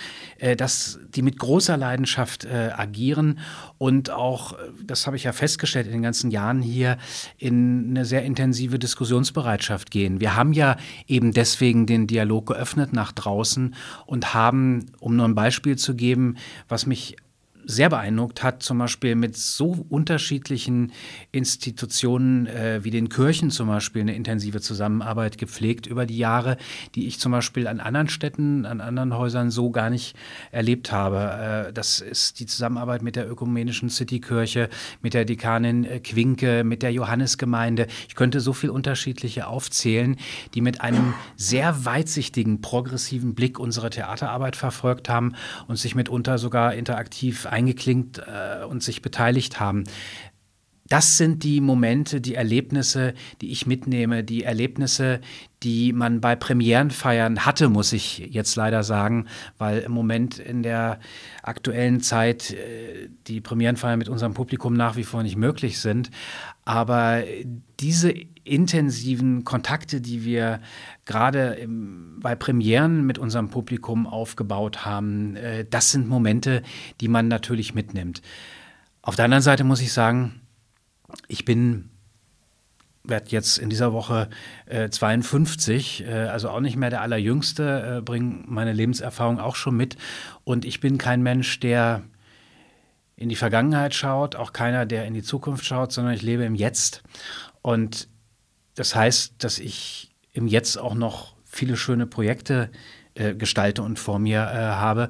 dass 0.56 1.00
die 1.10 1.22
mit 1.22 1.40
großer 1.40 1.78
Leidenschaft 1.78 2.46
äh, 2.46 2.72
agieren 2.76 3.40
und 3.78 4.10
auch, 4.10 4.54
äh, 4.54 4.58
das 4.86 5.06
habe 5.06 5.16
ich 5.16 5.24
ja 5.24 5.32
festgestellt 5.32 5.88
in 5.88 5.94
den 5.94 6.02
ganzen 6.02 6.32
Jahren 6.32 6.62
hier, 6.62 6.98
in 7.38 7.90
eine 7.90 8.06
sehr 8.06 8.24
intensive 8.24 8.80
Diskussionsbereitschaft 8.80 9.92
gehen. 9.92 10.20
Wir 10.20 10.36
haben 10.36 10.54
ja 10.54 10.78
eben 11.08 11.34
deswegen 11.34 11.86
den 11.86 12.08
Dialog 12.08 12.48
geöffnet 12.48 12.94
nach 12.94 13.12
draußen 13.12 13.76
und 14.06 14.34
haben, 14.34 14.88
um 15.00 15.16
nur 15.16 15.28
ein 15.28 15.36
Beispiel 15.36 15.78
zu 15.78 15.96
geben, 15.96 16.38
was 16.68 16.86
mich 16.86 17.18
sehr 17.68 17.90
beeindruckt 17.90 18.44
hat, 18.44 18.64
zum 18.64 18.78
Beispiel 18.78 19.16
mit 19.16 19.36
so 19.36 19.86
unterschiedlichen 19.90 20.94
Institutionen 21.34 22.48
äh, 22.48 22.80
wie 22.84 22.92
den 22.92 23.10
Kirchen 23.10 23.52
zum 23.52 23.68
Beispiel 23.68 24.02
eine 24.02 24.16
intensive 24.16 24.62
Zusammenarbeit 24.62 25.38
gepflegt 25.38 25.86
über 25.86 26.06
die 26.06 26.18
Jahre, 26.18 26.56
die 26.96 27.08
ich 27.08 27.20
zum 27.20 27.34
Beispiel 27.34 27.68
an 27.68 27.82
anderen 27.82 28.08
Städten, 28.08 28.66
an 28.66 28.80
anderen 28.80 29.18
Häusern 29.18 29.52
so 29.52 29.70
gar 29.70 29.90
nicht 29.90 30.16
erlebt 30.52 30.94
habe. 30.94 31.68
Äh, 31.68 31.74
das 31.74 32.00
ist 32.00 32.40
die 32.40 32.46
Zusammenarbeit 32.46 33.02
mit 33.02 33.18
der 33.18 33.30
ökumenischen 33.30 33.90
Citykirche, 33.90 34.70
mit 35.02 35.14
der 35.14 35.26
Dekanin 35.26 35.84
äh, 35.84 36.00
Quinke, 36.00 36.64
mit 36.64 36.84
der 36.84 36.94
Johannesgemeinde. 36.94 37.88
Ich 38.08 38.16
könnte 38.16 38.40
so 38.40 38.54
viel 38.54 38.70
unterschiedliche 38.70 39.46
aufzählen, 39.48 40.16
die 40.54 40.62
mit 40.62 40.80
einem 40.80 41.14
sehr 41.36 41.84
weitsichtigen, 41.84 42.62
progressiven 42.62 43.36
Blick 43.36 43.60
unsere 43.60 43.90
Theaterarbeit 43.90 44.56
verfolgt 44.56 45.10
haben 45.10 45.34
und 45.68 45.76
sich 45.76 45.96
mitunter 45.96 46.38
sogar 46.38 46.74
interaktiv 46.74 47.46
eingeklinkt 47.58 48.20
äh, 48.20 48.64
und 48.64 48.84
sich 48.84 49.02
beteiligt 49.02 49.60
haben. 49.60 49.84
Das 50.90 51.18
sind 51.18 51.44
die 51.44 51.60
Momente, 51.60 52.22
die 52.22 52.36
Erlebnisse, 52.36 53.14
die 53.42 53.52
ich 53.52 53.68
mitnehme, 53.68 54.24
die 54.24 54.44
Erlebnisse, 54.44 55.20
die 55.62 55.92
man 55.92 56.22
bei 56.22 56.38
Premierenfeiern 56.38 57.46
hatte, 57.46 57.68
muss 57.68 57.92
ich 57.92 58.20
jetzt 58.20 58.56
leider 58.56 58.84
sagen, 58.84 59.26
weil 59.58 59.80
im 59.80 59.92
Moment 59.92 60.40
in 60.40 60.64
der 60.64 61.00
aktuellen 61.44 62.00
Zeit 62.00 62.52
äh, 62.52 63.10
die 63.28 63.42
Premierenfeiern 63.42 64.00
mit 64.00 64.08
unserem 64.08 64.34
Publikum 64.34 64.74
nach 64.74 64.96
wie 64.96 65.04
vor 65.04 65.24
nicht 65.24 65.36
möglich 65.36 65.80
sind. 65.80 66.10
Aber 66.64 67.24
diese 67.82 68.14
intensiven 68.46 69.44
Kontakte, 69.44 70.00
die 70.00 70.24
wir 70.24 70.62
gerade 71.08 71.68
bei 72.20 72.36
Premieren 72.36 73.06
mit 73.06 73.18
unserem 73.18 73.50
Publikum 73.50 74.06
aufgebaut 74.06 74.86
haben, 74.86 75.36
äh, 75.36 75.66
das 75.68 75.92
sind 75.92 76.08
Momente, 76.08 76.62
die 77.02 77.08
man 77.08 77.28
natürlich 77.28 77.74
mitnimmt. 77.74 78.22
Auf 79.02 79.16
der 79.16 79.26
anderen 79.26 79.44
Seite 79.44 79.64
muss 79.64 79.82
ich 79.82 79.94
sagen, 79.94 80.42
ich 81.28 81.46
bin 81.46 81.90
werde 83.10 83.28
jetzt 83.30 83.58
in 83.58 83.70
dieser 83.70 83.94
Woche 83.94 84.30
äh, 84.66 84.90
52, 84.90 86.06
äh, 86.06 86.12
also 86.12 86.50
auch 86.50 86.60
nicht 86.60 86.76
mehr 86.76 86.90
der 86.90 87.02
Allerjüngste, 87.02 87.98
äh, 87.98 88.02
bringe 88.02 88.44
meine 88.46 88.74
Lebenserfahrung 88.74 89.40
auch 89.40 89.56
schon 89.56 89.76
mit. 89.76 89.98
Und 90.44 90.66
ich 90.66 90.80
bin 90.80 90.98
kein 90.98 91.24
Mensch, 91.24 91.60
der 91.60 92.04
in 93.16 93.30
die 93.30 93.36
Vergangenheit 93.36 93.96
schaut, 93.96 94.36
auch 94.36 94.54
keiner, 94.54 94.86
der 94.86 95.06
in 95.06 95.14
die 95.14 95.24
Zukunft 95.24 95.66
schaut, 95.66 95.92
sondern 95.92 96.14
ich 96.14 96.22
lebe 96.22 96.44
im 96.44 96.56
Jetzt. 96.56 97.04
Und 97.62 98.08
das 98.76 98.94
heißt, 98.94 99.36
dass 99.40 99.58
ich 99.58 100.12
im 100.38 100.48
Jetzt 100.48 100.78
auch 100.78 100.94
noch 100.94 101.34
viele 101.44 101.76
schöne 101.76 102.06
Projekte 102.06 102.70
äh, 103.16 103.34
gestalte 103.34 103.82
und 103.82 103.98
vor 103.98 104.20
mir 104.20 104.42
äh, 104.42 104.56
habe. 104.56 105.10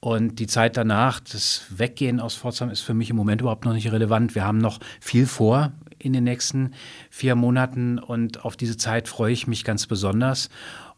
Und 0.00 0.38
die 0.38 0.46
Zeit 0.46 0.76
danach, 0.76 1.18
das 1.20 1.64
Weggehen 1.70 2.20
aus 2.20 2.36
Pforzheim 2.36 2.68
ist 2.68 2.82
für 2.82 2.92
mich 2.92 3.08
im 3.08 3.16
Moment 3.16 3.40
überhaupt 3.40 3.64
noch 3.64 3.72
nicht 3.72 3.90
relevant. 3.90 4.34
Wir 4.34 4.44
haben 4.44 4.58
noch 4.58 4.78
viel 5.00 5.26
vor 5.26 5.72
in 5.98 6.12
den 6.12 6.24
nächsten 6.24 6.74
vier 7.10 7.34
Monaten 7.34 7.98
und 7.98 8.44
auf 8.44 8.56
diese 8.56 8.76
Zeit 8.76 9.08
freue 9.08 9.32
ich 9.32 9.46
mich 9.46 9.64
ganz 9.64 9.86
besonders. 9.86 10.50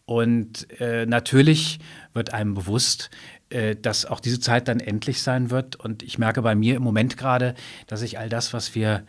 Und 0.04 0.68
äh, 0.80 1.06
natürlich 1.06 1.78
wird 2.12 2.34
einem 2.34 2.54
bewusst, 2.54 3.10
äh, 3.50 3.76
dass 3.76 4.04
auch 4.04 4.18
diese 4.18 4.40
Zeit 4.40 4.66
dann 4.66 4.80
endlich 4.80 5.22
sein 5.22 5.50
wird. 5.50 5.76
Und 5.76 6.02
ich 6.02 6.18
merke 6.18 6.42
bei 6.42 6.56
mir 6.56 6.74
im 6.74 6.82
Moment 6.82 7.16
gerade, 7.16 7.54
dass 7.86 8.02
ich 8.02 8.18
all 8.18 8.28
das, 8.28 8.52
was 8.52 8.74
wir 8.74 9.04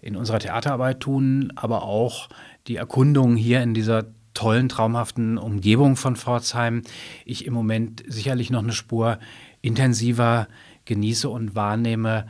in 0.00 0.16
unserer 0.16 0.40
Theaterarbeit 0.40 1.00
tun, 1.00 1.52
aber 1.56 1.82
auch 1.82 2.28
die 2.68 2.76
Erkundung 2.76 3.36
hier 3.36 3.62
in 3.62 3.74
dieser 3.74 4.06
tollen, 4.34 4.68
traumhaften 4.68 5.36
Umgebung 5.38 5.96
von 5.96 6.14
Pforzheim, 6.14 6.82
ich 7.24 7.46
im 7.46 7.54
Moment 7.54 8.04
sicherlich 8.06 8.50
noch 8.50 8.62
eine 8.62 8.72
Spur 8.72 9.18
intensiver 9.62 10.46
genieße 10.84 11.28
und 11.28 11.54
wahrnehme, 11.54 12.26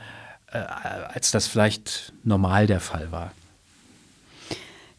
äh, 0.50 0.58
als 0.58 1.30
das 1.30 1.46
vielleicht 1.46 2.12
normal 2.24 2.66
der 2.66 2.80
Fall 2.80 3.12
war. 3.12 3.32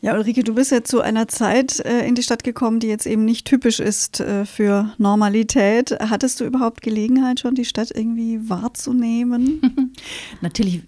Ja, 0.02 0.14
Ulrike, 0.14 0.46
du 0.46 0.56
bist 0.56 0.72
ja 0.72 0.82
zu 0.82 1.02
einer 1.02 1.28
Zeit 1.28 1.82
äh, 1.82 2.08
in 2.08 2.16
die 2.16 2.24
Stadt 2.24 2.46
gekommen, 2.46 2.80
die 2.80 2.88
jetzt 2.88 3.06
eben 3.06 3.26
nicht 3.26 3.46
typisch 3.46 3.82
ist 3.82 4.22
äh, 4.22 4.46
für 4.46 4.94
Normalität. 4.98 5.92
Hattest 6.00 6.40
du 6.40 6.46
überhaupt 6.46 6.82
Gelegenheit, 6.82 7.42
schon 7.42 7.54
die 7.54 7.66
Stadt 7.66 7.92
irgendwie 7.94 8.50
wahrzunehmen? 8.50 9.94
Natürlich, 10.42 10.84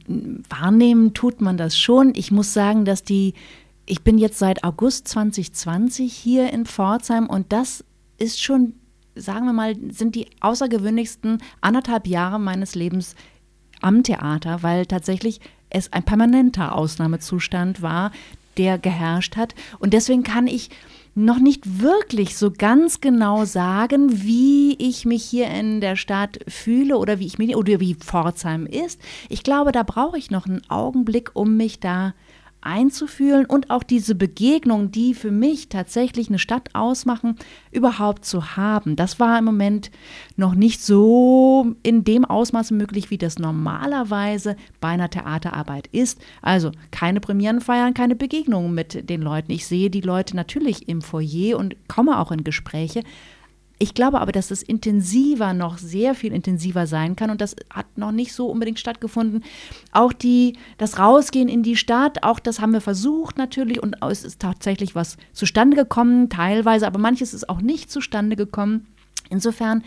wahrnehmen 0.48 1.14
tut 1.14 1.42
man 1.42 1.58
das 1.58 1.78
schon. 1.78 2.14
Ich 2.16 2.32
muss 2.32 2.54
sagen, 2.54 2.86
dass 2.86 3.04
die, 3.04 3.34
ich 3.86 4.04
bin 4.04 4.18
jetzt 4.18 4.40
seit 4.40 4.64
August 4.64 5.08
2020 5.10 6.14
hier 6.14 6.52
in 6.52 6.66
Pforzheim 6.66 7.28
und 7.28 7.52
das 7.52 7.84
ist 8.18 8.42
schon, 8.42 8.74
sagen 9.16 9.46
wir 9.46 9.54
mal, 9.54 9.76
sind 9.90 10.16
die 10.16 10.28
außergewöhnlichsten 10.40 11.42
anderthalb 11.62 12.08
Jahre 12.08 12.40
meines 12.40 12.76
Lebens 12.76 13.16
am 13.82 14.04
Theater, 14.04 14.64
weil 14.64 14.86
tatsächlich 14.86 15.42
es 15.70 15.92
ein 15.92 16.04
permanenter 16.04 16.76
Ausnahmezustand 16.76 17.82
war, 17.82 18.12
der 18.58 18.78
geherrscht 18.78 19.38
hat. 19.38 19.56
Und 19.80 19.94
deswegen 19.94 20.24
kann 20.24 20.48
ich 20.48 20.70
noch 21.14 21.40
nicht 21.40 21.82
wirklich 21.82 22.38
so 22.38 22.52
ganz 22.52 23.02
genau 23.02 23.44
sagen, 23.44 24.24
wie 24.24 24.76
ich 24.76 25.06
mich 25.06 25.24
hier 25.24 25.48
in 25.50 25.82
der 25.82 25.96
Stadt 25.96 26.40
fühle 26.48 26.98
oder 26.98 27.20
wie 27.20 27.26
ich 27.26 27.38
mich 27.38 27.56
oder 27.56 27.80
wie 27.80 27.96
Pforzheim 27.96 28.66
ist. 28.66 29.02
Ich 29.28 29.44
glaube, 29.44 29.72
da 29.72 29.84
brauche 29.84 30.18
ich 30.18 30.32
noch 30.32 30.46
einen 30.46 30.62
Augenblick, 30.70 31.32
um 31.34 31.58
mich 31.58 31.80
da 31.80 32.14
einzufühlen 32.62 33.46
und 33.46 33.70
auch 33.70 33.84
diese 33.84 34.16
Begegnungen, 34.16 34.92
die 34.92 35.14
für 35.14 35.32
mich 35.32 35.70
tatsächlich 35.70 36.30
eine 36.30 36.40
Stadt 36.40 36.70
ausmachen, 36.74 37.36
überhaupt 37.72 38.26
zu 38.26 38.56
haben. 38.56 38.96
Das 38.96 39.20
war 39.20 39.38
im 39.40 39.46
Moment 39.46 39.92
noch 40.36 40.54
nicht 40.54 40.82
so 40.82 41.76
in 41.84 42.04
dem 42.04 42.26
Ausmaß 42.26 42.72
möglich, 42.72 43.10
wie 43.10 43.18
das 43.18 43.40
normalerweise 43.40 44.56
bei 44.80 44.90
einer 44.90 45.10
Theaterarbeit 45.10 45.88
ist. 45.88 46.20
Also 46.42 46.72
keine 46.92 47.20
Premieren 47.20 47.62
feiern, 47.62 47.94
keine 47.94 48.16
Begegnungen 48.16 48.74
mit 48.74 49.10
den 49.10 49.22
Leuten. 49.22 49.52
Ich 49.52 49.68
sehe 49.68 49.90
die 49.90 50.02
Leute 50.02 50.36
natürlich 50.36 50.88
im 50.88 51.02
Foyer 51.02 51.58
und 51.58 51.76
komme 51.88 52.20
auch 52.20 52.32
in 52.32 52.44
Gespräche, 52.44 53.04
ich 53.82 53.96
glaube 53.96 54.22
aber, 54.22 54.32
dass 54.32 54.52
es 54.52 54.62
intensiver 54.62 55.54
noch 55.54 55.80
sehr 55.80 56.14
viel 56.14 56.34
intensiver 56.34 56.86
sein 56.86 57.16
kann 57.16 57.32
und 57.32 57.42
das 57.42 57.56
hat 57.72 57.98
noch 57.98 58.12
nicht 58.12 58.34
so 58.34 58.48
unbedingt 58.48 58.80
stattgefunden. 58.80 59.44
Auch 59.92 60.14
die, 60.14 60.58
das 60.78 61.00
Rausgehen 61.00 61.50
in 61.50 61.64
die 61.64 61.76
Stadt, 61.76 62.24
auch 62.24 62.40
das 62.40 62.60
haben 62.60 62.74
wir 62.74 62.82
versucht 62.82 63.40
natürlich 63.40 63.82
und 63.82 63.96
es 64.08 64.24
ist 64.24 64.40
tatsächlich 64.40 64.94
was 64.94 65.18
zustande 65.34 65.76
gekommen, 65.76 66.30
teilweise, 66.30 66.86
aber 66.86 67.00
manches 67.00 67.34
ist 67.34 67.50
auch 67.50 67.60
nicht 67.60 67.90
zustande 67.90 68.36
gekommen. 68.36 68.86
Insofern 69.32 69.84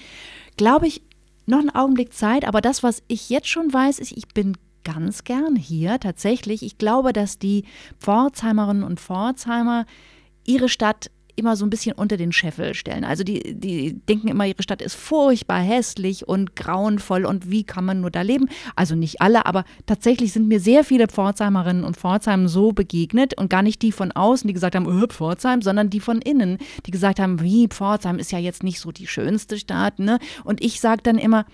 glaube 0.57 0.89
ich, 0.89 1.03
noch 1.47 1.61
einen 1.61 1.71
Augenblick 1.71 2.13
Zeit, 2.13 2.47
aber 2.47 2.61
das, 2.61 2.83
was 2.83 3.03
ich 3.07 3.31
jetzt 3.31 3.49
schon 3.49 3.73
weiß, 3.73 4.01
ist, 4.01 4.13
ich 4.13 4.27
bin 4.29 4.57
ganz 4.83 5.23
gern 5.23 5.55
hier 5.55 6.01
tatsächlich. 6.01 6.63
Ich 6.63 6.79
glaube, 6.79 7.13
dass 7.13 7.39
die 7.39 7.65
Pforzheimerinnen 8.01 8.83
und 8.83 8.99
Pforzheimer 8.99 9.87
ihre 10.45 10.69
Stadt 10.69 11.11
immer 11.37 11.57
so 11.57 11.64
ein 11.64 11.70
bisschen 11.70 11.97
unter 11.97 12.16
den 12.16 12.32
Scheffel 12.32 12.74
stellen. 12.74 13.05
Also 13.05 13.24
die, 13.24 13.55
die 13.55 13.95
denken 13.95 14.28
immer, 14.28 14.47
ihre 14.47 14.62
Stadt 14.62 14.82
ist 14.82 14.95
furchtbar 14.95 15.61
hässlich 15.61 16.28
und 16.28 16.57
grauenvoll 16.57 17.24
und 17.24 17.51
wie 17.51 17.64
kann 17.64 17.85
man 17.85 18.01
nur 18.01 18.11
da 18.11 18.22
leben? 18.22 18.49
Also 18.76 18.95
nicht 18.95 19.20
alle, 19.20 19.47
aber 19.47 19.64
tatsächlich 19.87 20.32
sind 20.32 20.49
mir 20.49 20.61
sehr 20.61 20.85
viele 20.85 21.09
Pforzheimerinnen 21.09 21.85
und 21.85 21.97
Pforzheim 21.97 22.49
so 22.49 22.72
begegnet 22.72 23.37
und 23.39 23.51
gar 23.51 23.62
nicht 23.62 23.82
die 23.82 23.93
von 23.93 24.12
außen, 24.12 24.47
die 24.49 24.55
gesagt 24.55 24.74
haben, 24.74 24.87
öh, 24.87 25.07
Pforzheim, 25.09 25.62
sondern 25.62 25.91
die 25.91 26.01
von 26.01 26.20
innen, 26.20 26.59
die 26.87 26.91
gesagt 26.91 27.18
haben, 27.18 27.41
wie 27.41 27.68
Pforzheim 27.68 28.18
ist 28.18 28.32
ja 28.32 28.39
jetzt 28.39 28.62
nicht 28.62 28.80
so 28.80 28.93
die 28.93 29.07
schönste 29.07 29.59
Stadt. 29.59 29.99
Ne? 29.99 30.18
Und 30.45 30.62
ich 30.62 30.80
sage 30.80 31.03
dann 31.03 31.18
immer, 31.18 31.47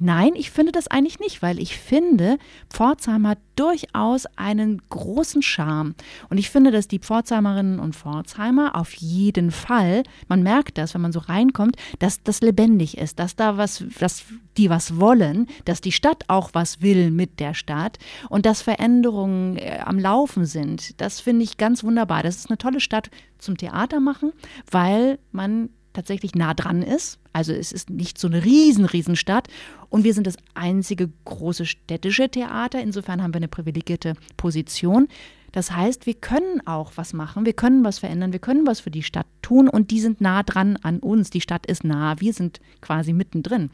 Nein, 0.00 0.32
ich 0.34 0.50
finde 0.50 0.72
das 0.72 0.88
eigentlich 0.88 1.20
nicht, 1.20 1.40
weil 1.40 1.60
ich 1.60 1.78
finde, 1.78 2.38
Pforzheim 2.68 3.28
hat 3.28 3.38
durchaus 3.54 4.26
einen 4.36 4.82
großen 4.88 5.40
Charme. 5.40 5.94
Und 6.28 6.38
ich 6.38 6.50
finde, 6.50 6.72
dass 6.72 6.88
die 6.88 6.98
Pforzheimerinnen 6.98 7.78
und 7.78 7.94
Pforzheimer 7.94 8.74
auf 8.74 8.92
jeden 8.94 9.52
Fall, 9.52 10.02
man 10.26 10.42
merkt 10.42 10.78
das, 10.78 10.94
wenn 10.94 11.00
man 11.00 11.12
so 11.12 11.20
reinkommt, 11.20 11.76
dass 12.00 12.22
das 12.24 12.40
lebendig 12.40 12.98
ist, 12.98 13.20
dass 13.20 13.36
da 13.36 13.56
was, 13.56 13.84
dass 14.00 14.24
die 14.56 14.68
was 14.68 14.98
wollen, 14.98 15.46
dass 15.64 15.80
die 15.80 15.92
Stadt 15.92 16.24
auch 16.26 16.50
was 16.54 16.82
will 16.82 17.12
mit 17.12 17.38
der 17.38 17.54
Stadt 17.54 17.98
und 18.28 18.46
dass 18.46 18.62
Veränderungen 18.62 19.56
äh, 19.58 19.78
am 19.84 20.00
Laufen 20.00 20.44
sind. 20.44 21.00
Das 21.00 21.20
finde 21.20 21.44
ich 21.44 21.56
ganz 21.56 21.84
wunderbar. 21.84 22.24
Das 22.24 22.36
ist 22.36 22.50
eine 22.50 22.58
tolle 22.58 22.80
Stadt 22.80 23.10
zum 23.38 23.56
Theater 23.56 24.00
machen, 24.00 24.32
weil 24.70 25.20
man 25.30 25.70
tatsächlich 25.94 26.34
nah 26.34 26.52
dran 26.52 26.82
ist. 26.82 27.18
Also 27.32 27.52
es 27.52 27.72
ist 27.72 27.88
nicht 27.88 28.18
so 28.18 28.28
eine 28.28 28.44
riesen, 28.44 29.16
Stadt. 29.16 29.48
Und 29.88 30.04
wir 30.04 30.12
sind 30.12 30.26
das 30.26 30.36
einzige 30.52 31.10
große 31.24 31.64
städtische 31.64 32.28
Theater. 32.28 32.80
Insofern 32.82 33.22
haben 33.22 33.32
wir 33.32 33.38
eine 33.38 33.48
privilegierte 33.48 34.14
Position. 34.36 35.08
Das 35.52 35.70
heißt, 35.70 36.04
wir 36.06 36.14
können 36.14 36.66
auch 36.66 36.92
was 36.96 37.12
machen, 37.12 37.46
wir 37.46 37.52
können 37.52 37.84
was 37.84 38.00
verändern, 38.00 38.32
wir 38.32 38.40
können 38.40 38.66
was 38.66 38.80
für 38.80 38.90
die 38.90 39.04
Stadt 39.04 39.28
tun 39.40 39.68
und 39.68 39.92
die 39.92 40.00
sind 40.00 40.20
nah 40.20 40.42
dran 40.42 40.76
an 40.82 40.98
uns. 40.98 41.30
Die 41.30 41.40
Stadt 41.40 41.64
ist 41.66 41.84
nah, 41.84 42.20
wir 42.20 42.32
sind 42.32 42.58
quasi 42.80 43.12
mittendrin. 43.12 43.70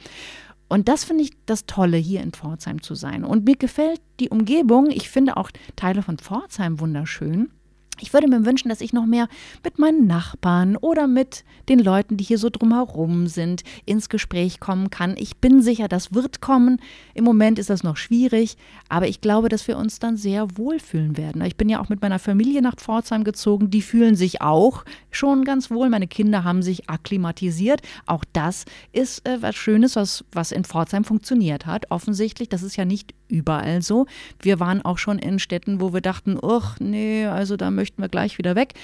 Und 0.68 0.88
das 0.88 1.04
finde 1.04 1.24
ich 1.24 1.32
das 1.46 1.64
Tolle, 1.64 1.96
hier 1.96 2.20
in 2.20 2.32
Pforzheim 2.32 2.82
zu 2.82 2.94
sein. 2.94 3.24
Und 3.24 3.46
mir 3.46 3.56
gefällt 3.56 4.00
die 4.20 4.28
Umgebung. 4.28 4.90
Ich 4.90 5.08
finde 5.08 5.38
auch 5.38 5.50
Teile 5.74 6.02
von 6.02 6.18
Pforzheim 6.18 6.80
wunderschön. 6.80 7.50
Ich 8.00 8.12
würde 8.12 8.28
mir 8.28 8.44
wünschen, 8.44 8.68
dass 8.68 8.80
ich 8.80 8.92
noch 8.92 9.06
mehr 9.06 9.28
mit 9.64 9.78
meinen 9.78 10.06
Nachbarn 10.06 10.76
oder 10.76 11.06
mit 11.06 11.44
den 11.68 11.78
Leuten, 11.78 12.16
die 12.16 12.24
hier 12.24 12.38
so 12.38 12.50
drumherum 12.50 13.26
sind, 13.26 13.62
ins 13.86 14.08
Gespräch 14.08 14.60
kommen 14.60 14.90
kann. 14.90 15.14
Ich 15.18 15.36
bin 15.36 15.62
sicher, 15.62 15.88
das 15.88 16.14
wird 16.14 16.40
kommen. 16.40 16.80
Im 17.14 17.24
Moment 17.24 17.58
ist 17.58 17.70
das 17.70 17.82
noch 17.82 17.96
schwierig, 17.96 18.56
aber 18.88 19.08
ich 19.08 19.20
glaube, 19.20 19.48
dass 19.48 19.68
wir 19.68 19.76
uns 19.76 19.98
dann 19.98 20.16
sehr 20.16 20.56
wohlfühlen 20.56 21.16
werden. 21.16 21.42
Ich 21.42 21.56
bin 21.56 21.68
ja 21.68 21.80
auch 21.80 21.88
mit 21.88 22.02
meiner 22.02 22.18
Familie 22.18 22.62
nach 22.62 22.76
Pforzheim 22.76 23.24
gezogen. 23.24 23.70
Die 23.70 23.82
fühlen 23.82 24.14
sich 24.14 24.40
auch 24.40 24.84
schon 25.10 25.44
ganz 25.44 25.70
wohl. 25.70 25.88
Meine 25.88 26.08
Kinder 26.08 26.44
haben 26.44 26.62
sich 26.62 26.88
akklimatisiert. 26.88 27.82
Auch 28.06 28.24
das 28.32 28.64
ist 28.92 29.26
äh, 29.28 29.40
was 29.40 29.54
Schönes, 29.56 29.96
was, 29.96 30.24
was 30.32 30.52
in 30.52 30.64
Pforzheim 30.64 31.04
funktioniert 31.04 31.66
hat. 31.66 31.90
Offensichtlich, 31.90 32.48
das 32.48 32.62
ist 32.62 32.76
ja 32.76 32.84
nicht 32.84 33.14
überall 33.28 33.82
so. 33.82 34.06
Wir 34.40 34.60
waren 34.60 34.82
auch 34.82 34.98
schon 34.98 35.18
in 35.18 35.38
Städten, 35.38 35.80
wo 35.80 35.92
wir 35.92 36.00
dachten, 36.00 36.38
ach 36.42 36.78
nee, 36.80 37.26
also 37.26 37.56
da 37.56 37.70
möchte 37.70 37.89
möchten 37.90 38.02
wir 38.02 38.08
gleich 38.08 38.38
wieder 38.38 38.54
weg. 38.54 38.74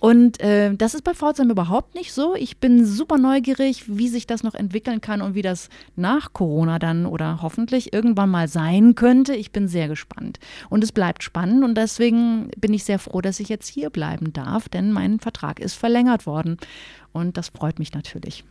Und 0.00 0.40
äh, 0.40 0.74
das 0.74 0.94
ist 0.94 1.02
bei 1.02 1.14
Pforzheim 1.14 1.50
überhaupt 1.50 1.94
nicht 1.94 2.12
so. 2.12 2.34
Ich 2.34 2.58
bin 2.58 2.84
super 2.84 3.18
neugierig, 3.18 3.84
wie 3.86 4.08
sich 4.08 4.26
das 4.26 4.42
noch 4.42 4.54
entwickeln 4.54 5.00
kann 5.00 5.22
und 5.22 5.34
wie 5.36 5.42
das 5.42 5.68
nach 5.94 6.32
Corona 6.32 6.80
dann 6.80 7.06
oder 7.06 7.40
hoffentlich 7.40 7.92
irgendwann 7.92 8.28
mal 8.28 8.48
sein 8.48 8.96
könnte. 8.96 9.34
Ich 9.36 9.52
bin 9.52 9.68
sehr 9.68 9.86
gespannt. 9.86 10.40
Und 10.70 10.82
es 10.82 10.90
bleibt 10.90 11.22
spannend 11.22 11.62
und 11.62 11.76
deswegen 11.76 12.50
bin 12.58 12.74
ich 12.74 12.82
sehr 12.82 12.98
froh, 12.98 13.20
dass 13.20 13.38
ich 13.38 13.48
jetzt 13.48 13.68
hier 13.68 13.90
bleiben 13.90 14.32
darf, 14.32 14.68
denn 14.68 14.90
mein 14.90 15.20
Vertrag 15.20 15.60
ist 15.60 15.74
verlängert 15.74 16.26
worden. 16.26 16.56
Und 17.12 17.36
das 17.36 17.50
freut 17.50 17.78
mich 17.78 17.94
natürlich. 17.94 18.44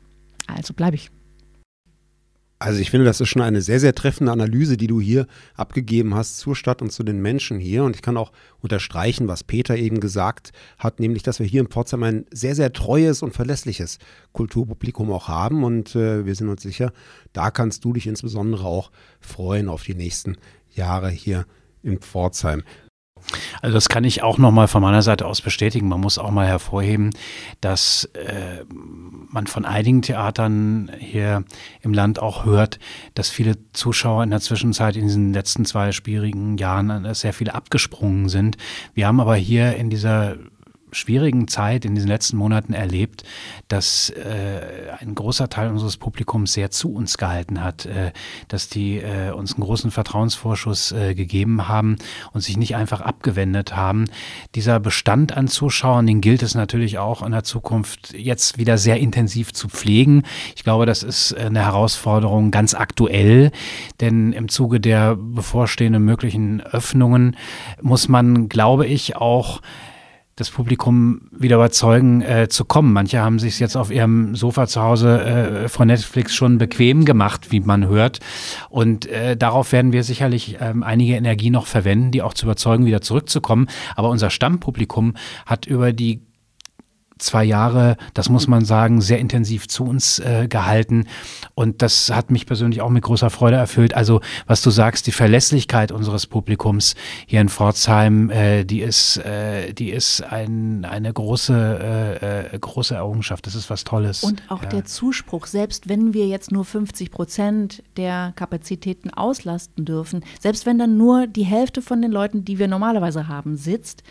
Also 0.48 0.74
bleibe 0.74 0.96
ich. 0.96 1.12
Also 2.62 2.80
ich 2.80 2.92
finde, 2.92 3.08
das 3.08 3.20
ist 3.20 3.30
schon 3.30 3.42
eine 3.42 3.64
sehr, 3.64 3.80
sehr 3.80 3.96
treffende 3.96 4.32
Analyse, 4.32 4.78
die 4.78 4.86
du 4.86 5.02
hier 5.02 5.26
abgegeben 5.56 6.14
hast 6.14 6.38
zur 6.38 6.56
Stadt 6.56 6.84
und 6.84 6.92
zu 6.92 7.02
den 7.02 7.20
Menschen 7.20 7.58
hier. 7.58 7.84
Und 7.84 7.96
ich 7.96 8.04
kann 8.04 8.18
auch 8.18 8.32
unterstreichen, 8.62 9.28
was 9.28 9.44
Peter 9.44 9.76
eben 9.76 10.00
gesagt 10.00 10.52
hat, 10.78 11.00
nämlich, 11.00 11.24
dass 11.24 11.40
wir 11.40 11.48
hier 11.48 11.62
in 11.62 11.70
Potsdam 11.70 12.04
ein 12.04 12.26
sehr, 12.32 12.54
sehr 12.54 12.72
treues 12.72 13.24
und 13.24 13.34
verlässliches 13.34 13.98
Kulturpublikum 14.32 15.12
auch 15.12 15.28
haben. 15.28 15.64
Und 15.64 15.96
äh, 15.96 16.24
wir 16.24 16.36
sind 16.36 16.50
uns 16.50 16.62
sicher, 16.62 16.94
da 17.34 17.50
kannst 17.50 17.84
du 17.84 17.94
dich 17.94 18.06
insbesondere 18.06 18.64
auch 18.64 18.92
freuen 19.20 19.68
auf 19.68 19.82
die 19.82 19.96
nächsten 19.96 20.38
Jahre 20.70 21.10
hier 21.10 21.48
in 21.82 21.98
Pforzheim. 21.98 22.62
Also 23.62 23.74
das 23.74 23.90
kann 23.90 24.04
ich 24.04 24.24
auch 24.24 24.38
nochmal 24.38 24.68
von 24.68 24.82
meiner 24.82 25.02
Seite 25.02 25.26
aus 25.26 25.42
bestätigen. 25.42 25.88
Man 25.88 26.02
muss 26.02 26.18
auch 26.18 26.32
mal 26.32 26.48
hervorheben, 26.48 27.12
dass 27.62 28.06
äh, 28.14 28.64
man 29.30 29.48
von 29.48 29.66
einigen 29.66 30.02
Theatern 30.02 30.92
hier 31.00 31.44
im 31.82 31.94
Land 31.94 32.20
auch 32.20 32.46
hört, 32.46 32.80
dass 33.14 33.30
viele 33.30 33.56
Zuschauer 33.74 34.24
in 34.24 34.30
der 34.30 34.42
Zwischenzeit 34.42 34.96
in 34.96 35.04
diesen 35.04 35.34
letzten 35.34 35.66
zwei 35.66 35.92
schwierigen 35.92 36.58
Jahren 36.58 37.14
sehr 37.14 37.34
viele 37.34 37.54
abgesprungen 37.54 38.30
sind. 38.30 38.58
Wir 38.94 39.08
haben 39.08 39.20
aber 39.20 39.36
hier 39.36 39.76
in 39.76 39.90
dieser 39.90 40.38
schwierigen 40.92 41.48
Zeit 41.48 41.86
in 41.86 41.96
diesen 41.96 42.08
letzten 42.08 42.38
Monaten 42.38 42.74
erlebt, 42.74 43.24
dass 43.68 44.10
äh, 44.10 44.92
ein 45.00 45.16
großer 45.16 45.50
Teil 45.50 45.70
unseres 45.70 45.98
Publikums 45.98 46.54
sehr 46.54 46.72
zu 46.72 46.94
uns 46.94 47.18
gehalten 47.18 47.64
hat, 47.64 47.86
äh, 47.86 48.12
dass 48.48 48.70
die 48.70 48.98
äh, 48.98 49.32
uns 49.32 49.54
einen 49.54 49.64
großen 49.64 49.92
Vertrauensvorschuss 49.92 50.92
äh, 50.92 51.16
gegeben 51.16 51.68
haben 51.68 51.98
und 52.34 52.42
sich 52.42 52.58
nicht 52.58 52.76
einfach 52.76 53.02
abgewendet 53.02 53.76
haben. 53.76 54.06
Dieser 54.56 54.80
Bestand 54.80 55.36
an 55.36 55.48
Zuschauern, 55.48 56.08
den 56.08 56.22
gilt 56.22 56.44
es 56.44 56.56
natürlich 56.56 56.98
auch 56.98 57.22
in 57.22 57.32
der 57.32 57.44
Zukunft 57.44 58.14
jetzt 58.14 58.58
wieder 58.58 58.78
sehr 58.78 58.98
intensiv 58.98 59.54
zu 59.54 59.70
pflegen. 59.70 60.24
Ich 60.56 60.64
glaube, 60.64 60.86
das 60.86 61.04
ist 61.04 61.36
eine 61.36 61.64
Herausforderung 61.64 62.52
ganz 62.52 62.74
aktuell, 62.74 63.52
denn 64.00 64.34
im 64.34 64.50
Zuge 64.50 64.80
der 64.80 65.16
bevorstehenden 65.16 66.04
möglichen 66.04 66.62
Öffnungen 66.62 67.36
muss 67.82 68.08
man, 68.08 68.50
glaube 68.50 68.86
ich, 68.86 69.16
auch 69.16 69.62
das 70.36 70.50
Publikum 70.50 71.30
wieder 71.32 71.58
überzeugen 71.58 72.22
äh, 72.22 72.48
zu 72.50 72.66
kommen. 72.66 72.94
Manche 72.94 73.20
haben 73.20 73.38
sich 73.38 73.60
jetzt 73.60 73.76
auf 73.76 73.92
ihrem 73.92 74.36
Sofa 74.36 74.68
zu 74.68 74.82
Hause 74.82 75.22
äh, 75.22 75.70
von 75.70 75.88
Netflix 75.88 76.34
schon 76.34 76.58
bequem 76.58 77.06
gemacht, 77.06 77.52
wie 77.52 77.60
man 77.60 77.88
hört. 77.88 78.20
Und 78.70 79.06
äh, 79.08 79.36
darauf 79.36 79.72
werden 79.72 79.92
wir 79.92 80.04
sicherlich 80.04 80.58
ähm, 80.62 80.84
einige 80.84 81.16
Energie 81.16 81.50
noch 81.50 81.68
verwenden, 81.68 82.12
die 82.12 82.22
auch 82.22 82.34
zu 82.34 82.46
überzeugen, 82.46 82.86
wieder 82.86 83.02
zurückzukommen. 83.02 83.68
Aber 83.96 84.10
unser 84.10 84.30
Stammpublikum 84.30 85.16
hat 85.46 85.66
über 85.66 85.94
die 85.94 86.22
zwei 87.22 87.44
Jahre, 87.44 87.98
das 88.14 88.30
muss 88.30 88.48
man 88.48 88.66
sagen, 88.66 89.02
sehr 89.02 89.20
intensiv 89.20 89.68
zu 89.68 89.84
uns 89.84 90.20
äh, 90.20 90.48
gehalten. 90.50 91.06
Und 91.56 91.82
das 91.82 92.10
hat 92.10 92.32
mich 92.32 92.46
persönlich 92.46 92.82
auch 92.82 92.90
mit 92.90 93.04
großer 93.04 93.30
Freude 93.30 93.58
erfüllt. 93.58 93.94
Also, 93.94 94.22
was 94.48 94.62
du 94.62 94.70
sagst, 94.70 95.08
die 95.08 95.12
Verlässlichkeit 95.12 95.92
unseres 95.92 96.28
Publikums 96.28 96.96
hier 97.26 97.42
in 97.42 97.50
Pforzheim, 97.50 98.30
äh, 98.30 98.64
die 98.64 98.82
ist, 98.82 99.18
äh, 99.18 99.74
die 99.74 99.92
ist 99.92 100.22
ein, 100.22 100.86
eine 100.86 101.14
große, 101.14 101.80
äh, 102.22 102.56
äh, 102.56 102.60
große 102.60 102.96
Errungenschaft. 102.96 103.46
Das 103.48 103.56
ist 103.56 103.70
was 103.70 103.84
Tolles. 103.84 104.24
Und 104.24 104.44
auch 104.50 104.64
ja. 104.64 104.70
der 104.70 104.86
Zuspruch, 104.86 105.46
selbst 105.46 105.90
wenn 105.90 106.14
wir 106.14 106.28
jetzt 106.28 106.52
nur 106.52 106.66
50 106.66 107.12
Prozent 107.12 107.84
der 107.98 108.34
Kapazitäten 108.36 109.10
auslasten 109.10 109.86
dürfen, 109.86 110.24
selbst 110.40 110.66
wenn 110.66 110.80
dann 110.80 110.98
nur 110.98 111.28
die 111.28 111.46
Hälfte 111.46 111.82
von 111.82 112.02
den 112.02 112.12
Leuten, 112.12 112.46
die 112.46 112.60
wir 112.60 112.68
normalerweise 112.68 113.28
haben, 113.28 113.56
sitzt, 113.56 114.04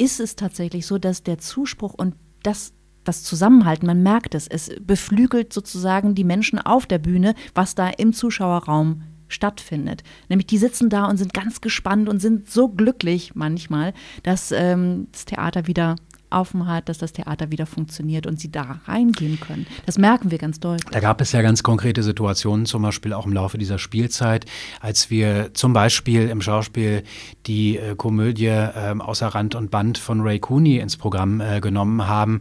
ist 0.00 0.18
es 0.18 0.34
tatsächlich 0.34 0.86
so, 0.86 0.98
dass 0.98 1.22
der 1.22 1.38
Zuspruch 1.38 1.92
und 1.94 2.14
das, 2.42 2.72
das 3.04 3.22
Zusammenhalten, 3.22 3.86
man 3.86 4.02
merkt 4.02 4.34
es, 4.34 4.46
es 4.46 4.70
beflügelt 4.80 5.52
sozusagen 5.52 6.14
die 6.14 6.24
Menschen 6.24 6.58
auf 6.58 6.86
der 6.86 6.98
Bühne, 6.98 7.34
was 7.54 7.74
da 7.74 7.88
im 7.88 8.12
Zuschauerraum 8.12 9.02
stattfindet. 9.28 10.02
Nämlich 10.28 10.46
die 10.46 10.58
sitzen 10.58 10.90
da 10.90 11.06
und 11.06 11.16
sind 11.16 11.32
ganz 11.32 11.60
gespannt 11.60 12.08
und 12.08 12.20
sind 12.20 12.50
so 12.50 12.68
glücklich 12.68 13.34
manchmal, 13.34 13.94
dass 14.22 14.52
ähm, 14.52 15.06
das 15.12 15.24
Theater 15.24 15.66
wieder 15.66 15.96
offen 16.30 16.66
hat, 16.66 16.88
dass 16.88 16.98
das 16.98 17.12
Theater 17.12 17.50
wieder 17.50 17.66
funktioniert 17.66 18.26
und 18.26 18.40
sie 18.40 18.50
da 18.50 18.80
reingehen 18.86 19.38
können. 19.40 19.66
Das 19.86 19.98
merken 19.98 20.30
wir 20.30 20.38
ganz 20.38 20.60
deutlich. 20.60 20.90
Da 20.90 21.00
gab 21.00 21.20
es 21.20 21.32
ja 21.32 21.42
ganz 21.42 21.62
konkrete 21.62 22.02
Situationen, 22.02 22.66
zum 22.66 22.82
Beispiel 22.82 23.12
auch 23.12 23.26
im 23.26 23.32
Laufe 23.32 23.58
dieser 23.58 23.78
Spielzeit, 23.78 24.46
als 24.80 25.10
wir 25.10 25.54
zum 25.54 25.72
Beispiel 25.72 26.28
im 26.28 26.40
Schauspiel 26.40 27.04
die 27.46 27.76
äh, 27.76 27.94
Komödie 27.96 28.46
äh, 28.46 28.94
Außer 28.98 29.28
Rand 29.28 29.54
und 29.54 29.70
Band 29.70 29.98
von 29.98 30.20
Ray 30.20 30.38
Cooney 30.38 30.78
ins 30.78 30.96
Programm 30.96 31.40
äh, 31.40 31.60
genommen 31.60 32.06
haben, 32.06 32.40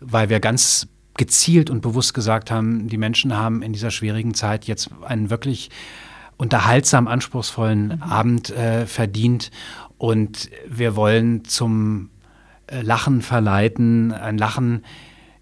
weil 0.00 0.28
wir 0.28 0.40
ganz 0.40 0.88
gezielt 1.16 1.70
und 1.70 1.82
bewusst 1.82 2.14
gesagt 2.14 2.50
haben, 2.50 2.88
die 2.88 2.96
Menschen 2.96 3.36
haben 3.36 3.62
in 3.62 3.72
dieser 3.72 3.90
schwierigen 3.90 4.34
Zeit 4.34 4.64
jetzt 4.64 4.90
einen 5.02 5.30
wirklich 5.30 5.70
unterhaltsam 6.36 7.06
anspruchsvollen 7.06 7.96
mhm. 7.96 8.02
Abend 8.02 8.50
äh, 8.50 8.86
verdient 8.86 9.50
und 9.98 10.48
wir 10.66 10.96
wollen 10.96 11.44
zum 11.44 12.08
Lachen 12.82 13.22
verleiten, 13.22 14.12
ein 14.12 14.38
Lachen, 14.38 14.82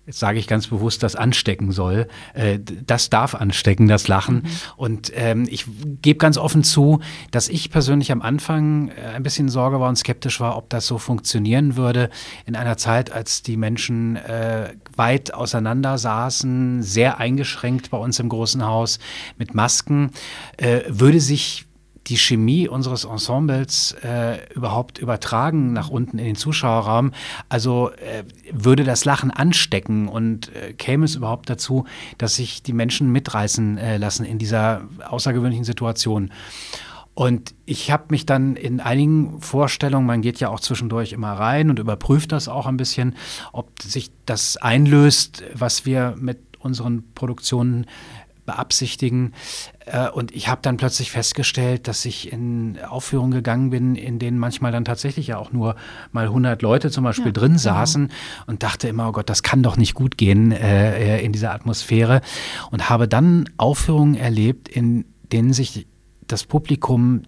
jetzt 0.08 0.18
sage 0.18 0.38
ich 0.38 0.46
ganz 0.46 0.66
bewusst, 0.66 1.02
das 1.02 1.14
anstecken 1.16 1.70
soll. 1.70 2.08
Äh, 2.32 2.58
das 2.58 3.10
darf 3.10 3.34
anstecken, 3.34 3.88
das 3.88 4.08
Lachen. 4.08 4.36
Mhm. 4.36 4.48
Und 4.76 5.12
ähm, 5.14 5.46
ich 5.48 5.66
gebe 6.00 6.18
ganz 6.18 6.38
offen 6.38 6.64
zu, 6.64 7.00
dass 7.30 7.50
ich 7.50 7.70
persönlich 7.70 8.10
am 8.10 8.22
Anfang 8.22 8.88
äh, 8.88 9.14
ein 9.14 9.22
bisschen 9.22 9.50
Sorge 9.50 9.80
war 9.80 9.88
und 9.90 9.96
skeptisch 9.96 10.40
war, 10.40 10.56
ob 10.56 10.70
das 10.70 10.86
so 10.86 10.96
funktionieren 10.96 11.76
würde 11.76 12.08
in 12.46 12.56
einer 12.56 12.78
Zeit, 12.78 13.12
als 13.12 13.42
die 13.42 13.58
Menschen 13.58 14.16
äh, 14.16 14.72
weit 14.96 15.34
auseinander 15.34 15.98
saßen, 15.98 16.82
sehr 16.82 17.18
eingeschränkt 17.18 17.90
bei 17.90 17.98
uns 17.98 18.18
im 18.18 18.30
großen 18.30 18.64
Haus 18.64 18.98
mit 19.36 19.54
Masken. 19.54 20.12
Äh, 20.56 20.80
würde 20.88 21.20
sich 21.20 21.67
die 22.08 22.16
Chemie 22.16 22.68
unseres 22.68 23.04
Ensembles 23.04 23.92
äh, 24.02 24.38
überhaupt 24.54 24.98
übertragen 24.98 25.72
nach 25.72 25.90
unten 25.90 26.18
in 26.18 26.24
den 26.24 26.36
Zuschauerraum. 26.36 27.12
Also 27.48 27.90
äh, 27.90 28.24
würde 28.52 28.84
das 28.84 29.04
Lachen 29.04 29.30
anstecken 29.30 30.08
und 30.08 30.54
äh, 30.54 30.72
käme 30.72 31.04
es 31.04 31.16
überhaupt 31.16 31.50
dazu, 31.50 31.84
dass 32.16 32.36
sich 32.36 32.62
die 32.62 32.72
Menschen 32.72 33.12
mitreißen 33.12 33.78
äh, 33.78 33.96
lassen 33.98 34.24
in 34.24 34.38
dieser 34.38 34.82
außergewöhnlichen 35.08 35.64
Situation. 35.64 36.30
Und 37.14 37.52
ich 37.66 37.90
habe 37.90 38.04
mich 38.10 38.26
dann 38.26 38.54
in 38.54 38.78
einigen 38.78 39.40
Vorstellungen, 39.40 40.06
man 40.06 40.22
geht 40.22 40.38
ja 40.38 40.50
auch 40.50 40.60
zwischendurch 40.60 41.12
immer 41.12 41.32
rein 41.32 41.68
und 41.68 41.80
überprüft 41.80 42.30
das 42.30 42.46
auch 42.46 42.66
ein 42.66 42.76
bisschen, 42.76 43.16
ob 43.52 43.82
sich 43.82 44.12
das 44.24 44.56
einlöst, 44.56 45.42
was 45.52 45.84
wir 45.84 46.14
mit 46.16 46.38
unseren 46.60 47.12
Produktionen 47.14 47.86
beabsichtigen. 48.48 49.34
Äh, 49.84 50.08
und 50.08 50.34
ich 50.34 50.48
habe 50.48 50.60
dann 50.62 50.78
plötzlich 50.78 51.10
festgestellt, 51.10 51.86
dass 51.86 52.04
ich 52.06 52.32
in 52.32 52.78
Aufführungen 52.82 53.32
gegangen 53.32 53.68
bin, 53.68 53.94
in 53.94 54.18
denen 54.18 54.38
manchmal 54.38 54.72
dann 54.72 54.86
tatsächlich 54.86 55.28
ja 55.28 55.36
auch 55.36 55.52
nur 55.52 55.76
mal 56.12 56.24
100 56.24 56.62
Leute 56.62 56.90
zum 56.90 57.04
Beispiel 57.04 57.26
ja, 57.26 57.32
drin 57.32 57.52
genau. 57.52 57.58
saßen 57.58 58.10
und 58.46 58.62
dachte 58.62 58.88
immer, 58.88 59.08
oh 59.08 59.12
Gott, 59.12 59.28
das 59.28 59.42
kann 59.42 59.62
doch 59.62 59.76
nicht 59.76 59.92
gut 59.92 60.16
gehen 60.16 60.50
äh, 60.50 61.20
in 61.20 61.32
dieser 61.32 61.52
Atmosphäre. 61.52 62.22
Und 62.70 62.88
habe 62.88 63.06
dann 63.06 63.44
Aufführungen 63.58 64.14
erlebt, 64.14 64.68
in 64.68 65.04
denen 65.30 65.52
sich 65.52 65.86
das 66.26 66.44
Publikum 66.44 67.22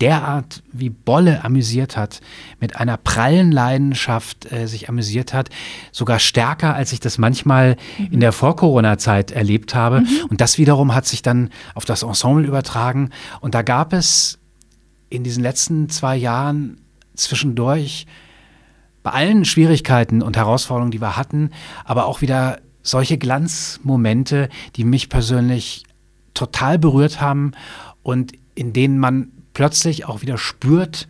derart 0.00 0.62
wie 0.72 0.90
Bolle 0.90 1.44
amüsiert 1.44 1.96
hat, 1.96 2.20
mit 2.60 2.76
einer 2.76 2.96
prallen 2.96 3.50
Leidenschaft 3.50 4.50
äh, 4.52 4.66
sich 4.66 4.88
amüsiert 4.88 5.34
hat, 5.34 5.50
sogar 5.92 6.18
stärker, 6.18 6.74
als 6.74 6.92
ich 6.92 7.00
das 7.00 7.18
manchmal 7.18 7.76
mhm. 7.98 8.12
in 8.12 8.20
der 8.20 8.32
Vor-Corona-Zeit 8.32 9.30
erlebt 9.30 9.74
habe. 9.74 10.00
Mhm. 10.00 10.08
Und 10.30 10.40
das 10.40 10.58
wiederum 10.58 10.94
hat 10.94 11.06
sich 11.06 11.22
dann 11.22 11.50
auf 11.74 11.84
das 11.84 12.02
Ensemble 12.02 12.46
übertragen. 12.46 13.10
Und 13.40 13.54
da 13.54 13.62
gab 13.62 13.92
es 13.92 14.38
in 15.10 15.24
diesen 15.24 15.42
letzten 15.42 15.88
zwei 15.88 16.16
Jahren 16.16 16.80
zwischendurch 17.14 18.06
bei 19.02 19.10
allen 19.10 19.44
Schwierigkeiten 19.44 20.22
und 20.22 20.36
Herausforderungen, 20.36 20.90
die 20.90 21.00
wir 21.00 21.16
hatten, 21.16 21.50
aber 21.84 22.06
auch 22.06 22.20
wieder 22.20 22.58
solche 22.82 23.18
Glanzmomente, 23.18 24.48
die 24.76 24.84
mich 24.84 25.08
persönlich 25.08 25.84
total 26.34 26.78
berührt 26.78 27.20
haben 27.20 27.52
und 28.02 28.32
in 28.54 28.72
denen 28.72 28.98
man 28.98 29.32
plötzlich 29.58 30.04
auch 30.04 30.22
wieder 30.22 30.38
spürt, 30.38 31.08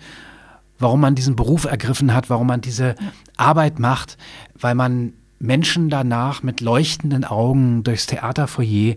warum 0.79 1.03
man 1.03 1.15
diesen 1.15 1.37
Beruf 1.37 1.67
ergriffen 1.67 2.15
hat, 2.15 2.31
warum 2.31 2.47
man 2.47 2.63
diese 2.63 2.95
Arbeit 3.37 3.79
macht, 3.79 4.17
weil 4.59 4.75
man 4.75 5.13
Menschen 5.39 5.91
danach 5.91 6.43
mit 6.43 6.63
leuchtenden 6.63 7.27
Augen 7.27 7.85
durchs 7.85 8.07
Theaterfoyer 8.07 8.95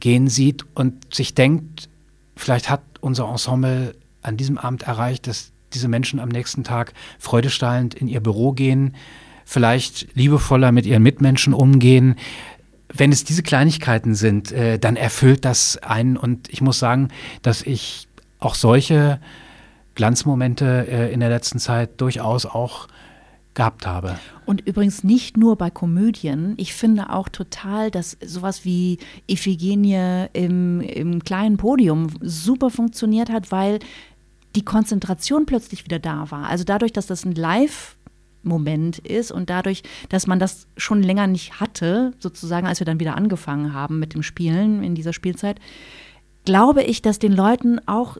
gehen 0.00 0.28
sieht 0.28 0.64
und 0.74 1.14
sich 1.14 1.34
denkt, 1.34 1.90
vielleicht 2.34 2.70
hat 2.70 2.80
unser 3.02 3.28
Ensemble 3.28 3.94
an 4.22 4.38
diesem 4.38 4.56
Abend 4.56 4.84
erreicht, 4.84 5.26
dass 5.26 5.52
diese 5.74 5.88
Menschen 5.88 6.18
am 6.18 6.30
nächsten 6.30 6.64
Tag 6.64 6.94
freudestrahlend 7.18 7.92
in 7.92 8.08
ihr 8.08 8.20
Büro 8.20 8.52
gehen, 8.52 8.94
vielleicht 9.44 10.16
liebevoller 10.16 10.72
mit 10.72 10.86
ihren 10.86 11.02
Mitmenschen 11.02 11.52
umgehen, 11.52 12.16
wenn 12.92 13.12
es 13.12 13.24
diese 13.24 13.42
Kleinigkeiten 13.42 14.14
sind, 14.14 14.52
äh, 14.52 14.78
dann 14.78 14.96
erfüllt 14.96 15.44
das 15.44 15.76
einen. 15.78 16.16
Und 16.16 16.48
ich 16.48 16.60
muss 16.60 16.78
sagen, 16.78 17.08
dass 17.42 17.62
ich 17.62 18.08
auch 18.38 18.54
solche 18.54 19.20
Glanzmomente 19.94 20.86
äh, 20.88 21.12
in 21.12 21.20
der 21.20 21.28
letzten 21.28 21.58
Zeit 21.58 22.00
durchaus 22.00 22.46
auch 22.46 22.88
gehabt 23.54 23.86
habe. 23.86 24.18
Und 24.46 24.66
übrigens 24.66 25.02
nicht 25.02 25.36
nur 25.36 25.56
bei 25.56 25.68
Komödien. 25.68 26.54
Ich 26.56 26.72
finde 26.72 27.10
auch 27.10 27.28
total, 27.28 27.90
dass 27.90 28.16
sowas 28.24 28.64
wie 28.64 28.98
Iphigenie 29.26 30.26
im, 30.32 30.80
im 30.80 31.22
kleinen 31.24 31.56
Podium 31.56 32.08
super 32.20 32.70
funktioniert 32.70 33.30
hat, 33.30 33.50
weil 33.50 33.80
die 34.54 34.64
Konzentration 34.64 35.44
plötzlich 35.44 35.84
wieder 35.84 35.98
da 35.98 36.30
war. 36.30 36.48
Also 36.48 36.64
dadurch, 36.64 36.92
dass 36.92 37.06
das 37.06 37.24
ein 37.24 37.34
Live- 37.34 37.96
Moment 38.42 38.98
ist 38.98 39.30
und 39.30 39.50
dadurch, 39.50 39.82
dass 40.08 40.26
man 40.26 40.38
das 40.38 40.66
schon 40.76 41.02
länger 41.02 41.26
nicht 41.26 41.60
hatte, 41.60 42.12
sozusagen, 42.18 42.66
als 42.66 42.80
wir 42.80 42.86
dann 42.86 43.00
wieder 43.00 43.16
angefangen 43.16 43.72
haben 43.72 43.98
mit 43.98 44.14
dem 44.14 44.22
Spielen 44.22 44.82
in 44.82 44.94
dieser 44.94 45.12
Spielzeit, 45.12 45.60
glaube 46.44 46.82
ich, 46.82 47.02
dass 47.02 47.18
den 47.18 47.32
Leuten 47.32 47.80
auch 47.86 48.16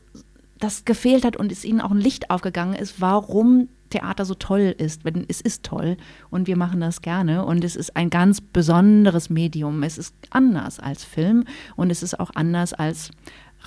das 0.58 0.84
gefehlt 0.84 1.24
hat 1.24 1.36
und 1.36 1.52
es 1.52 1.64
ihnen 1.64 1.80
auch 1.80 1.90
ein 1.90 2.00
Licht 2.00 2.30
aufgegangen 2.30 2.74
ist, 2.74 3.00
warum 3.00 3.68
Theater 3.90 4.24
so 4.24 4.34
toll 4.34 4.74
ist. 4.76 5.04
Wenn, 5.04 5.24
es 5.28 5.40
ist 5.40 5.62
toll 5.62 5.96
und 6.30 6.46
wir 6.46 6.56
machen 6.56 6.80
das 6.80 7.00
gerne 7.02 7.44
und 7.44 7.64
es 7.64 7.76
ist 7.76 7.96
ein 7.96 8.10
ganz 8.10 8.40
besonderes 8.40 9.30
Medium. 9.30 9.82
Es 9.82 9.98
ist 9.98 10.14
anders 10.30 10.80
als 10.80 11.04
Film 11.04 11.44
und 11.76 11.90
es 11.90 12.02
ist 12.02 12.18
auch 12.18 12.30
anders 12.34 12.74
als 12.74 13.10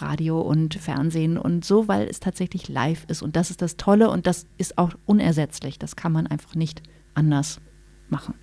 Radio 0.01 0.41
und 0.41 0.75
Fernsehen 0.75 1.37
und 1.37 1.65
so, 1.65 1.87
weil 1.87 2.07
es 2.07 2.19
tatsächlich 2.19 2.69
live 2.69 3.05
ist. 3.07 3.21
Und 3.21 3.35
das 3.35 3.49
ist 3.49 3.61
das 3.61 3.77
Tolle 3.77 4.09
und 4.09 4.27
das 4.27 4.47
ist 4.57 4.77
auch 4.77 4.91
unersetzlich. 5.05 5.79
Das 5.79 5.95
kann 5.95 6.11
man 6.11 6.27
einfach 6.27 6.55
nicht 6.55 6.81
anders 7.13 7.59
machen. 8.09 8.35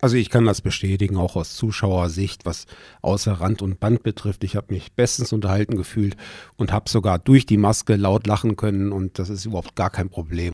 Also 0.00 0.16
ich 0.16 0.30
kann 0.30 0.46
das 0.46 0.62
bestätigen, 0.62 1.16
auch 1.18 1.36
aus 1.36 1.54
Zuschauersicht, 1.56 2.46
was 2.46 2.64
außer 3.02 3.32
Rand 3.32 3.60
und 3.60 3.80
Band 3.80 4.02
betrifft. 4.02 4.44
Ich 4.44 4.56
habe 4.56 4.72
mich 4.72 4.94
bestens 4.94 5.32
unterhalten 5.32 5.76
gefühlt 5.76 6.16
und 6.56 6.72
habe 6.72 6.88
sogar 6.88 7.18
durch 7.18 7.44
die 7.44 7.58
Maske 7.58 7.96
laut 7.96 8.26
lachen 8.26 8.56
können 8.56 8.92
und 8.92 9.18
das 9.18 9.28
ist 9.28 9.44
überhaupt 9.44 9.76
gar 9.76 9.90
kein 9.90 10.08
Problem. 10.08 10.52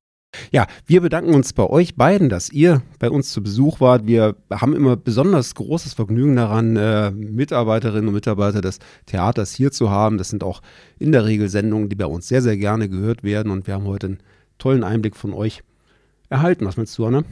Ja, 0.51 0.67
wir 0.87 1.01
bedanken 1.01 1.35
uns 1.35 1.53
bei 1.53 1.65
euch 1.65 1.97
beiden, 1.97 2.29
dass 2.29 2.51
ihr 2.51 2.83
bei 2.99 3.11
uns 3.11 3.31
zu 3.31 3.43
Besuch 3.43 3.81
wart. 3.81 4.07
Wir 4.07 4.37
haben 4.51 4.75
immer 4.75 4.97
besonders 4.97 5.55
großes 5.55 5.95
Vergnügen 5.95 6.37
daran, 6.37 6.77
äh, 6.77 7.11
Mitarbeiterinnen 7.11 8.09
und 8.09 8.15
Mitarbeiter 8.15 8.61
des 8.61 8.79
Theaters 9.07 9.53
hier 9.53 9.73
zu 9.73 9.91
haben. 9.91 10.19
Das 10.19 10.31
sind 10.31 10.45
auch 10.45 10.63
in 10.99 11.13
der 11.13 11.25
Regel 11.25 11.49
Sendungen, 11.49 11.89
die 11.89 11.97
bei 11.97 12.07
uns 12.07 12.29
sehr, 12.29 12.43
sehr 12.43 12.57
gerne 12.57 12.89
gehört 12.89 13.23
werden 13.23 13.51
und 13.51 13.67
wir 13.67 13.75
haben 13.75 13.87
heute 13.87 14.07
einen 14.07 14.19
tollen 14.59 14.85
Einblick 14.85 15.17
von 15.17 15.33
euch 15.33 15.63
erhalten. 16.29 16.67
Was 16.67 16.77
meinst 16.77 16.97
du, 16.99 17.07
Anna? 17.07 17.25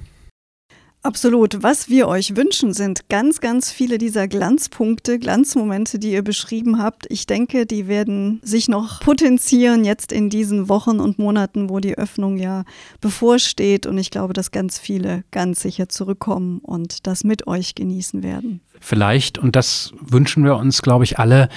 Absolut. 1.04 1.62
Was 1.62 1.90
wir 1.90 2.08
euch 2.08 2.34
wünschen, 2.34 2.72
sind 2.72 3.10
ganz, 3.10 3.42
ganz 3.42 3.70
viele 3.70 3.98
dieser 3.98 4.26
Glanzpunkte, 4.26 5.18
Glanzmomente, 5.18 5.98
die 5.98 6.12
ihr 6.12 6.22
beschrieben 6.22 6.82
habt. 6.82 7.04
Ich 7.10 7.26
denke, 7.26 7.66
die 7.66 7.88
werden 7.88 8.40
sich 8.42 8.70
noch 8.70 9.00
potenzieren 9.00 9.84
jetzt 9.84 10.12
in 10.12 10.30
diesen 10.30 10.70
Wochen 10.70 11.00
und 11.00 11.18
Monaten, 11.18 11.68
wo 11.68 11.78
die 11.78 11.98
Öffnung 11.98 12.38
ja 12.38 12.64
bevorsteht. 13.02 13.84
Und 13.84 13.98
ich 13.98 14.10
glaube, 14.10 14.32
dass 14.32 14.50
ganz 14.50 14.78
viele 14.78 15.24
ganz 15.30 15.60
sicher 15.60 15.90
zurückkommen 15.90 16.60
und 16.60 17.06
das 17.06 17.22
mit 17.22 17.46
euch 17.46 17.74
genießen 17.74 18.22
werden. 18.22 18.62
Vielleicht, 18.80 19.36
und 19.36 19.56
das 19.56 19.92
wünschen 20.00 20.42
wir 20.42 20.56
uns, 20.56 20.80
glaube 20.80 21.04
ich, 21.04 21.18
alle, 21.18 21.50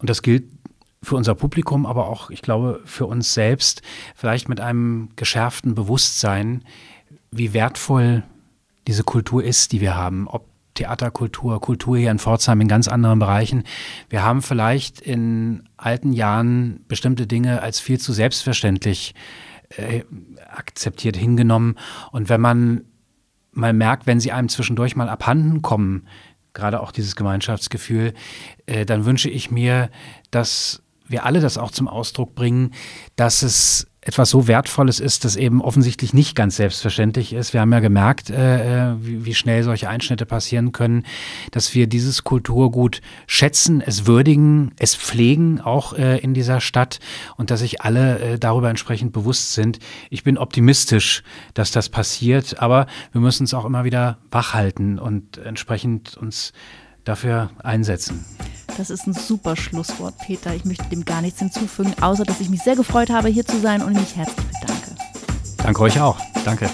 und 0.00 0.10
das 0.10 0.22
gilt 0.22 0.50
für 1.04 1.14
unser 1.14 1.36
Publikum, 1.36 1.86
aber 1.86 2.08
auch, 2.08 2.30
ich 2.30 2.42
glaube, 2.42 2.80
für 2.84 3.06
uns 3.06 3.32
selbst, 3.32 3.82
vielleicht 4.16 4.48
mit 4.48 4.60
einem 4.60 5.10
geschärften 5.14 5.76
Bewusstsein, 5.76 6.64
wie 7.30 7.54
wertvoll 7.54 8.24
diese 8.86 9.04
Kultur 9.04 9.42
ist, 9.42 9.72
die 9.72 9.80
wir 9.80 9.96
haben, 9.96 10.28
ob 10.28 10.46
Theaterkultur, 10.74 11.60
Kultur 11.60 11.98
hier 11.98 12.10
in 12.10 12.18
Pforzheim 12.18 12.60
in 12.60 12.68
ganz 12.68 12.86
anderen 12.86 13.18
Bereichen. 13.18 13.64
Wir 14.08 14.22
haben 14.22 14.42
vielleicht 14.42 15.00
in 15.00 15.68
alten 15.76 16.12
Jahren 16.12 16.84
bestimmte 16.86 17.26
Dinge 17.26 17.62
als 17.62 17.80
viel 17.80 17.98
zu 17.98 18.12
selbstverständlich 18.12 19.14
äh, 19.70 20.02
akzeptiert 20.48 21.16
hingenommen. 21.16 21.76
Und 22.12 22.28
wenn 22.28 22.40
man 22.40 22.84
mal 23.52 23.72
merkt, 23.72 24.06
wenn 24.06 24.20
sie 24.20 24.32
einem 24.32 24.48
zwischendurch 24.48 24.96
mal 24.96 25.08
abhanden 25.08 25.62
kommen, 25.62 26.06
gerade 26.52 26.80
auch 26.80 26.92
dieses 26.92 27.16
Gemeinschaftsgefühl, 27.16 28.14
äh, 28.66 28.84
dann 28.84 29.04
wünsche 29.04 29.30
ich 29.30 29.50
mir, 29.50 29.90
dass 30.30 30.82
wir 31.08 31.24
alle 31.24 31.40
das 31.40 31.58
auch 31.58 31.70
zum 31.70 31.88
Ausdruck 31.88 32.34
bringen, 32.34 32.72
dass 33.16 33.42
es 33.42 33.86
etwas 34.06 34.30
so 34.30 34.46
Wertvolles 34.46 35.00
ist, 35.00 35.24
das 35.24 35.34
eben 35.34 35.60
offensichtlich 35.60 36.14
nicht 36.14 36.36
ganz 36.36 36.56
selbstverständlich 36.56 37.32
ist. 37.32 37.52
Wir 37.52 37.60
haben 37.60 37.72
ja 37.72 37.80
gemerkt, 37.80 38.30
äh, 38.30 38.92
äh, 38.92 38.94
wie, 39.00 39.24
wie, 39.24 39.34
schnell 39.34 39.64
solche 39.64 39.88
Einschnitte 39.88 40.26
passieren 40.26 40.70
können, 40.70 41.04
dass 41.50 41.74
wir 41.74 41.88
dieses 41.88 42.22
Kulturgut 42.22 43.00
schätzen, 43.26 43.82
es 43.84 44.06
würdigen, 44.06 44.72
es 44.78 44.94
pflegen, 44.94 45.60
auch 45.60 45.92
äh, 45.92 46.18
in 46.18 46.34
dieser 46.34 46.60
Stadt 46.60 47.00
und 47.36 47.50
dass 47.50 47.60
sich 47.60 47.82
alle 47.82 48.20
äh, 48.20 48.38
darüber 48.38 48.70
entsprechend 48.70 49.12
bewusst 49.12 49.54
sind. 49.54 49.80
Ich 50.08 50.22
bin 50.22 50.38
optimistisch, 50.38 51.24
dass 51.54 51.72
das 51.72 51.88
passiert, 51.88 52.60
aber 52.62 52.86
wir 53.10 53.20
müssen 53.20 53.42
es 53.42 53.54
auch 53.54 53.64
immer 53.64 53.82
wieder 53.82 54.18
wachhalten 54.30 55.00
und 55.00 55.38
entsprechend 55.38 56.16
uns 56.16 56.52
dafür 57.06 57.50
einsetzen. 57.62 58.24
Das 58.76 58.90
ist 58.90 59.06
ein 59.06 59.14
super 59.14 59.56
Schlusswort, 59.56 60.14
Peter. 60.26 60.54
Ich 60.54 60.66
möchte 60.66 60.84
dem 60.90 61.06
gar 61.06 61.22
nichts 61.22 61.38
hinzufügen, 61.38 61.94
außer 62.02 62.24
dass 62.24 62.40
ich 62.40 62.50
mich 62.50 62.62
sehr 62.62 62.76
gefreut 62.76 63.08
habe, 63.08 63.28
hier 63.28 63.46
zu 63.46 63.58
sein 63.58 63.80
und 63.80 63.94
mich 63.94 64.14
herzlich 64.16 64.46
bedanke. 64.46 64.90
Danke 65.56 65.80
euch 65.80 65.98
auch. 65.98 66.18
Danke. 66.44 66.68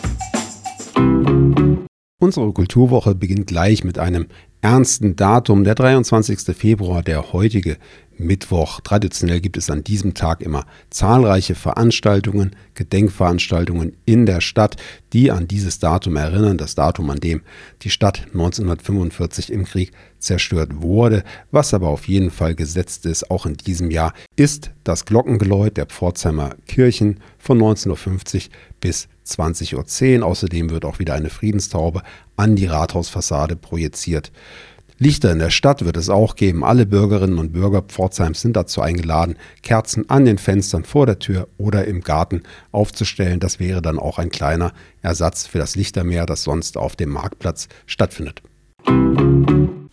Unsere 2.18 2.52
Kulturwoche 2.52 3.14
beginnt 3.14 3.46
gleich 3.46 3.84
mit 3.84 3.98
einem 3.98 4.26
ernsten 4.62 5.16
Datum, 5.16 5.64
der 5.64 5.74
23. 5.74 6.56
Februar, 6.56 7.02
der 7.02 7.32
heutige 7.32 7.76
Mittwoch. 8.22 8.80
Traditionell 8.80 9.40
gibt 9.40 9.56
es 9.56 9.70
an 9.70 9.84
diesem 9.84 10.14
Tag 10.14 10.40
immer 10.40 10.64
zahlreiche 10.90 11.54
Veranstaltungen, 11.54 12.56
Gedenkveranstaltungen 12.74 13.96
in 14.04 14.26
der 14.26 14.40
Stadt, 14.40 14.76
die 15.12 15.30
an 15.30 15.48
dieses 15.48 15.78
Datum 15.78 16.16
erinnern, 16.16 16.58
das 16.58 16.74
Datum, 16.74 17.10
an 17.10 17.20
dem 17.20 17.42
die 17.82 17.90
Stadt 17.90 18.26
1945 18.32 19.52
im 19.52 19.64
Krieg 19.64 19.92
zerstört 20.18 20.82
wurde. 20.82 21.24
Was 21.50 21.74
aber 21.74 21.88
auf 21.88 22.08
jeden 22.08 22.30
Fall 22.30 22.54
gesetzt 22.54 23.06
ist, 23.06 23.30
auch 23.30 23.46
in 23.46 23.54
diesem 23.54 23.90
Jahr, 23.90 24.14
ist 24.36 24.70
das 24.84 25.04
Glockengeläut 25.04 25.76
der 25.76 25.86
Pforzheimer 25.86 26.54
Kirchen 26.66 27.20
von 27.38 27.58
19.50 27.58 28.48
bis 28.80 29.08
20.10 29.26 30.20
Uhr. 30.20 30.26
Außerdem 30.26 30.70
wird 30.70 30.84
auch 30.84 30.98
wieder 30.98 31.14
eine 31.14 31.30
Friedenstaube 31.30 32.02
an 32.36 32.56
die 32.56 32.66
Rathausfassade 32.66 33.56
projiziert. 33.56 34.32
Lichter 35.02 35.32
in 35.32 35.40
der 35.40 35.50
Stadt 35.50 35.84
wird 35.84 35.96
es 35.96 36.08
auch 36.08 36.36
geben. 36.36 36.62
Alle 36.62 36.86
Bürgerinnen 36.86 37.38
und 37.38 37.52
Bürger 37.52 37.82
Pforzheims 37.82 38.40
sind 38.40 38.54
dazu 38.54 38.80
eingeladen, 38.80 39.34
Kerzen 39.62 40.08
an 40.08 40.24
den 40.24 40.38
Fenstern 40.38 40.84
vor 40.84 41.06
der 41.06 41.18
Tür 41.18 41.48
oder 41.58 41.86
im 41.86 42.02
Garten 42.02 42.44
aufzustellen. 42.70 43.40
Das 43.40 43.58
wäre 43.58 43.82
dann 43.82 43.98
auch 43.98 44.20
ein 44.20 44.30
kleiner 44.30 44.72
Ersatz 45.00 45.48
für 45.48 45.58
das 45.58 45.74
Lichtermeer, 45.74 46.24
das 46.24 46.44
sonst 46.44 46.76
auf 46.76 46.94
dem 46.94 47.10
Marktplatz 47.10 47.66
stattfindet. 47.84 48.42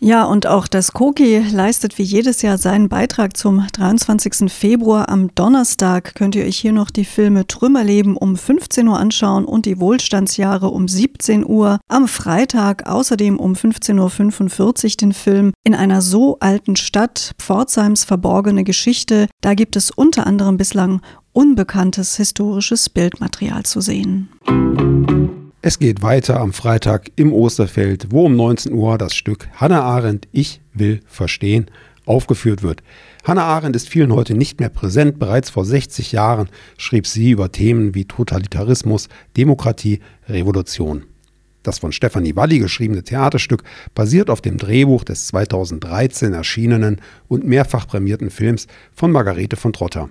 Ja, 0.09 0.23
und 0.23 0.47
auch 0.47 0.67
das 0.67 0.93
Koki 0.93 1.37
leistet 1.51 1.97
wie 1.99 2.03
jedes 2.03 2.41
Jahr 2.41 2.57
seinen 2.57 2.89
Beitrag 2.89 3.37
zum 3.37 3.67
23. 3.73 4.51
Februar. 4.51 5.07
Am 5.07 5.35
Donnerstag 5.35 6.15
könnt 6.15 6.35
ihr 6.35 6.45
euch 6.45 6.57
hier 6.57 6.71
noch 6.71 6.89
die 6.89 7.05
Filme 7.05 7.45
Trümmerleben 7.45 8.17
um 8.17 8.35
15 8.35 8.87
Uhr 8.87 8.97
anschauen 8.97 9.45
und 9.45 9.67
die 9.67 9.79
Wohlstandsjahre 9.79 10.69
um 10.69 10.87
17 10.87 11.45
Uhr. 11.45 11.79
Am 11.89 12.07
Freitag 12.07 12.87
außerdem 12.87 13.37
um 13.37 13.53
15.45 13.53 14.85
Uhr 14.85 14.91
den 15.01 15.13
Film 15.13 15.51
In 15.63 15.75
einer 15.75 16.01
so 16.01 16.37
alten 16.39 16.75
Stadt, 16.75 17.33
Pforzheims 17.37 18.05
verborgene 18.05 18.63
Geschichte. 18.63 19.27
Da 19.41 19.53
gibt 19.53 19.75
es 19.75 19.91
unter 19.91 20.25
anderem 20.25 20.57
bislang 20.57 21.01
unbekanntes 21.33 22.15
historisches 22.15 22.89
Bildmaterial 22.89 23.61
zu 23.61 23.79
sehen. 23.79 24.29
Es 25.61 25.77
geht 25.77 26.01
weiter 26.01 26.39
am 26.39 26.53
Freitag 26.53 27.11
im 27.17 27.33
Osterfeld, 27.33 28.07
wo 28.11 28.27
um 28.27 28.35
19 28.37 28.71
Uhr 28.71 28.97
das 28.97 29.13
Stück 29.13 29.49
Hannah 29.55 29.81
Arendt 29.81 30.29
Ich 30.31 30.61
will 30.73 31.01
verstehen 31.05 31.65
aufgeführt 32.05 32.63
wird. 32.63 32.81
Hannah 33.25 33.43
Arendt 33.43 33.75
ist 33.75 33.89
vielen 33.89 34.13
heute 34.13 34.35
nicht 34.35 34.61
mehr 34.61 34.69
präsent. 34.69 35.19
Bereits 35.19 35.49
vor 35.49 35.65
60 35.65 36.13
Jahren 36.13 36.47
schrieb 36.77 37.05
sie 37.05 37.31
über 37.31 37.51
Themen 37.51 37.93
wie 37.93 38.05
Totalitarismus, 38.05 39.09
Demokratie, 39.35 39.99
Revolution. 40.29 41.03
Das 41.61 41.79
von 41.79 41.91
Stefanie 41.91 42.37
Walli 42.37 42.59
geschriebene 42.59 43.03
Theaterstück 43.03 43.63
basiert 43.93 44.29
auf 44.29 44.39
dem 44.39 44.57
Drehbuch 44.57 45.03
des 45.03 45.27
2013 45.27 46.33
erschienenen 46.33 47.01
und 47.27 47.45
mehrfach 47.45 47.85
prämierten 47.85 48.29
Films 48.29 48.67
von 48.93 49.11
Margarete 49.11 49.57
von 49.57 49.73
Trotter. 49.73 50.09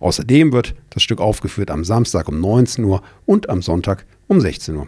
Außerdem 0.00 0.52
wird 0.52 0.74
das 0.90 1.02
Stück 1.02 1.20
aufgeführt 1.20 1.70
am 1.70 1.82
Samstag 1.82 2.28
um 2.28 2.40
19 2.40 2.84
Uhr 2.84 3.02
und 3.24 3.48
am 3.48 3.62
Sonntag 3.62 4.04
um 4.30 4.40
16 4.40 4.76
Uhr. 4.76 4.86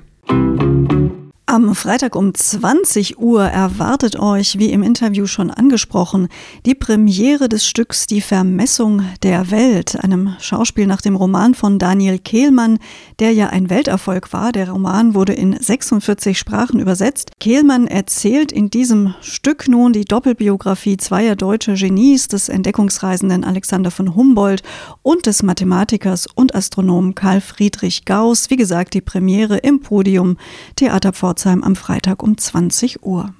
Am 1.52 1.74
Freitag 1.74 2.16
um 2.16 2.32
20 2.32 3.18
Uhr 3.18 3.42
erwartet 3.42 4.18
euch, 4.18 4.58
wie 4.58 4.70
im 4.70 4.82
Interview 4.82 5.26
schon 5.26 5.50
angesprochen, 5.50 6.28
die 6.64 6.74
Premiere 6.74 7.46
des 7.46 7.66
Stücks 7.66 8.06
Die 8.06 8.22
Vermessung 8.22 9.02
der 9.22 9.50
Welt, 9.50 10.02
einem 10.02 10.34
Schauspiel 10.40 10.86
nach 10.86 11.02
dem 11.02 11.14
Roman 11.14 11.54
von 11.54 11.78
Daniel 11.78 12.18
Kehlmann, 12.18 12.78
der 13.18 13.32
ja 13.32 13.48
ein 13.48 13.68
Welterfolg 13.68 14.32
war. 14.32 14.52
Der 14.52 14.70
Roman 14.70 15.14
wurde 15.14 15.34
in 15.34 15.52
46 15.52 16.38
Sprachen 16.38 16.80
übersetzt. 16.80 17.32
Kehlmann 17.38 17.86
erzählt 17.86 18.50
in 18.50 18.70
diesem 18.70 19.12
Stück 19.20 19.68
nun 19.68 19.92
die 19.92 20.06
Doppelbiografie 20.06 20.96
zweier 20.96 21.36
deutscher 21.36 21.74
Genies, 21.74 22.28
des 22.28 22.48
Entdeckungsreisenden 22.48 23.44
Alexander 23.44 23.90
von 23.90 24.14
Humboldt 24.14 24.62
und 25.02 25.26
des 25.26 25.42
Mathematikers 25.42 26.28
und 26.34 26.54
Astronomen 26.54 27.14
Karl 27.14 27.42
Friedrich 27.42 28.06
Gauss. 28.06 28.48
Wie 28.48 28.56
gesagt, 28.56 28.94
die 28.94 29.02
Premiere 29.02 29.58
im 29.58 29.80
Podium 29.80 30.38
Theater 30.76 31.12
Pforzheim 31.42 31.64
am 31.64 31.74
Freitag 31.74 32.22
um 32.22 32.38
20 32.38 33.02
Uhr. 33.02 33.34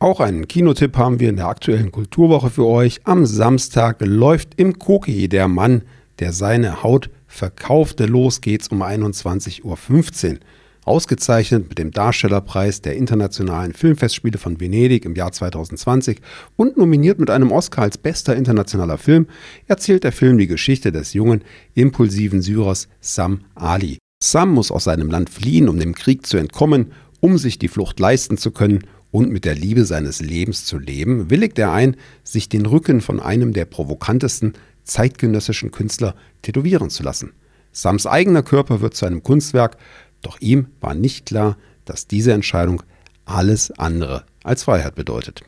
Auch 0.00 0.20
einen 0.20 0.48
Kinotipp 0.48 0.96
haben 0.96 1.20
wir 1.20 1.28
in 1.28 1.36
der 1.36 1.48
aktuellen 1.48 1.92
Kulturwoche 1.92 2.48
für 2.48 2.64
euch. 2.64 3.02
Am 3.04 3.26
Samstag 3.26 3.98
läuft 4.00 4.54
im 4.56 4.78
Koki 4.78 5.28
der 5.28 5.46
Mann, 5.46 5.82
der 6.18 6.32
seine 6.32 6.82
Haut 6.82 7.10
verkaufte. 7.26 8.06
Los 8.06 8.40
geht's 8.40 8.68
um 8.68 8.82
21.15 8.82 9.64
Uhr. 9.64 10.38
ausgezeichnet 10.86 11.68
mit 11.68 11.76
dem 11.76 11.90
Darstellerpreis 11.90 12.80
der 12.80 12.96
Internationalen 12.96 13.74
Filmfestspiele 13.74 14.38
von 14.38 14.58
Venedig 14.58 15.04
im 15.04 15.14
Jahr 15.14 15.32
2020 15.32 16.22
und 16.56 16.78
nominiert 16.78 17.18
mit 17.18 17.28
einem 17.28 17.52
Oscar 17.52 17.82
als 17.82 17.98
bester 17.98 18.34
internationaler 18.34 18.96
Film, 18.96 19.26
erzählt 19.66 20.04
der 20.04 20.12
Film 20.12 20.38
die 20.38 20.46
Geschichte 20.46 20.90
des 20.90 21.12
jungen, 21.12 21.44
impulsiven 21.74 22.40
Syrers 22.40 22.88
Sam 23.00 23.40
Ali. 23.54 23.98
Sam 24.26 24.54
muss 24.54 24.70
aus 24.70 24.84
seinem 24.84 25.10
Land 25.10 25.28
fliehen, 25.28 25.68
um 25.68 25.78
dem 25.78 25.94
Krieg 25.94 26.26
zu 26.26 26.38
entkommen, 26.38 26.92
um 27.20 27.36
sich 27.36 27.58
die 27.58 27.68
Flucht 27.68 28.00
leisten 28.00 28.38
zu 28.38 28.52
können 28.52 28.86
und 29.10 29.30
mit 29.30 29.44
der 29.44 29.54
Liebe 29.54 29.84
seines 29.84 30.22
Lebens 30.22 30.64
zu 30.64 30.78
leben, 30.78 31.28
willigt 31.28 31.58
er 31.58 31.72
ein, 31.72 31.94
sich 32.22 32.48
den 32.48 32.64
Rücken 32.64 33.02
von 33.02 33.20
einem 33.20 33.52
der 33.52 33.66
provokantesten 33.66 34.54
zeitgenössischen 34.82 35.72
Künstler 35.72 36.14
tätowieren 36.40 36.88
zu 36.88 37.02
lassen. 37.02 37.34
Sams 37.70 38.06
eigener 38.06 38.42
Körper 38.42 38.80
wird 38.80 38.94
zu 38.94 39.04
einem 39.04 39.22
Kunstwerk, 39.22 39.76
doch 40.22 40.40
ihm 40.40 40.68
war 40.80 40.94
nicht 40.94 41.26
klar, 41.26 41.58
dass 41.84 42.06
diese 42.06 42.32
Entscheidung 42.32 42.82
alles 43.26 43.72
andere 43.72 44.24
als 44.42 44.64
Freiheit 44.64 44.94
bedeutet. 44.94 45.42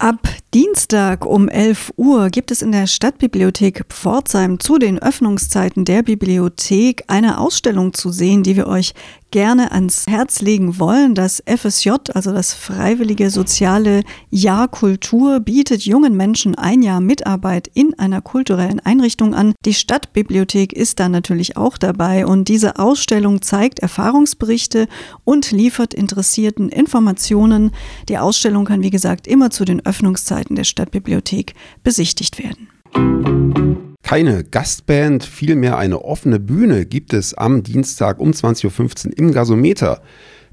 Ab 0.00 0.26
Dienstag 0.54 1.26
um 1.26 1.50
11 1.50 1.92
Uhr 1.98 2.30
gibt 2.30 2.50
es 2.50 2.62
in 2.62 2.72
der 2.72 2.86
Stadtbibliothek 2.86 3.84
Pforzheim 3.90 4.58
zu 4.58 4.78
den 4.78 4.98
Öffnungszeiten 4.98 5.84
der 5.84 6.02
Bibliothek 6.02 7.04
eine 7.08 7.38
Ausstellung 7.38 7.92
zu 7.92 8.10
sehen, 8.10 8.42
die 8.42 8.56
wir 8.56 8.66
euch 8.66 8.94
gerne 9.30 9.72
ans 9.72 10.06
Herz 10.08 10.40
legen 10.40 10.78
wollen. 10.78 11.14
Das 11.14 11.42
FSJ, 11.46 11.90
also 12.14 12.32
das 12.32 12.52
Freiwillige 12.52 13.30
Soziale 13.30 14.02
Jahr 14.30 14.68
Kultur, 14.68 15.40
bietet 15.40 15.82
jungen 15.82 16.16
Menschen 16.16 16.54
ein 16.54 16.82
Jahr 16.82 17.00
Mitarbeit 17.00 17.70
in 17.74 17.98
einer 17.98 18.20
kulturellen 18.20 18.80
Einrichtung 18.80 19.34
an. 19.34 19.54
Die 19.64 19.74
Stadtbibliothek 19.74 20.72
ist 20.72 21.00
da 21.00 21.08
natürlich 21.08 21.56
auch 21.56 21.78
dabei 21.78 22.26
und 22.26 22.48
diese 22.48 22.78
Ausstellung 22.78 23.42
zeigt 23.42 23.80
Erfahrungsberichte 23.80 24.88
und 25.24 25.50
liefert 25.50 25.94
Interessierten 25.94 26.68
Informationen. 26.68 27.72
Die 28.08 28.18
Ausstellung 28.18 28.64
kann, 28.64 28.82
wie 28.82 28.90
gesagt, 28.90 29.26
immer 29.26 29.50
zu 29.50 29.64
den 29.64 29.84
Öffnungszeiten 29.84 30.56
der 30.56 30.64
Stadtbibliothek 30.64 31.54
besichtigt 31.82 32.38
werden. 32.38 33.89
Keine 34.02 34.44
Gastband, 34.44 35.24
vielmehr 35.24 35.78
eine 35.78 36.04
offene 36.04 36.40
Bühne 36.40 36.84
gibt 36.86 37.12
es 37.12 37.34
am 37.34 37.62
Dienstag 37.62 38.18
um 38.18 38.32
20.15 38.32 39.06
Uhr 39.06 39.18
im 39.18 39.32
Gasometer. 39.32 40.02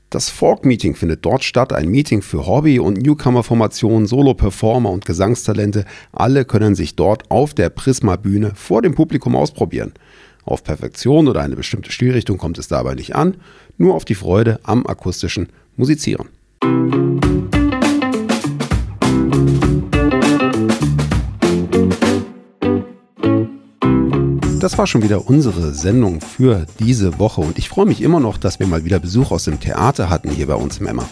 Das 0.09 0.29
Folk-Meeting 0.29 0.95
findet 0.95 1.25
dort 1.25 1.43
statt, 1.43 1.73
ein 1.73 1.89
Meeting 1.89 2.21
für 2.21 2.45
Hobby- 2.47 2.79
und 2.79 3.01
Newcomer-Formationen, 3.01 4.07
Solo-Performer 4.07 4.89
und 4.89 5.05
Gesangstalente. 5.05 5.83
Alle 6.13 6.45
können 6.45 6.75
sich 6.75 6.95
dort 6.95 7.29
auf 7.29 7.53
der 7.53 7.69
Prisma-Bühne 7.69 8.53
vor 8.55 8.81
dem 8.81 8.95
Publikum 8.95 9.35
ausprobieren. 9.35 9.93
Auf 10.45 10.63
Perfektion 10.63 11.27
oder 11.27 11.41
eine 11.41 11.57
bestimmte 11.57 11.91
Stilrichtung 11.91 12.37
kommt 12.37 12.57
es 12.57 12.69
dabei 12.69 12.95
nicht 12.95 13.15
an, 13.15 13.35
nur 13.77 13.95
auf 13.95 14.05
die 14.05 14.15
Freude 14.15 14.61
am 14.63 14.85
akustischen 14.85 15.49
Musizieren. 15.75 16.29
Das 24.68 24.78
war 24.78 24.86
schon 24.86 25.01
wieder 25.01 25.30
unsere 25.30 25.74
Sendung 25.74 26.20
für 26.20 26.65
diese 26.78 27.20
Woche 27.20 27.39
und 27.39 27.57
ich 27.57 27.70
freue 27.70 27.86
mich 27.86 28.01
immer 28.01 28.20
noch, 28.20 28.38
dass 28.38 28.59
wir 28.59 28.68
mal 28.68 28.84
wieder 28.84 28.99
Besuch 28.99 29.32
aus 29.32 29.45
dem 29.45 29.61
Theater 29.61 30.09
hatten 30.09 30.30
hier 30.30 30.47
bei 30.47 30.55
uns 30.55 30.80
im 30.80 30.88
Emma. 30.88 31.07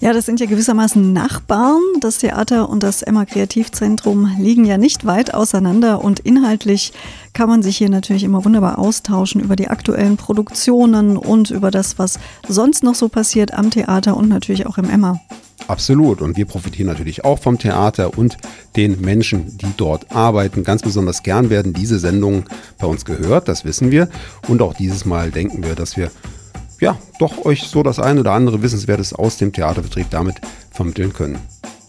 Ja, 0.00 0.12
das 0.12 0.26
sind 0.26 0.40
ja 0.40 0.46
gewissermaßen 0.46 1.12
Nachbarn. 1.12 1.78
Das 2.00 2.18
Theater 2.18 2.68
und 2.68 2.82
das 2.82 3.02
Emma 3.02 3.26
Kreativzentrum 3.26 4.28
liegen 4.40 4.64
ja 4.64 4.76
nicht 4.76 5.06
weit 5.06 5.32
auseinander 5.34 6.02
und 6.02 6.18
inhaltlich 6.18 6.92
kann 7.32 7.48
man 7.48 7.62
sich 7.62 7.76
hier 7.76 7.90
natürlich 7.90 8.24
immer 8.24 8.44
wunderbar 8.44 8.80
austauschen 8.80 9.40
über 9.40 9.54
die 9.54 9.68
aktuellen 9.68 10.16
Produktionen 10.16 11.16
und 11.16 11.52
über 11.52 11.70
das, 11.70 11.96
was 11.96 12.18
sonst 12.48 12.82
noch 12.82 12.96
so 12.96 13.08
passiert 13.08 13.54
am 13.54 13.70
Theater 13.70 14.16
und 14.16 14.28
natürlich 14.28 14.66
auch 14.66 14.78
im 14.78 14.90
Emma. 14.90 15.20
Absolut. 15.68 16.20
Und 16.20 16.36
wir 16.36 16.46
profitieren 16.46 16.88
natürlich 16.88 17.24
auch 17.24 17.38
vom 17.38 17.58
Theater 17.58 18.18
und 18.18 18.36
den 18.76 19.00
Menschen, 19.00 19.56
die 19.58 19.72
dort 19.76 20.14
arbeiten. 20.14 20.64
Ganz 20.64 20.82
besonders 20.82 21.22
gern 21.22 21.50
werden 21.50 21.72
diese 21.72 21.98
Sendungen 21.98 22.44
bei 22.78 22.86
uns 22.86 23.04
gehört, 23.04 23.48
das 23.48 23.64
wissen 23.64 23.90
wir. 23.90 24.08
Und 24.48 24.62
auch 24.62 24.74
dieses 24.74 25.04
Mal 25.04 25.30
denken 25.30 25.62
wir, 25.62 25.74
dass 25.74 25.96
wir 25.96 26.10
ja 26.80 26.98
doch 27.18 27.44
euch 27.44 27.62
so 27.64 27.82
das 27.82 27.98
ein 27.98 28.18
oder 28.18 28.32
andere 28.32 28.62
Wissenswertes 28.62 29.12
aus 29.12 29.36
dem 29.36 29.52
Theaterbetrieb 29.52 30.10
damit 30.10 30.36
vermitteln 30.72 31.12
können. 31.12 31.38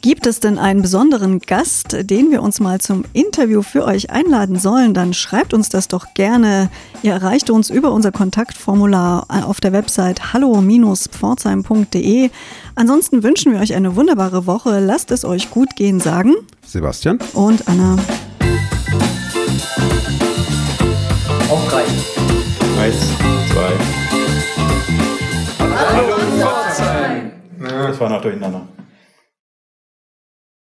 Gibt 0.01 0.25
es 0.25 0.39
denn 0.39 0.57
einen 0.57 0.81
besonderen 0.81 1.37
Gast, 1.41 1.95
den 2.09 2.31
wir 2.31 2.41
uns 2.41 2.59
mal 2.59 2.81
zum 2.81 3.05
Interview 3.13 3.61
für 3.61 3.85
euch 3.85 4.09
einladen 4.09 4.57
sollen? 4.57 4.95
Dann 4.95 5.13
schreibt 5.13 5.53
uns 5.53 5.69
das 5.69 5.87
doch 5.87 6.15
gerne. 6.15 6.71
Ihr 7.03 7.11
erreicht 7.13 7.51
uns 7.51 7.69
über 7.69 7.91
unser 7.91 8.11
Kontaktformular 8.11 9.27
auf 9.29 9.61
der 9.61 9.73
Website 9.73 10.33
hallo-pforzheim.de. 10.33 12.31
Ansonsten 12.73 13.21
wünschen 13.21 13.53
wir 13.53 13.59
euch 13.59 13.75
eine 13.75 13.95
wunderbare 13.95 14.47
Woche. 14.47 14.79
Lasst 14.79 15.11
es 15.11 15.23
euch 15.23 15.51
gut 15.51 15.75
gehen, 15.75 15.99
sagen 15.99 16.33
Sebastian 16.65 17.19
und 17.33 17.67
Anna. 17.67 17.95
Auf 21.47 21.67
drei. 21.69 21.83
Eins, 22.81 22.95
zwei. 23.51 23.73
Hallo 25.59 26.15
Pforzheim. 26.39 27.33
Das 27.59 27.99
war 27.99 28.09
noch 28.09 28.23
durcheinander. 28.23 28.67